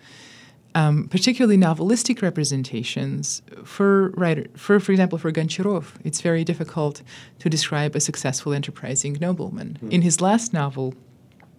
um, 0.76 1.08
particularly 1.08 1.58
novelistic 1.58 2.22
representations, 2.22 3.42
for 3.64 4.10
writer, 4.10 4.46
for 4.56 4.80
for 4.80 4.92
example, 4.92 5.18
for 5.18 5.32
Goncharov, 5.32 5.94
it's 6.04 6.22
very 6.22 6.44
difficult 6.44 7.02
to 7.40 7.50
describe 7.50 7.96
a 7.96 8.00
successful, 8.00 8.54
enterprising 8.54 9.18
nobleman. 9.20 9.78
Mm. 9.84 9.92
In 9.92 10.02
his 10.02 10.22
last 10.22 10.54
novel 10.54 10.94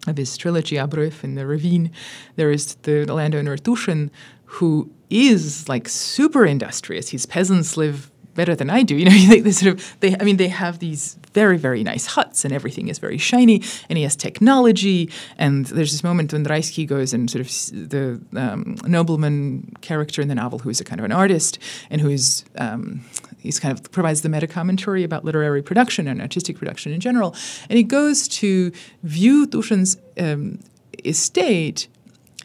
of 0.07 0.17
his 0.17 0.37
trilogy, 0.37 0.75
Obryv 0.75 1.23
in 1.23 1.35
the 1.35 1.45
Ravine, 1.45 1.91
there 2.35 2.51
is 2.51 2.75
the 2.83 3.05
landowner 3.05 3.57
Tushin, 3.57 4.09
who 4.45 4.89
is 5.09 5.67
like 5.69 5.87
super 5.87 6.45
industrious. 6.45 7.09
His 7.09 7.25
peasants 7.25 7.77
live 7.77 8.10
better 8.35 8.55
than 8.55 8.69
I 8.69 8.83
do. 8.83 8.95
You 8.95 9.05
know, 9.05 9.11
they, 9.29 9.39
they, 9.39 9.51
sort 9.51 9.73
of 9.73 9.97
they. 9.99 10.15
I 10.19 10.23
mean, 10.23 10.37
they 10.37 10.47
have 10.47 10.79
these 10.79 11.17
very 11.33 11.57
very 11.57 11.83
nice 11.83 12.05
huts, 12.05 12.45
and 12.45 12.53
everything 12.53 12.87
is 12.87 12.99
very 12.99 13.17
shiny. 13.17 13.61
And 13.89 13.97
he 13.97 14.03
has 14.03 14.15
technology. 14.15 15.09
And 15.37 15.65
there's 15.67 15.91
this 15.91 16.03
moment 16.03 16.33
when 16.33 16.45
Raisky 16.45 16.87
goes 16.87 17.13
and 17.13 17.29
sort 17.29 17.41
of 17.41 17.89
the 17.89 18.21
um, 18.35 18.77
nobleman 18.85 19.73
character 19.81 20.21
in 20.21 20.27
the 20.27 20.35
novel, 20.35 20.59
who 20.59 20.69
is 20.69 20.81
a 20.81 20.83
kind 20.83 20.99
of 20.99 21.05
an 21.05 21.11
artist 21.11 21.59
and 21.89 22.01
who 22.01 22.09
is. 22.09 22.43
Um, 22.57 23.03
he's 23.39 23.59
kind 23.59 23.77
of 23.77 23.91
provides 23.91 24.21
the 24.21 24.29
meta 24.29 24.47
commentary 24.47 25.03
about 25.03 25.25
literary 25.25 25.63
production 25.63 26.07
and 26.07 26.21
artistic 26.21 26.57
production 26.57 26.91
in 26.91 26.99
general, 26.99 27.35
and 27.69 27.77
he 27.77 27.83
goes 27.83 28.27
to 28.27 28.71
view 29.03 29.47
Tushin's 29.47 29.97
um, 30.19 30.59
estate 31.03 31.87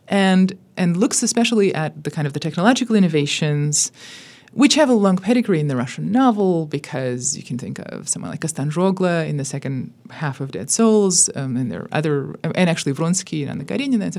and 0.09 0.57
and 0.77 0.97
looks 0.97 1.23
especially 1.23 1.75
at 1.75 2.05
the 2.05 2.11
kind 2.11 2.27
of 2.27 2.33
the 2.33 2.41
technological 2.41 2.95
innovations 2.97 3.91
which 4.57 4.75
have 4.75 4.89
a 4.89 4.95
long 4.95 5.19
pedigree 5.19 5.61
in 5.61 5.69
the 5.69 5.77
Russian 5.77 6.11
novel 6.11 6.65
because 6.65 7.37
you 7.37 7.43
can 7.43 7.59
think 7.59 7.79
of 7.79 8.09
someone 8.09 8.31
like 8.31 8.41
Kostanzhoglo 8.41 9.29
in 9.29 9.37
the 9.37 9.45
second 9.45 9.93
half 10.11 10.41
of 10.41 10.51
Dead 10.51 10.71
Souls, 10.71 11.29
um, 11.37 11.59
and 11.59 11.71
there 11.71 11.83
are 11.83 11.89
other, 11.93 12.35
and 12.43 12.71
actually 12.71 12.95
Vronsky 12.95 13.43
and 13.43 13.51
Anna 13.51 13.65
Karenina, 13.67 14.11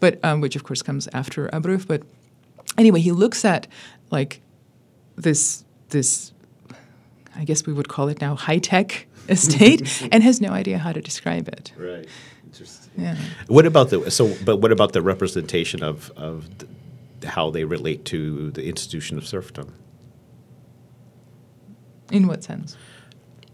but 0.00 0.18
um, 0.24 0.40
which 0.40 0.56
of 0.56 0.64
course 0.64 0.80
comes 0.80 1.08
after 1.12 1.48
Obryv. 1.48 1.86
But 1.86 2.04
anyway, 2.78 3.00
he 3.00 3.12
looks 3.12 3.44
at 3.44 3.66
like 4.10 4.40
this 5.16 5.62
this, 5.90 6.32
I 7.36 7.44
guess 7.44 7.66
we 7.66 7.74
would 7.74 7.88
call 7.88 8.08
it 8.08 8.18
now 8.22 8.34
high 8.34 8.60
tech 8.60 9.06
estate, 9.28 10.08
and 10.10 10.22
has 10.22 10.40
no 10.40 10.52
idea 10.52 10.78
how 10.78 10.92
to 10.92 11.02
describe 11.02 11.48
it. 11.48 11.70
Right. 11.76 12.08
Interesting. 12.46 12.92
Yeah. 12.96 13.16
What 13.46 13.66
about 13.66 13.90
the 13.90 14.10
so? 14.10 14.34
But 14.42 14.56
what 14.56 14.72
about 14.72 14.94
the 14.94 15.02
representation 15.02 15.82
of 15.82 16.10
of 16.16 16.48
how 17.24 17.50
they 17.50 17.64
relate 17.64 18.06
to 18.06 18.50
the 18.52 18.64
institution 18.64 19.18
of 19.18 19.26
serfdom? 19.28 19.74
In 22.12 22.26
what 22.28 22.44
sense? 22.44 22.76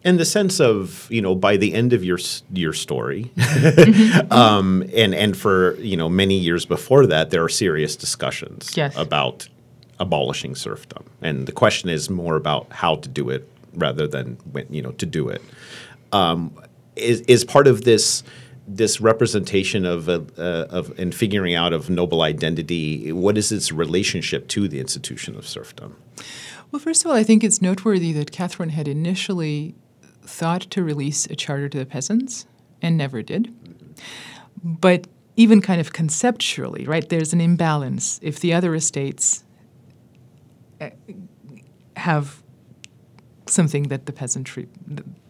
in 0.05 0.17
the 0.17 0.25
sense 0.25 0.61
of 0.61 1.09
you 1.11 1.21
know 1.21 1.35
by 1.35 1.57
the 1.57 1.75
end 1.75 1.93
of 1.93 2.05
your 2.05 2.19
your 2.53 2.73
story 2.73 3.33
um, 4.31 4.83
and 4.95 5.13
and 5.15 5.37
for 5.37 5.75
you 5.81 5.97
know 5.97 6.09
many 6.09 6.39
years 6.39 6.65
before 6.65 7.07
that 7.07 7.31
there 7.31 7.43
are 7.43 7.49
serious 7.49 7.97
discussions 7.97 8.77
Yes. 8.77 8.97
about 8.97 9.49
abolishing 9.99 10.55
serfdom 10.55 11.05
and 11.21 11.47
the 11.47 11.53
question 11.53 11.89
is 11.91 12.09
more 12.09 12.37
about 12.37 12.67
how 12.71 12.95
to 12.97 13.09
do 13.09 13.29
it 13.29 13.49
rather 13.75 14.07
than 14.07 14.37
when 14.53 14.67
you 14.71 14.83
know 14.83 14.93
to 14.93 15.07
do 15.07 15.29
it 15.29 15.43
um, 16.13 16.53
is 16.95 17.21
is 17.23 17.45
part 17.45 17.67
of 17.67 17.83
this 17.83 18.23
this 18.71 19.01
representation 19.01 19.85
of 19.85 20.09
a, 20.09 20.25
uh, 20.39 20.67
of 20.79 20.97
and 20.99 21.15
figuring 21.15 21.55
out 21.55 21.73
of 21.73 21.91
noble 21.91 22.23
identity 22.23 23.13
what 23.13 23.37
is 23.37 23.51
its 23.51 23.73
relationship 23.73 24.47
to 24.49 24.69
the 24.69 24.79
institution 24.79 25.35
of 25.37 25.47
serfdom 25.49 25.97
Well, 26.71 26.81
first 26.81 27.05
of 27.05 27.11
all, 27.11 27.17
I 27.17 27.23
think 27.23 27.43
it's 27.43 27.63
noteworthy 27.63 28.13
that 28.13 28.31
Catherine 28.31 28.71
had 28.71 28.89
initially 28.89 29.75
thought 30.23 30.63
to 30.63 30.85
release 30.85 31.27
a 31.27 31.35
charter 31.35 31.69
to 31.69 31.79
the 31.79 31.87
peasants 31.87 32.47
and 32.83 32.97
never 32.97 33.23
did. 33.23 33.55
But 34.63 35.07
even 35.37 35.63
kind 35.63 35.81
of 35.81 35.93
conceptually, 35.93 36.85
right, 36.85 37.09
there's 37.09 37.33
an 37.33 37.41
imbalance. 37.41 38.21
If 38.23 38.41
the 38.41 38.53
other 38.53 38.75
estates 38.75 39.45
uh, 40.81 40.91
have 41.97 42.43
something 43.47 43.85
that 43.85 44.07
the 44.07 44.13
peasantry 44.13 44.69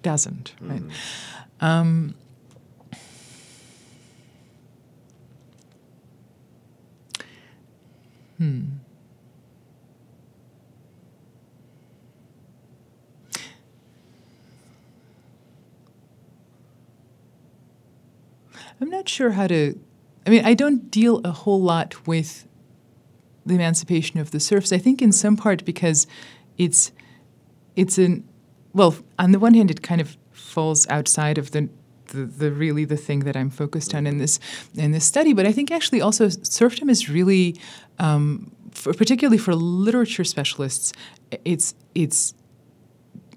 doesn't, 0.02 0.54
right? 0.60 0.82
Um, 1.60 2.14
hmm. 8.38 8.62
I'm 18.80 18.90
not 18.90 19.08
sure 19.08 19.30
how 19.30 19.46
to. 19.46 19.78
I 20.26 20.30
mean, 20.30 20.44
I 20.44 20.54
don't 20.54 20.90
deal 20.90 21.20
a 21.24 21.30
whole 21.30 21.60
lot 21.60 22.06
with 22.06 22.46
the 23.46 23.54
emancipation 23.54 24.20
of 24.20 24.30
the 24.30 24.40
serfs. 24.40 24.72
I 24.72 24.78
think 24.78 25.00
in 25.00 25.12
some 25.12 25.36
part 25.36 25.64
because 25.64 26.06
it's 26.56 26.92
it's 27.76 27.98
an 27.98 28.28
well, 28.72 28.96
on 29.18 29.32
the 29.32 29.38
one 29.38 29.54
hand, 29.54 29.70
it 29.70 29.82
kind 29.82 30.00
of 30.00 30.16
falls 30.32 30.86
outside 30.88 31.38
of 31.38 31.50
the 31.52 31.68
the, 32.08 32.24
the 32.24 32.50
really 32.50 32.84
the 32.84 32.96
thing 32.96 33.20
that 33.20 33.36
I'm 33.36 33.50
focused 33.50 33.94
on 33.94 34.06
in 34.06 34.18
this 34.18 34.38
in 34.74 34.92
this 34.92 35.04
study. 35.04 35.32
But 35.32 35.46
I 35.46 35.52
think 35.52 35.70
actually 35.70 36.00
also 36.00 36.28
serfdom 36.28 36.88
is 36.88 37.08
really, 37.08 37.56
um, 37.98 38.52
for, 38.70 38.92
particularly 38.94 39.38
for 39.38 39.54
literature 39.54 40.24
specialists, 40.24 40.92
it's 41.44 41.74
it's 41.94 42.34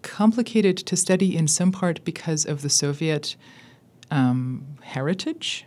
complicated 0.01 0.77
to 0.77 0.95
study 0.95 1.35
in 1.35 1.47
some 1.47 1.71
part 1.71 2.03
because 2.03 2.45
of 2.45 2.61
the 2.61 2.69
Soviet 2.69 3.35
um, 4.11 4.65
heritage. 4.81 5.65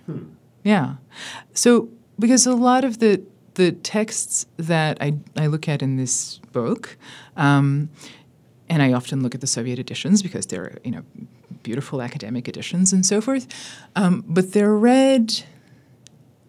Yeah. 0.63 0.97
So 1.53 1.89
because 2.19 2.47
a 2.47 2.55
lot 2.55 2.85
of 2.85 2.99
the 2.99 3.23
the 3.55 3.73
texts 3.73 4.47
that 4.57 4.99
I, 5.01 5.15
I 5.37 5.47
look 5.47 5.69
at 5.69 5.81
in 5.81 5.97
this 5.97 6.39
book, 6.53 6.97
um, 7.37 7.89
and 8.69 8.83
I 8.83 8.93
often 8.93 9.23
look 9.23 9.35
at 9.35 9.41
the 9.41 9.47
Soviet 9.47 9.79
editions 9.79 10.23
because 10.23 10.47
they're 10.47 10.79
you 10.85 10.91
know 10.91 11.03
beautiful 11.63 12.03
academic 12.03 12.49
editions 12.49 12.93
and 12.93 13.05
so 13.05 13.21
forth, 13.21 13.47
um, 13.97 14.25
but 14.27 14.53
they're 14.53 14.75
read 14.75 15.45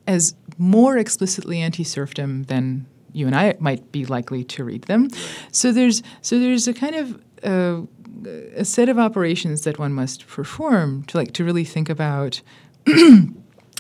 as 0.07 0.35
more 0.57 0.97
explicitly 0.97 1.61
anti-serfdom 1.61 2.43
than 2.43 2.85
you 3.11 3.25
and 3.27 3.35
I 3.35 3.55
might 3.59 3.91
be 3.91 4.05
likely 4.05 4.43
to 4.43 4.63
read 4.63 4.83
them. 4.83 5.09
So 5.51 5.71
there's 5.71 6.03
so 6.21 6.39
there's 6.39 6.67
a 6.67 6.73
kind 6.73 6.95
of 6.95 7.21
uh, 7.43 7.85
a 8.55 8.63
set 8.65 8.89
of 8.89 8.97
operations 8.99 9.61
that 9.61 9.77
one 9.79 9.93
must 9.93 10.27
perform 10.27 11.03
to 11.05 11.17
like 11.17 11.33
to 11.33 11.43
really 11.43 11.63
think 11.65 11.89
about 11.89 12.41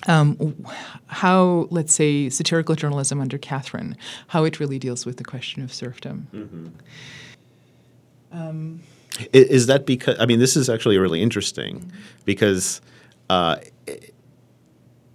um, 0.07 0.65
how, 1.07 1.67
let's 1.71 1.93
say, 1.93 2.29
satirical 2.29 2.75
journalism 2.75 3.21
under 3.21 3.37
Catherine, 3.37 3.95
how 4.27 4.43
it 4.43 4.59
really 4.59 4.77
deals 4.79 5.05
with 5.05 5.17
the 5.17 5.23
question 5.23 5.63
of 5.63 5.73
serfdom. 5.73 6.75
Um, 8.31 8.81
I- 9.19 9.27
Is 9.33 9.67
that 9.67 9.85
because? 9.85 10.17
I 10.19 10.25
mean, 10.25 10.39
this 10.39 10.55
is 10.57 10.69
actually 10.69 10.97
really 10.97 11.21
interesting 11.21 11.91
because 12.25 12.81
uh, 13.29 13.57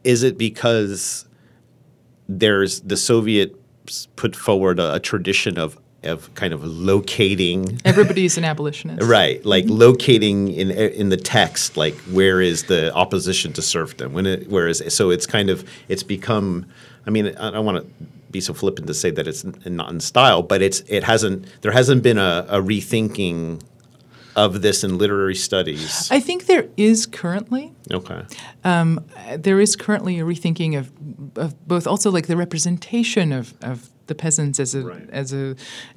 is 0.04 0.22
it 0.22 0.38
because 0.38 1.26
there's 2.28 2.80
the 2.80 2.96
Soviet 2.96 3.54
put 4.16 4.34
forward 4.36 4.78
a, 4.78 4.94
a 4.94 5.00
tradition 5.00 5.58
of 5.58 5.78
of 6.03 6.32
kind 6.34 6.53
of 6.53 6.64
locating 6.64 7.80
everybody's 7.84 8.38
an 8.38 8.44
abolitionist. 8.44 9.03
Right, 9.09 9.44
like 9.44 9.64
locating 9.68 10.48
in 10.53 10.70
in 10.70 11.09
the 11.09 11.16
text, 11.16 11.76
like 11.76 11.94
where 12.12 12.40
is 12.40 12.64
the 12.64 12.94
opposition 12.94 13.53
to 13.55 13.62
serfdom? 13.62 14.12
When 14.12 14.26
it, 14.26 14.48
whereas 14.48 14.82
so 14.94 15.11
it's 15.11 15.26
kind 15.26 15.51
of 15.51 15.68
it's 15.88 16.03
become. 16.03 16.66
I 17.07 17.11
mean, 17.11 17.34
I 17.36 17.51
don't 17.51 17.64
want 17.64 17.78
to 17.78 18.07
be 18.30 18.40
so 18.40 18.55
flippant 18.55 18.86
to 18.86 18.94
say 18.94 19.11
that 19.11 19.26
it's 19.26 19.44
not 19.66 19.90
in 19.90 20.01
style, 20.01 20.42
but 20.42 20.62
it's 20.62 20.80
it 20.88 21.05
hasn't 21.05 21.46
there 21.62 21.72
hasn't 21.72 22.03
been 22.03 22.18
a, 22.18 22.46
a 22.48 22.61
rethinking 22.61 23.61
of 24.36 24.62
this 24.62 24.84
in 24.84 24.96
literary 24.96 25.34
studies. 25.34 26.09
I 26.11 26.20
think 26.20 26.46
there 26.46 26.68
is 26.76 27.07
currently. 27.07 27.72
okay, 27.90 28.22
Um, 28.64 29.05
there 29.36 29.61
is 29.61 29.76
currently 29.76 30.20
a 30.20 30.24
rethinking 30.24 30.78
of, 30.78 30.92
of 31.36 31.66
both 31.66 31.86
also 31.86 32.11
like 32.11 32.26
the 32.28 32.36
representation 32.36 33.32
of, 33.32 33.55
of 33.61 33.90
the 34.11 34.14
peasants 34.14 34.61
as 34.61 34.74
a 34.74 34.82
Right. 34.82 35.08
as 35.22 35.32
a 35.32 35.44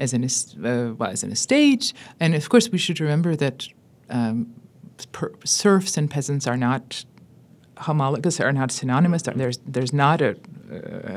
as 0.04 0.14
an 0.14 0.24
uh, 0.24 0.94
well, 0.98 1.12
as 1.12 1.24
an 1.24 1.32
estate, 1.32 1.94
and 2.20 2.36
of 2.36 2.48
course 2.50 2.72
we 2.72 2.78
should 2.78 3.00
remember 3.02 3.36
that 3.36 3.68
um, 4.10 4.36
per, 5.12 5.32
serfs 5.44 5.98
and 5.98 6.10
peasants 6.10 6.48
are 6.48 6.58
not 6.58 7.06
homologous, 7.78 8.40
are 8.40 8.54
not 8.54 8.72
synonymous. 8.72 9.24
There's 9.24 9.60
there's 9.74 9.94
not 9.94 10.22
a 10.22 10.36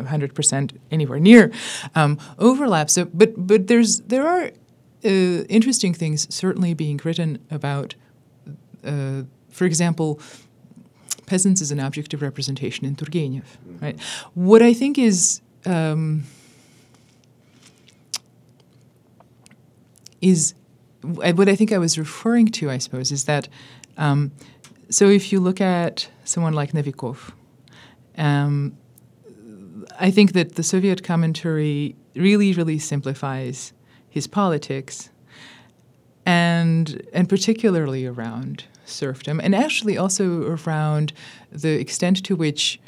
hundred 0.08 0.32
percent 0.34 0.72
anywhere 0.90 1.20
near 1.20 1.52
um, 1.94 2.18
overlap. 2.38 2.88
So, 2.90 3.04
but 3.20 3.30
but 3.36 3.66
there's 3.66 4.00
there 4.08 4.26
are 4.26 4.44
uh, 5.04 5.44
interesting 5.58 5.94
things 5.94 6.26
certainly 6.34 6.74
being 6.74 7.00
written 7.04 7.38
about. 7.50 7.94
Uh, 8.84 9.22
for 9.50 9.66
example, 9.66 10.20
peasants 11.26 11.60
as 11.62 11.70
an 11.70 11.80
object 11.80 12.14
of 12.14 12.22
representation 12.22 12.86
in 12.86 12.94
Turgenev. 12.94 13.44
Right. 13.82 13.98
What 14.34 14.62
I 14.62 14.74
think 14.74 14.98
is 14.98 15.40
um, 15.64 16.24
is 20.20 20.54
uh, 21.04 21.32
what 21.32 21.48
I 21.48 21.56
think 21.56 21.72
I 21.72 21.78
was 21.78 21.98
referring 21.98 22.48
to, 22.48 22.70
I 22.70 22.78
suppose, 22.78 23.12
is 23.12 23.24
that 23.24 23.48
um, 23.96 24.32
so 24.88 25.08
if 25.08 25.32
you 25.32 25.40
look 25.40 25.60
at 25.60 26.08
someone 26.24 26.52
like 26.52 26.72
Novikov, 26.72 27.32
um, 28.16 28.76
I 29.98 30.10
think 30.10 30.32
that 30.32 30.54
the 30.54 30.62
Soviet 30.62 31.02
commentary 31.02 31.96
really, 32.14 32.52
really 32.52 32.78
simplifies 32.78 33.72
his 34.08 34.26
politics, 34.26 35.10
and 36.24 37.02
and 37.12 37.28
particularly 37.28 38.06
around 38.06 38.64
serfdom, 38.84 39.40
and 39.40 39.54
actually 39.54 39.98
also 39.98 40.56
around 40.56 41.12
the 41.50 41.78
extent 41.80 42.24
to 42.24 42.36
which 42.36 42.80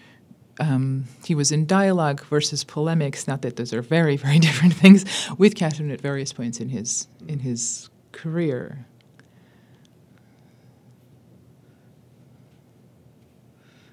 um, 0.58 1.04
he 1.24 1.34
was 1.34 1.52
in 1.52 1.66
dialogue 1.66 2.24
versus 2.24 2.64
polemics. 2.64 3.26
Not 3.26 3.42
that 3.42 3.56
those 3.56 3.72
are 3.72 3.82
very, 3.82 4.16
very 4.26 4.38
different 4.38 4.74
things 4.74 5.04
with 5.38 5.54
Catherine 5.54 5.90
at 5.90 6.00
various 6.00 6.32
points 6.32 6.60
in 6.60 6.68
his 6.70 7.08
in 7.26 7.40
his 7.40 7.88
career. 8.12 8.86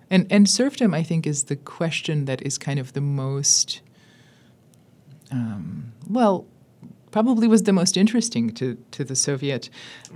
And 0.09 0.27
and 0.29 0.49
serfdom, 0.49 0.93
I 0.93 1.03
think, 1.03 1.25
is 1.25 1.45
the 1.45 1.55
question 1.55 2.25
that 2.25 2.41
is 2.41 2.57
kind 2.57 2.79
of 2.79 2.93
the 2.93 3.01
most 3.01 3.81
um, 5.31 5.93
well, 6.07 6.45
probably 7.15 7.47
was 7.47 7.63
the 7.63 7.71
most 7.71 7.95
interesting 7.95 8.49
to 8.49 8.75
to 8.91 9.05
the 9.05 9.15
Soviet 9.15 9.69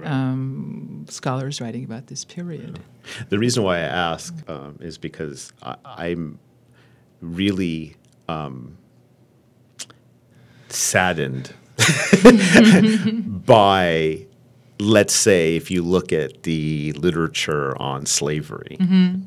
um, 0.04 1.06
scholars 1.08 1.62
writing 1.62 1.86
about 1.86 2.08
this 2.08 2.26
period. 2.26 2.78
the 3.30 3.40
reason 3.40 3.64
why 3.64 3.78
I 3.78 3.88
ask 4.12 4.36
um, 4.50 4.78
is 4.82 4.98
because 4.98 5.54
I, 5.64 5.78
I'm 5.86 6.40
really 7.22 7.96
um, 8.28 8.78
saddened 10.68 11.54
by, 13.46 14.26
let's 14.78 15.14
say, 15.14 15.56
if 15.56 15.72
you 15.72 15.82
look 15.82 16.12
at 16.12 16.44
the 16.44 16.92
literature 16.98 17.82
on 17.82 18.06
slavery, 18.08 18.78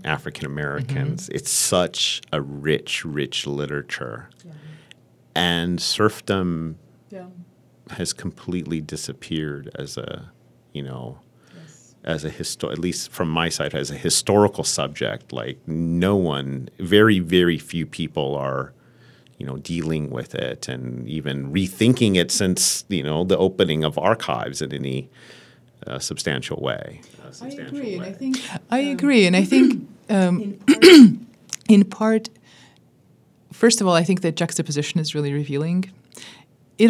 African 0.05 0.45
Americans, 0.45 1.31
it's 1.31 1.51
such 1.51 2.21
a 2.35 2.43
rich, 2.43 3.03
rich 3.07 3.47
literature. 3.47 4.29
And 5.35 5.81
serfdom 5.81 6.77
has 7.95 8.13
completely 8.13 8.81
disappeared 8.81 9.71
as 9.75 9.97
a, 9.97 10.33
you 10.73 10.83
know, 10.83 11.19
as 12.05 12.25
a 12.25 12.31
histo- 12.31 12.73
at 12.73 12.79
least 12.79 13.11
from 13.11 13.29
my 13.29 13.49
side 13.49 13.75
as 13.75 13.89
a 13.89 13.95
historical 13.95 14.65
subject 14.65 15.33
like 15.33 15.57
no 15.69 16.17
one 16.17 16.69
very 16.81 17.21
very 17.21 17.59
few 17.59 17.87
people 17.87 18.35
are 18.35 18.73
you 19.43 19.49
know, 19.49 19.57
dealing 19.57 20.09
with 20.11 20.37
it 20.37 20.69
and 20.69 21.09
even 21.09 21.53
rethinking 21.53 22.17
it 22.17 22.31
since 22.31 22.85
you 22.89 23.03
know 23.03 23.25
the 23.25 23.37
opening 23.37 23.83
of 23.83 23.99
archives 23.99 24.63
in 24.63 24.73
any 24.73 25.11
uh, 25.85 25.99
substantial 25.99 26.61
way. 26.61 27.01
I 27.41 27.49
agree, 27.49 27.95
and 27.97 28.05
I 28.05 28.13
think 28.13 28.41
I 28.71 28.79
agree, 28.79 29.27
and 29.27 29.35
I 29.35 29.43
think 29.43 29.89
um, 30.09 30.59
in 31.69 31.85
part, 31.85 32.29
first 33.53 33.81
of 33.81 33.89
all, 33.89 33.95
I 33.95 34.05
think 34.05 34.21
that 34.21 34.37
juxtaposition 34.37 35.01
is 35.01 35.13
really 35.13 35.33
revealing. 35.33 35.91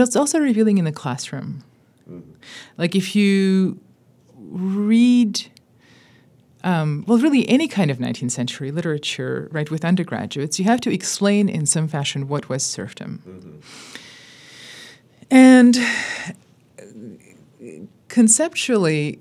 It's 0.00 0.16
also 0.16 0.38
revealing 0.38 0.78
in 0.78 0.84
the 0.84 0.92
classroom. 0.92 1.64
Like 2.78 2.94
if 2.96 3.14
you 3.14 3.78
read, 4.36 5.46
um, 6.64 7.04
well, 7.06 7.18
really 7.18 7.48
any 7.48 7.68
kind 7.68 7.90
of 7.90 7.98
19th 7.98 8.30
century 8.30 8.70
literature, 8.70 9.48
right, 9.52 9.70
with 9.70 9.84
undergraduates, 9.84 10.58
you 10.58 10.64
have 10.64 10.80
to 10.82 10.90
explain 10.90 11.48
in 11.48 11.66
some 11.66 11.88
fashion 11.88 12.28
what 12.28 12.48
was 12.48 12.62
serfdom. 12.62 13.60
And 15.30 15.78
conceptually, 18.08 19.18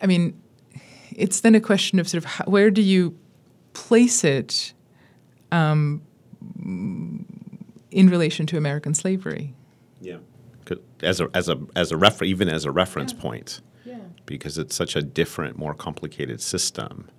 I 0.00 0.06
mean, 0.06 0.40
it's 1.16 1.40
then 1.40 1.54
a 1.54 1.60
question 1.60 1.98
of 1.98 2.08
sort 2.08 2.24
of 2.24 2.30
how, 2.30 2.44
where 2.44 2.70
do 2.70 2.82
you 2.82 3.16
place 3.72 4.24
it 4.24 4.72
um, 5.50 6.02
in 7.90 8.08
relation 8.08 8.46
to 8.46 8.56
American 8.56 8.94
slavery? 8.94 9.54
As 11.04 11.20
a 11.20 11.28
as 11.34 11.48
a 11.48 11.58
as 11.76 11.92
a 11.92 11.96
refer 11.96 12.24
even 12.24 12.48
as 12.48 12.64
a 12.64 12.70
reference 12.70 13.12
yeah. 13.12 13.20
point. 13.20 13.60
Yeah. 13.84 13.98
Because 14.26 14.58
it's 14.58 14.74
such 14.74 14.96
a 14.96 15.02
different, 15.02 15.58
more 15.58 15.74
complicated 15.74 16.40
system. 16.40 17.10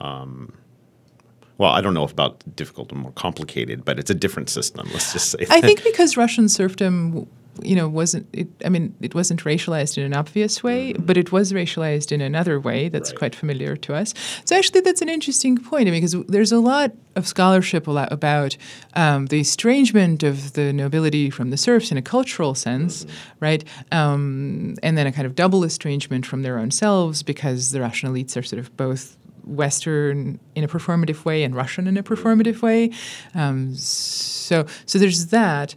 Um, 0.00 0.52
well, 1.58 1.70
I 1.70 1.80
don't 1.80 1.94
know 1.94 2.04
if 2.04 2.12
about 2.12 2.42
difficult 2.54 2.92
or 2.92 2.96
more 2.96 3.12
complicated, 3.12 3.84
but 3.84 3.98
it's 3.98 4.10
a 4.10 4.14
different 4.14 4.50
system. 4.50 4.88
Let's 4.92 5.12
just 5.12 5.30
say. 5.30 5.46
I 5.48 5.60
think 5.60 5.82
because 5.82 6.16
Russian 6.16 6.48
serfdom 6.48 7.26
you 7.62 7.76
know, 7.76 7.88
wasn't 7.88 8.26
it? 8.32 8.48
I 8.64 8.68
mean, 8.68 8.94
it 9.00 9.14
wasn't 9.14 9.44
racialized 9.44 9.98
in 9.98 10.04
an 10.04 10.14
obvious 10.14 10.62
way, 10.62 10.92
mm-hmm. 10.92 11.04
but 11.04 11.16
it 11.16 11.32
was 11.32 11.52
racialized 11.52 12.12
in 12.12 12.20
another 12.20 12.58
way 12.60 12.88
that's 12.88 13.10
right. 13.10 13.18
quite 13.18 13.34
familiar 13.34 13.76
to 13.76 13.94
us. 13.94 14.14
So 14.44 14.56
actually, 14.56 14.80
that's 14.82 15.02
an 15.02 15.08
interesting 15.08 15.56
point. 15.56 15.88
I 15.88 15.90
mean, 15.90 16.00
because 16.00 16.24
there's 16.28 16.52
a 16.52 16.60
lot 16.60 16.92
of 17.14 17.26
scholarship 17.26 17.88
about 17.88 18.56
um, 18.94 19.26
the 19.26 19.40
estrangement 19.40 20.22
of 20.22 20.52
the 20.52 20.72
nobility 20.72 21.30
from 21.30 21.50
the 21.50 21.56
serfs 21.56 21.90
in 21.90 21.96
a 21.96 22.02
cultural 22.02 22.54
sense, 22.54 23.04
mm-hmm. 23.04 23.16
right? 23.40 23.64
Um, 23.92 24.76
and 24.82 24.98
then 24.98 25.06
a 25.06 25.12
kind 25.12 25.26
of 25.26 25.34
double 25.34 25.64
estrangement 25.64 26.26
from 26.26 26.42
their 26.42 26.58
own 26.58 26.70
selves 26.70 27.22
because 27.22 27.72
the 27.72 27.80
Russian 27.80 28.12
elites 28.12 28.36
are 28.36 28.42
sort 28.42 28.60
of 28.60 28.76
both 28.76 29.16
Western 29.46 30.38
in 30.54 30.64
a 30.64 30.68
performative 30.68 31.24
way 31.24 31.44
and 31.44 31.54
Russian 31.54 31.86
in 31.86 31.96
a 31.96 32.02
performative 32.02 32.62
way. 32.62 32.90
Um, 33.34 33.74
so, 33.74 34.66
so 34.84 34.98
there's 34.98 35.26
that. 35.26 35.74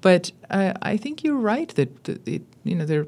But 0.00 0.30
I, 0.50 0.74
I 0.82 0.96
think 0.96 1.24
you're 1.24 1.36
right 1.36 1.68
that, 1.76 2.04
that 2.04 2.26
it, 2.28 2.42
you 2.64 2.74
know 2.74 2.84
there 2.84 3.06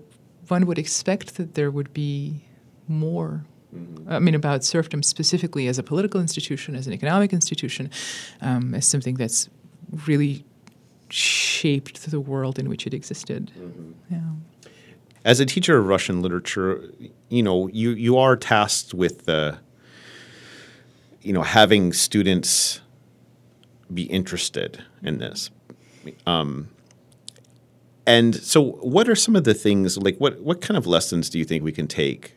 one 0.49 0.67
would 0.67 0.79
expect 0.79 1.37
that 1.37 1.55
there 1.55 1.71
would 1.71 1.93
be 1.93 2.43
more. 2.89 3.45
Mm-hmm. 3.75 4.13
I 4.13 4.19
mean, 4.21 4.35
about 4.35 4.65
serfdom 4.65 5.03
specifically 5.03 5.67
as 5.67 5.79
a 5.79 5.83
political 5.83 6.21
institution, 6.21 6.77
as 6.77 6.87
an 6.87 6.93
economic 6.93 7.33
institution, 7.33 7.91
um, 8.41 8.75
as 8.75 8.87
something 8.87 9.17
that's 9.17 9.49
really 10.07 10.45
shaped 11.11 12.11
the 12.11 12.21
world 12.21 12.59
in 12.59 12.69
which 12.69 12.87
it 12.87 12.95
existed. 12.95 13.53
Mm-hmm. 13.59 14.15
Yeah. 14.15 14.71
As 15.25 15.41
a 15.41 15.47
teacher 15.47 15.77
of 15.79 15.87
Russian 15.87 16.23
literature, 16.23 16.93
you 17.29 17.43
know, 17.43 17.69
you, 17.69 17.91
you 17.91 18.17
are 18.17 18.37
tasked 18.37 18.95
with 18.95 19.27
the 19.27 19.59
you 21.27 21.33
know, 21.33 21.43
having 21.43 21.93
students 21.93 22.81
be 23.93 24.05
interested 24.05 24.85
in 25.03 25.19
this. 25.19 25.51
Um, 26.25 26.69
and 28.07 28.37
so, 28.37 28.63
what 28.63 29.09
are 29.09 29.17
some 29.17 29.35
of 29.35 29.43
the 29.43 29.53
things 29.53 29.99
like 29.99 30.17
what 30.19 30.41
what 30.41 30.61
kind 30.61 30.79
of 30.79 30.87
lessons 30.87 31.29
do 31.29 31.41
you 31.41 31.45
think 31.45 31.65
we 31.65 31.73
can 31.73 31.89
take 31.89 32.37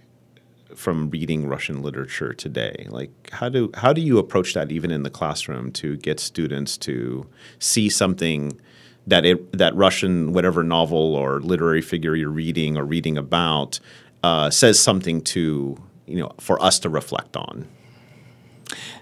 from 0.73 1.11
reading 1.11 1.47
Russian 1.47 1.83
literature 1.83 2.33
today? 2.33 2.87
Like, 2.89 3.29
how 3.31 3.47
do 3.47 3.69
how 3.75 3.93
do 3.93 4.01
you 4.01 4.17
approach 4.17 4.55
that 4.55 4.71
even 4.71 4.89
in 4.89 5.03
the 5.03 5.11
classroom 5.11 5.71
to 5.73 5.95
get 5.97 6.19
students 6.19 6.75
to 6.77 7.27
see 7.59 7.89
something 7.89 8.59
that 9.05 9.23
it, 9.23 9.55
that 9.55 9.75
Russian 9.75 10.33
whatever 10.33 10.63
novel 10.63 11.13
or 11.15 11.41
literary 11.41 11.83
figure 11.83 12.15
you're 12.15 12.29
reading 12.29 12.75
or 12.75 12.85
reading 12.85 13.19
about 13.19 13.79
uh, 14.23 14.49
says 14.49 14.79
something 14.79 15.21
to 15.35 15.77
you 16.07 16.17
know 16.17 16.31
for 16.39 16.59
us 16.59 16.79
to 16.79 16.89
reflect 16.89 17.37
on? 17.37 17.67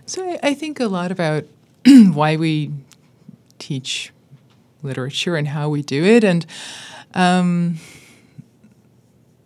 So 0.07 0.23
I, 0.23 0.39
I 0.41 0.53
think 0.53 0.79
a 0.79 0.87
lot 0.87 1.11
about 1.11 1.43
why 1.85 2.37
we 2.37 2.71
teach 3.59 4.13
literature 4.81 5.35
and 5.35 5.49
how 5.49 5.67
we 5.67 5.81
do 5.81 6.03
it, 6.05 6.23
and 6.23 6.45
um, 7.13 7.77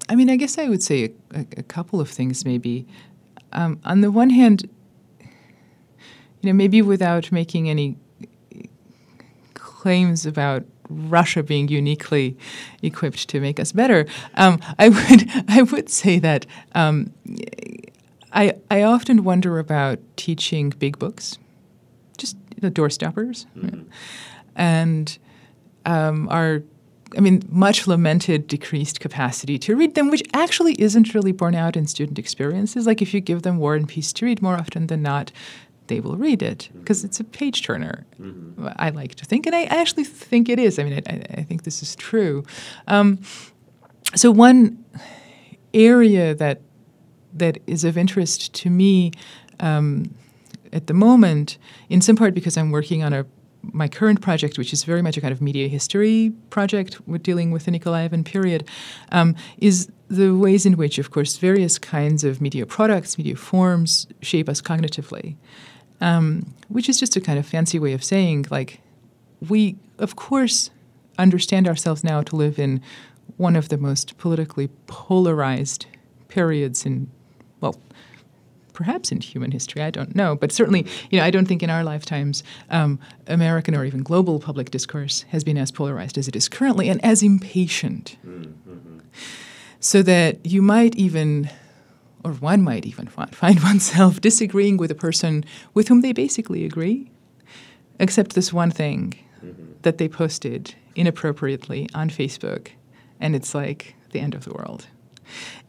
I 0.08 0.16
mean, 0.16 0.30
I 0.30 0.36
guess 0.36 0.60
I 0.60 0.70
would 0.70 0.84
say 0.84 1.06
a, 1.06 1.40
a, 1.40 1.46
a 1.58 1.64
couple 1.64 2.00
of 2.00 2.10
things. 2.10 2.46
Maybe 2.46 2.86
um, 3.52 3.80
on 3.84 4.02
the 4.02 4.12
one 4.12 4.30
hand, 4.30 4.70
you 5.20 5.28
know, 6.44 6.54
maybe 6.54 6.84
without 6.84 7.32
making 7.32 7.68
any 7.68 7.98
claims 9.56 10.28
about 10.28 10.64
Russia 10.90 11.42
being 11.42 11.70
uniquely 11.70 12.38
equipped 12.84 13.28
to 13.30 13.40
make 13.40 13.60
us 13.60 13.72
better, 13.72 14.06
um, 14.36 14.60
I 14.78 14.90
would 14.90 15.32
I 15.48 15.64
would 15.64 15.90
say 15.90 16.20
that 16.20 16.46
um, 16.76 17.12
I, 18.34 18.54
I 18.70 18.84
often 18.84 19.24
wonder 19.24 19.60
about 19.60 20.00
teaching 20.16 20.70
big 20.70 20.98
books, 20.98 21.38
just 22.18 22.38
the 22.60 22.70
door 22.70 22.90
stoppers, 22.90 23.46
mm-hmm. 23.58 23.84
and 24.56 25.18
um, 25.86 26.30
our, 26.30 26.64
I 27.18 27.20
mean, 27.20 27.44
much 27.50 27.88
lamented 27.88 28.48
decreased 28.48 29.00
capacity 29.00 29.58
to 29.60 29.76
read 29.76 29.96
them, 29.96 30.10
which 30.10 30.24
actually 30.34 30.74
isn't 30.74 31.14
really 31.14 31.32
borne 31.32 31.56
out 31.56 31.76
in 31.76 31.88
student 31.88 32.18
experiences. 32.20 32.88
Like 32.88 33.02
if 33.02 33.14
you 33.14 33.20
give 33.20 33.42
them 33.42 33.58
War 33.58 33.76
and 33.76 33.88
Peace 33.88 34.14
to 34.14 34.26
read, 34.26 34.42
more 34.42 34.56
often 34.56 34.88
than 34.88 35.02
not, 35.02 35.32
they 35.88 36.00
will 36.00 36.16
read 36.16 36.42
it 36.42 36.70
because 36.74 37.00
mm-hmm. 37.00 37.08
it's 37.08 37.20
a 37.20 37.24
page 37.26 37.64
turner. 37.64 38.06
Mm-hmm. 38.20 38.70
I 38.78 38.92
like 38.92 39.16
to 39.16 39.26
think, 39.26 39.46
and 39.46 39.54
I 39.54 39.64
actually 39.64 40.06
think 40.06 40.48
it 40.48 40.58
is. 40.58 40.80
I 40.80 40.84
mean, 40.84 41.02
I, 41.06 41.40
I 41.40 41.44
think 41.44 41.64
this 41.64 41.84
is 41.84 41.96
true. 41.98 42.46
Um, 42.88 43.20
so 44.16 44.32
one 44.32 44.84
area 45.74 46.36
that 46.36 46.62
that 47.34 47.60
is 47.68 47.84
of 47.84 47.98
interest 47.98 48.54
to 48.56 48.70
me 48.70 49.12
um, 49.60 50.14
at 50.74 50.88
the 50.88 50.94
moment, 50.94 51.58
in 51.90 52.02
some 52.02 52.16
part 52.16 52.34
because 52.34 52.58
I'm 52.58 52.72
working 52.72 53.04
on 53.04 53.14
a 53.14 53.26
my 53.64 53.88
current 53.88 54.22
project, 54.22 54.58
which 54.58 54.74
is 54.74 54.84
very 54.84 55.02
much 55.02 55.18
a 55.18 55.22
kind 55.22 55.32
of 55.32 55.42
media 55.42 55.68
history 55.68 56.34
project, 56.50 57.00
dealing 57.22 57.52
with 57.52 57.66
the 57.66 57.72
Nikolaevan 57.72 58.26
period, 58.26 58.68
um, 59.12 59.36
is 59.60 59.90
the 60.08 60.36
ways 60.36 60.66
in 60.66 60.78
which, 60.78 60.98
of 60.98 61.12
course, 61.12 61.38
various 61.38 61.78
kinds 61.78 62.24
of 62.24 62.42
media 62.42 62.66
products, 62.66 63.18
media 63.18 63.36
forms 63.36 64.08
shape 64.22 64.50
us 64.50 64.62
cognitively, 64.62 65.36
um, 66.02 66.54
which 66.70 66.90
is 66.90 67.00
just 67.00 67.16
a 67.16 67.22
kind 67.22 67.38
of 67.38 67.46
fancy 67.46 67.80
way 67.80 67.94
of 67.94 68.04
saying, 68.04 68.46
like, 68.50 68.82
we, 69.48 69.78
of 69.98 70.16
course, 70.16 70.70
understand 71.18 71.68
ourselves 71.68 72.04
now 72.04 72.22
to 72.22 72.36
live 72.36 72.58
in 72.58 72.82
one 73.38 73.56
of 73.56 73.70
the 73.70 73.78
most 73.78 74.18
politically 74.18 74.70
polarized 74.88 75.86
periods 76.28 76.86
in 76.86 77.10
perhaps 78.82 79.12
in 79.12 79.22
human 79.22 79.52
history, 79.52 79.80
I 79.80 79.92
don't 79.92 80.16
know, 80.16 80.36
but 80.36 80.52
certainly, 80.52 80.88
you 81.12 81.20
know, 81.20 81.24
I 81.24 81.30
don't 81.30 81.46
think 81.46 81.62
in 81.62 81.70
our 81.70 81.84
lifetimes 81.84 82.44
um, 82.72 82.98
American 83.28 83.76
or 83.76 83.86
even 83.86 84.02
global 84.02 84.40
public 84.40 84.72
discourse 84.72 85.24
has 85.30 85.44
been 85.44 85.56
as 85.56 85.70
polarized 85.70 86.18
as 86.18 86.28
it 86.28 86.36
is 86.36 86.50
currently 86.50 86.90
and 86.90 87.00
as 87.06 87.22
impatient. 87.22 88.18
Mm-hmm. 88.26 88.98
So 89.80 90.02
that 90.02 90.44
you 90.44 90.64
might 90.64 90.96
even, 90.96 91.48
or 92.24 92.32
one 92.34 92.64
might 92.64 92.88
even 92.88 93.06
find 93.06 93.60
oneself 93.64 94.20
disagreeing 94.20 94.78
with 94.78 94.90
a 94.90 94.96
person 94.96 95.46
with 95.76 95.88
whom 95.88 96.02
they 96.02 96.12
basically 96.12 96.66
agree, 96.66 97.12
except 98.00 98.34
this 98.34 98.52
one 98.52 98.72
thing 98.72 99.14
mm-hmm. 99.46 99.74
that 99.84 100.00
they 100.00 100.10
posted 100.10 100.74
inappropriately 100.96 101.88
on 101.94 102.10
Facebook, 102.10 102.70
and 103.20 103.36
it's 103.36 103.54
like 103.54 103.94
the 104.10 104.20
end 104.20 104.34
of 104.34 104.44
the 104.44 104.54
world. 104.54 104.88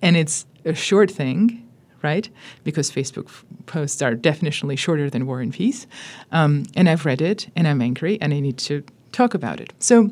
And 0.01 0.17
it's 0.17 0.47
a 0.65 0.75
short 0.75 1.11
thing 1.11 1.69
right? 2.03 2.29
Because 2.65 2.91
Facebook 2.91 3.27
f- 3.27 3.45
posts 3.67 4.03
are 4.03 4.15
definitionally 4.15 4.79
shorter 4.79 5.09
than 5.09 5.27
War 5.27 5.41
and 5.41 5.53
Peace. 5.53 5.87
Um, 6.31 6.65
and 6.75 6.89
I've 6.89 7.07
read 7.07 7.21
it 7.21 7.49
and 7.57 7.67
I'm 7.69 7.81
angry 7.81 8.21
and 8.21 8.33
I 8.35 8.41
need 8.41 8.59
to 8.59 8.85
talk 9.13 9.35
about 9.35 9.61
it. 9.61 9.73
So 9.79 10.11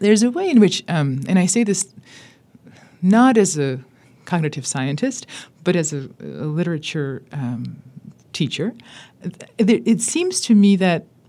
there's 0.00 0.22
a 0.22 0.30
way 0.30 0.48
in 0.48 0.60
which, 0.60 0.82
um, 0.88 1.20
and 1.28 1.38
I 1.38 1.46
say 1.46 1.64
this 1.64 1.92
not 3.02 3.36
as 3.36 3.58
a 3.58 3.80
cognitive 4.24 4.66
scientist, 4.66 5.26
but 5.64 5.76
as 5.76 5.92
a, 5.92 6.08
a 6.20 6.46
literature 6.46 7.22
um, 7.32 7.82
teacher, 8.32 8.74
th- 9.58 9.82
it 9.84 10.00
seems 10.00 10.40
to 10.42 10.54
me 10.54 10.76
that 10.76 11.06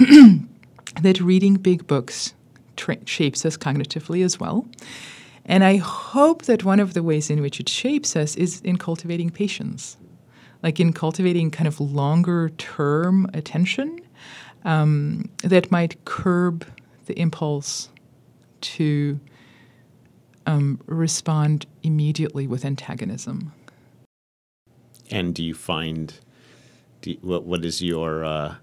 that 1.02 1.20
reading 1.20 1.56
big 1.56 1.88
books 1.88 2.34
tra- 2.76 3.06
shapes 3.06 3.46
us 3.46 3.58
cognitively 3.58 4.24
as 4.24 4.40
well. 4.40 4.68
And 5.46 5.64
I 5.64 5.78
hope 5.78 6.44
that 6.44 6.64
one 6.64 6.80
of 6.80 6.94
the 6.94 7.04
ways 7.04 7.30
in 7.30 7.42
which 7.42 7.60
it 7.60 7.68
shapes 7.70 8.16
us 8.16 8.36
is 8.36 8.62
in 8.62 8.78
cultivating 8.78 9.30
patience, 9.30 9.98
like 10.62 10.80
in 10.80 10.94
cultivating 10.94 11.52
kind 11.52 11.68
of 11.68 11.80
longer 11.80 12.50
term 12.58 13.30
attention. 13.34 14.00
um, 14.66 15.30
that 15.44 15.72
might 15.72 16.04
curb 16.06 16.66
the 17.06 17.18
impulse 17.20 17.90
to 18.62 19.20
um, 20.46 20.80
respond 20.86 21.66
immediately 21.84 22.48
with 22.48 22.66
antagonism. 22.66 23.52
And 25.12 25.36
do 25.36 25.44
you 25.44 25.54
find 25.54 26.14
do 27.02 27.12
you, 27.12 27.18
what 27.22 27.44
what 27.44 27.66
is 27.66 27.82
your 27.82 28.24
uh, 28.24 28.56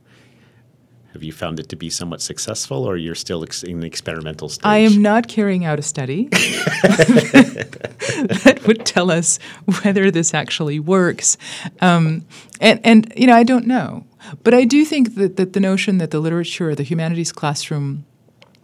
have 1.12 1.24
you 1.24 1.32
found 1.32 1.58
it 1.58 1.68
to 1.70 1.76
be 1.76 1.90
somewhat 1.90 2.22
successful, 2.22 2.84
or 2.84 2.96
you're 2.96 3.16
still 3.16 3.42
ex- 3.42 3.64
in 3.64 3.80
the 3.80 3.86
experimental 3.86 4.48
stage? 4.48 4.64
I 4.64 4.78
am 4.78 5.02
not 5.02 5.26
carrying 5.26 5.64
out 5.64 5.78
a 5.78 5.82
study 5.82 6.28
that 6.28 8.60
would 8.66 8.86
tell 8.86 9.10
us 9.10 9.38
whether 9.82 10.10
this 10.10 10.34
actually 10.34 10.78
works, 10.78 11.36
um, 11.80 12.24
and 12.60 12.80
and 12.84 13.12
you 13.16 13.26
know 13.26 13.34
I 13.34 13.42
don't 13.42 13.66
know, 13.66 14.06
but 14.44 14.54
I 14.54 14.64
do 14.64 14.84
think 14.84 15.16
that 15.16 15.36
that 15.36 15.52
the 15.52 15.60
notion 15.60 15.98
that 15.98 16.12
the 16.12 16.20
literature, 16.20 16.74
the 16.76 16.84
humanities 16.84 17.32
classroom, 17.32 18.04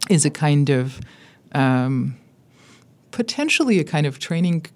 is 0.09 0.25
a 0.25 0.31
kind 0.31 0.71
of 0.71 1.01
um, 1.53 2.17
potentially 3.11 3.81
a 3.81 3.85
kind 3.85 4.07
of 4.07 4.21
training 4.21 4.67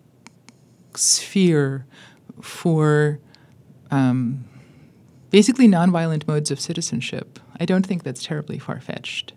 sphere 0.97 1.87
for 2.41 3.21
um, 3.93 4.45
basically 5.31 5.69
nonviolent 5.69 6.27
modes 6.27 6.51
of 6.51 6.59
citizenship. 6.59 7.39
I 7.61 7.67
don't 7.67 7.87
think 7.87 8.03
that's 8.03 8.25
terribly 8.25 8.59
far 8.59 8.81
fetched. 8.81 9.35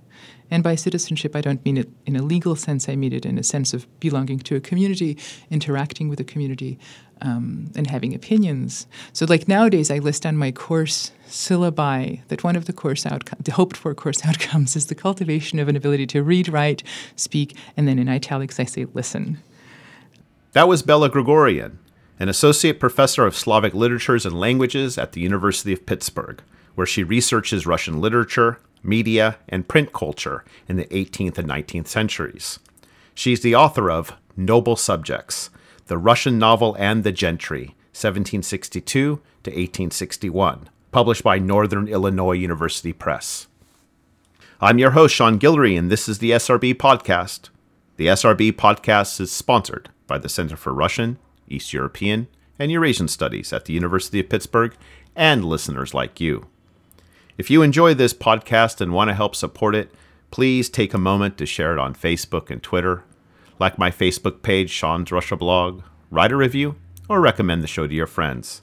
And 0.50 0.64
by 0.64 0.76
citizenship, 0.76 1.36
I 1.36 1.42
don't 1.42 1.64
mean 1.66 1.78
it 1.78 1.90
in 2.06 2.16
a 2.16 2.22
legal 2.22 2.56
sense, 2.56 2.88
I 2.88 2.96
mean 2.96 3.12
it 3.12 3.26
in 3.26 3.38
a 3.38 3.44
sense 3.44 3.74
of 3.74 3.88
belonging 4.00 4.40
to 4.40 4.56
a 4.56 4.60
community, 4.60 5.18
interacting 5.50 6.10
with 6.10 6.20
a 6.20 6.24
community, 6.24 6.78
um, 7.22 7.72
and 7.76 7.88
having 7.88 8.14
opinions. 8.14 8.86
So, 9.14 9.26
like 9.26 9.48
nowadays, 9.48 9.90
I 9.90 9.98
list 9.98 10.26
on 10.26 10.38
my 10.38 10.52
course 10.52 11.12
syllabi 11.28 12.22
that 12.28 12.44
one 12.44 12.56
of 12.56 12.66
the 12.66 12.74
course 12.74 13.04
the 13.04 13.52
hoped 13.52 13.78
for 13.78 13.96
course 13.96 14.26
outcomes, 14.26 14.76
is 14.76 14.88
the 14.88 14.96
cultivation 14.96 15.60
of 15.60 15.68
an 15.68 15.76
ability 15.76 16.06
to 16.08 16.24
read, 16.24 16.50
write, 16.50 16.84
speak, 17.16 17.58
and 17.76 17.88
then 17.88 17.98
in 17.98 18.10
italics, 18.10 18.60
I 18.60 18.66
say 18.66 18.86
listen. 18.94 19.40
That 20.52 20.68
was 20.68 20.84
Bella 20.84 21.10
Grigoryan, 21.10 21.78
an 22.20 22.30
associate 22.30 22.80
professor 22.80 23.26
of 23.26 23.36
Slavic 23.36 23.74
literatures 23.74 24.26
and 24.26 24.40
languages 24.40 25.00
at 25.00 25.14
the 25.14 25.22
University 25.22 25.74
of 25.74 25.86
Pittsburgh, 25.86 26.44
where 26.76 26.88
she 26.88 27.04
researches 27.04 27.66
Russian 27.66 28.02
literature, 28.02 28.60
media, 28.82 29.38
and 29.48 29.68
print 29.68 29.94
culture 29.94 30.44
in 30.68 30.76
the 30.76 30.86
18th 30.86 31.38
and 31.38 31.48
19th 31.48 31.88
centuries. 31.88 32.60
She's 33.16 33.42
the 33.42 33.56
author 33.56 33.92
of 33.92 34.14
Noble 34.36 34.76
Subjects, 34.76 35.50
the 35.86 35.98
Russian 35.98 36.40
novel 36.40 36.76
and 36.80 37.04
the 37.04 37.12
gentry, 37.12 37.76
1762 37.92 39.22
to 39.44 39.52
1861, 39.52 40.70
published 40.92 41.24
by 41.24 41.38
Northern 41.38 41.88
Illinois 41.88 42.34
University 42.34 42.94
Press. 42.94 43.48
I'm 44.60 44.80
your 44.80 44.92
host, 44.92 45.14
Sean 45.14 45.40
Guillory, 45.40 45.78
and 45.78 45.92
this 45.92 46.08
is 46.08 46.20
the 46.20 46.32
SRB 46.32 46.76
Podcast. 46.76 47.50
The 47.98 48.08
SRB 48.08 48.54
Podcast 48.54 49.20
is 49.20 49.32
sponsored 49.32 49.90
by 50.08 50.18
the 50.18 50.30
Center 50.30 50.56
for 50.56 50.74
Russian, 50.74 51.20
East 51.48 51.74
European, 51.74 52.28
and 52.58 52.72
Eurasian 52.72 53.08
Studies 53.08 53.52
at 53.52 53.66
the 53.66 53.74
University 53.74 54.20
of 54.20 54.30
Pittsburgh 54.30 54.76
and 55.16 55.46
listeners 55.46 55.94
like 55.94 56.20
you. 56.20 56.48
If 57.36 57.50
you 57.50 57.64
enjoy 57.64 57.96
this 57.96 58.14
podcast 58.14 58.80
and 58.80 58.94
want 58.94 59.10
to 59.10 59.16
help 59.16 59.36
support 59.36 59.74
it, 59.74 59.92
please 60.30 60.70
take 60.70 60.94
a 60.94 61.00
moment 61.00 61.36
to 61.40 61.48
share 61.48 61.74
it 61.74 61.80
on 61.80 61.96
Facebook 61.96 62.52
and 62.52 62.62
Twitter, 62.62 63.04
like 63.60 63.80
my 63.80 63.90
Facebook 63.90 64.44
page, 64.44 64.70
Sean's 64.70 65.12
Russia 65.12 65.36
blog, 65.36 65.82
write 66.12 66.32
a 66.32 66.36
review, 66.36 66.76
or 67.10 67.20
recommend 67.20 67.64
the 67.64 67.68
show 67.68 67.88
to 67.88 67.94
your 67.94 68.06
friends. 68.06 68.62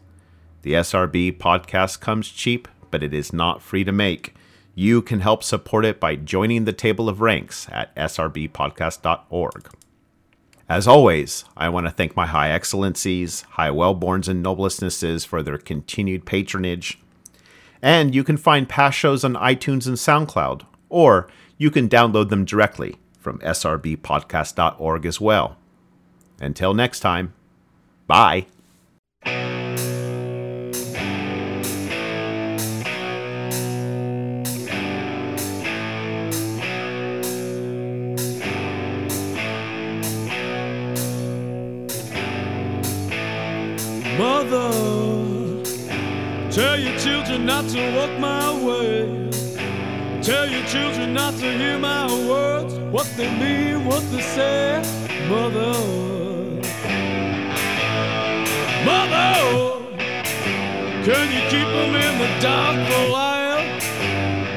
The 0.63 0.75
SRB 0.75 1.39
podcast 1.39 1.99
comes 1.99 2.29
cheap, 2.29 2.69
but 2.93 3.03
it 3.03 3.13
is 3.13 3.33
not 3.33 3.61
free 3.61 3.83
to 3.83 3.91
make. 3.91 4.35
You 4.77 5.03
can 5.03 5.19
help 5.19 5.43
support 5.43 5.85
it 5.85 5.99
by 5.99 6.15
joining 6.15 6.65
the 6.65 6.73
table 6.73 7.09
of 7.09 7.21
ranks 7.21 7.67
at 7.73 7.95
srbpodcast.org. 7.97 9.69
As 10.69 10.87
always, 10.87 11.45
I 11.57 11.69
want 11.71 11.87
to 11.87 11.93
thank 11.93 12.15
my 12.15 12.27
High 12.27 12.51
Excellencies, 12.51 13.43
High 13.51 13.71
Wellborns, 13.71 14.29
and 14.29 14.45
Noblestnesses 14.45 15.27
for 15.27 15.43
their 15.43 15.59
continued 15.59 16.25
patronage. 16.25 17.01
And 17.83 18.15
you 18.15 18.25
can 18.25 18.37
find 18.37 18.69
past 18.69 18.99
shows 18.99 19.25
on 19.25 19.35
iTunes 19.35 19.87
and 19.87 19.97
SoundCloud, 19.97 20.63
or 20.89 21.29
you 21.57 21.71
can 21.71 21.89
download 21.89 22.29
them 22.29 22.45
directly 22.45 22.97
from 23.19 23.39
srbpodcast.org 23.41 25.07
as 25.07 25.21
well. 25.21 25.57
Until 26.41 26.75
next 26.75 27.01
time, 27.01 27.35
bye. 28.07 28.47
Not 47.51 47.69
to 47.69 47.83
walk 47.97 48.17
my 48.21 48.47
way. 48.65 49.29
Tell 50.23 50.47
your 50.49 50.65
children 50.67 51.13
not 51.13 51.35
to 51.43 51.49
hear 51.61 51.79
my 51.79 52.07
words, 52.29 52.75
what 52.95 53.09
they 53.17 53.29
mean, 53.43 53.87
what 53.87 54.05
they 54.13 54.21
say. 54.37 54.81
Mother, 55.29 55.75
Mother, 58.89 59.33
can 61.07 61.27
you 61.35 61.43
keep 61.53 61.69
them 61.77 61.93
in 62.07 62.15
the 62.23 62.31
dark 62.47 62.77
for 62.87 63.01
a 63.07 63.11
while? 63.17 63.63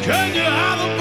Can 0.07 0.27
you 0.37 0.47
hide 0.57 0.79
them 0.81 0.92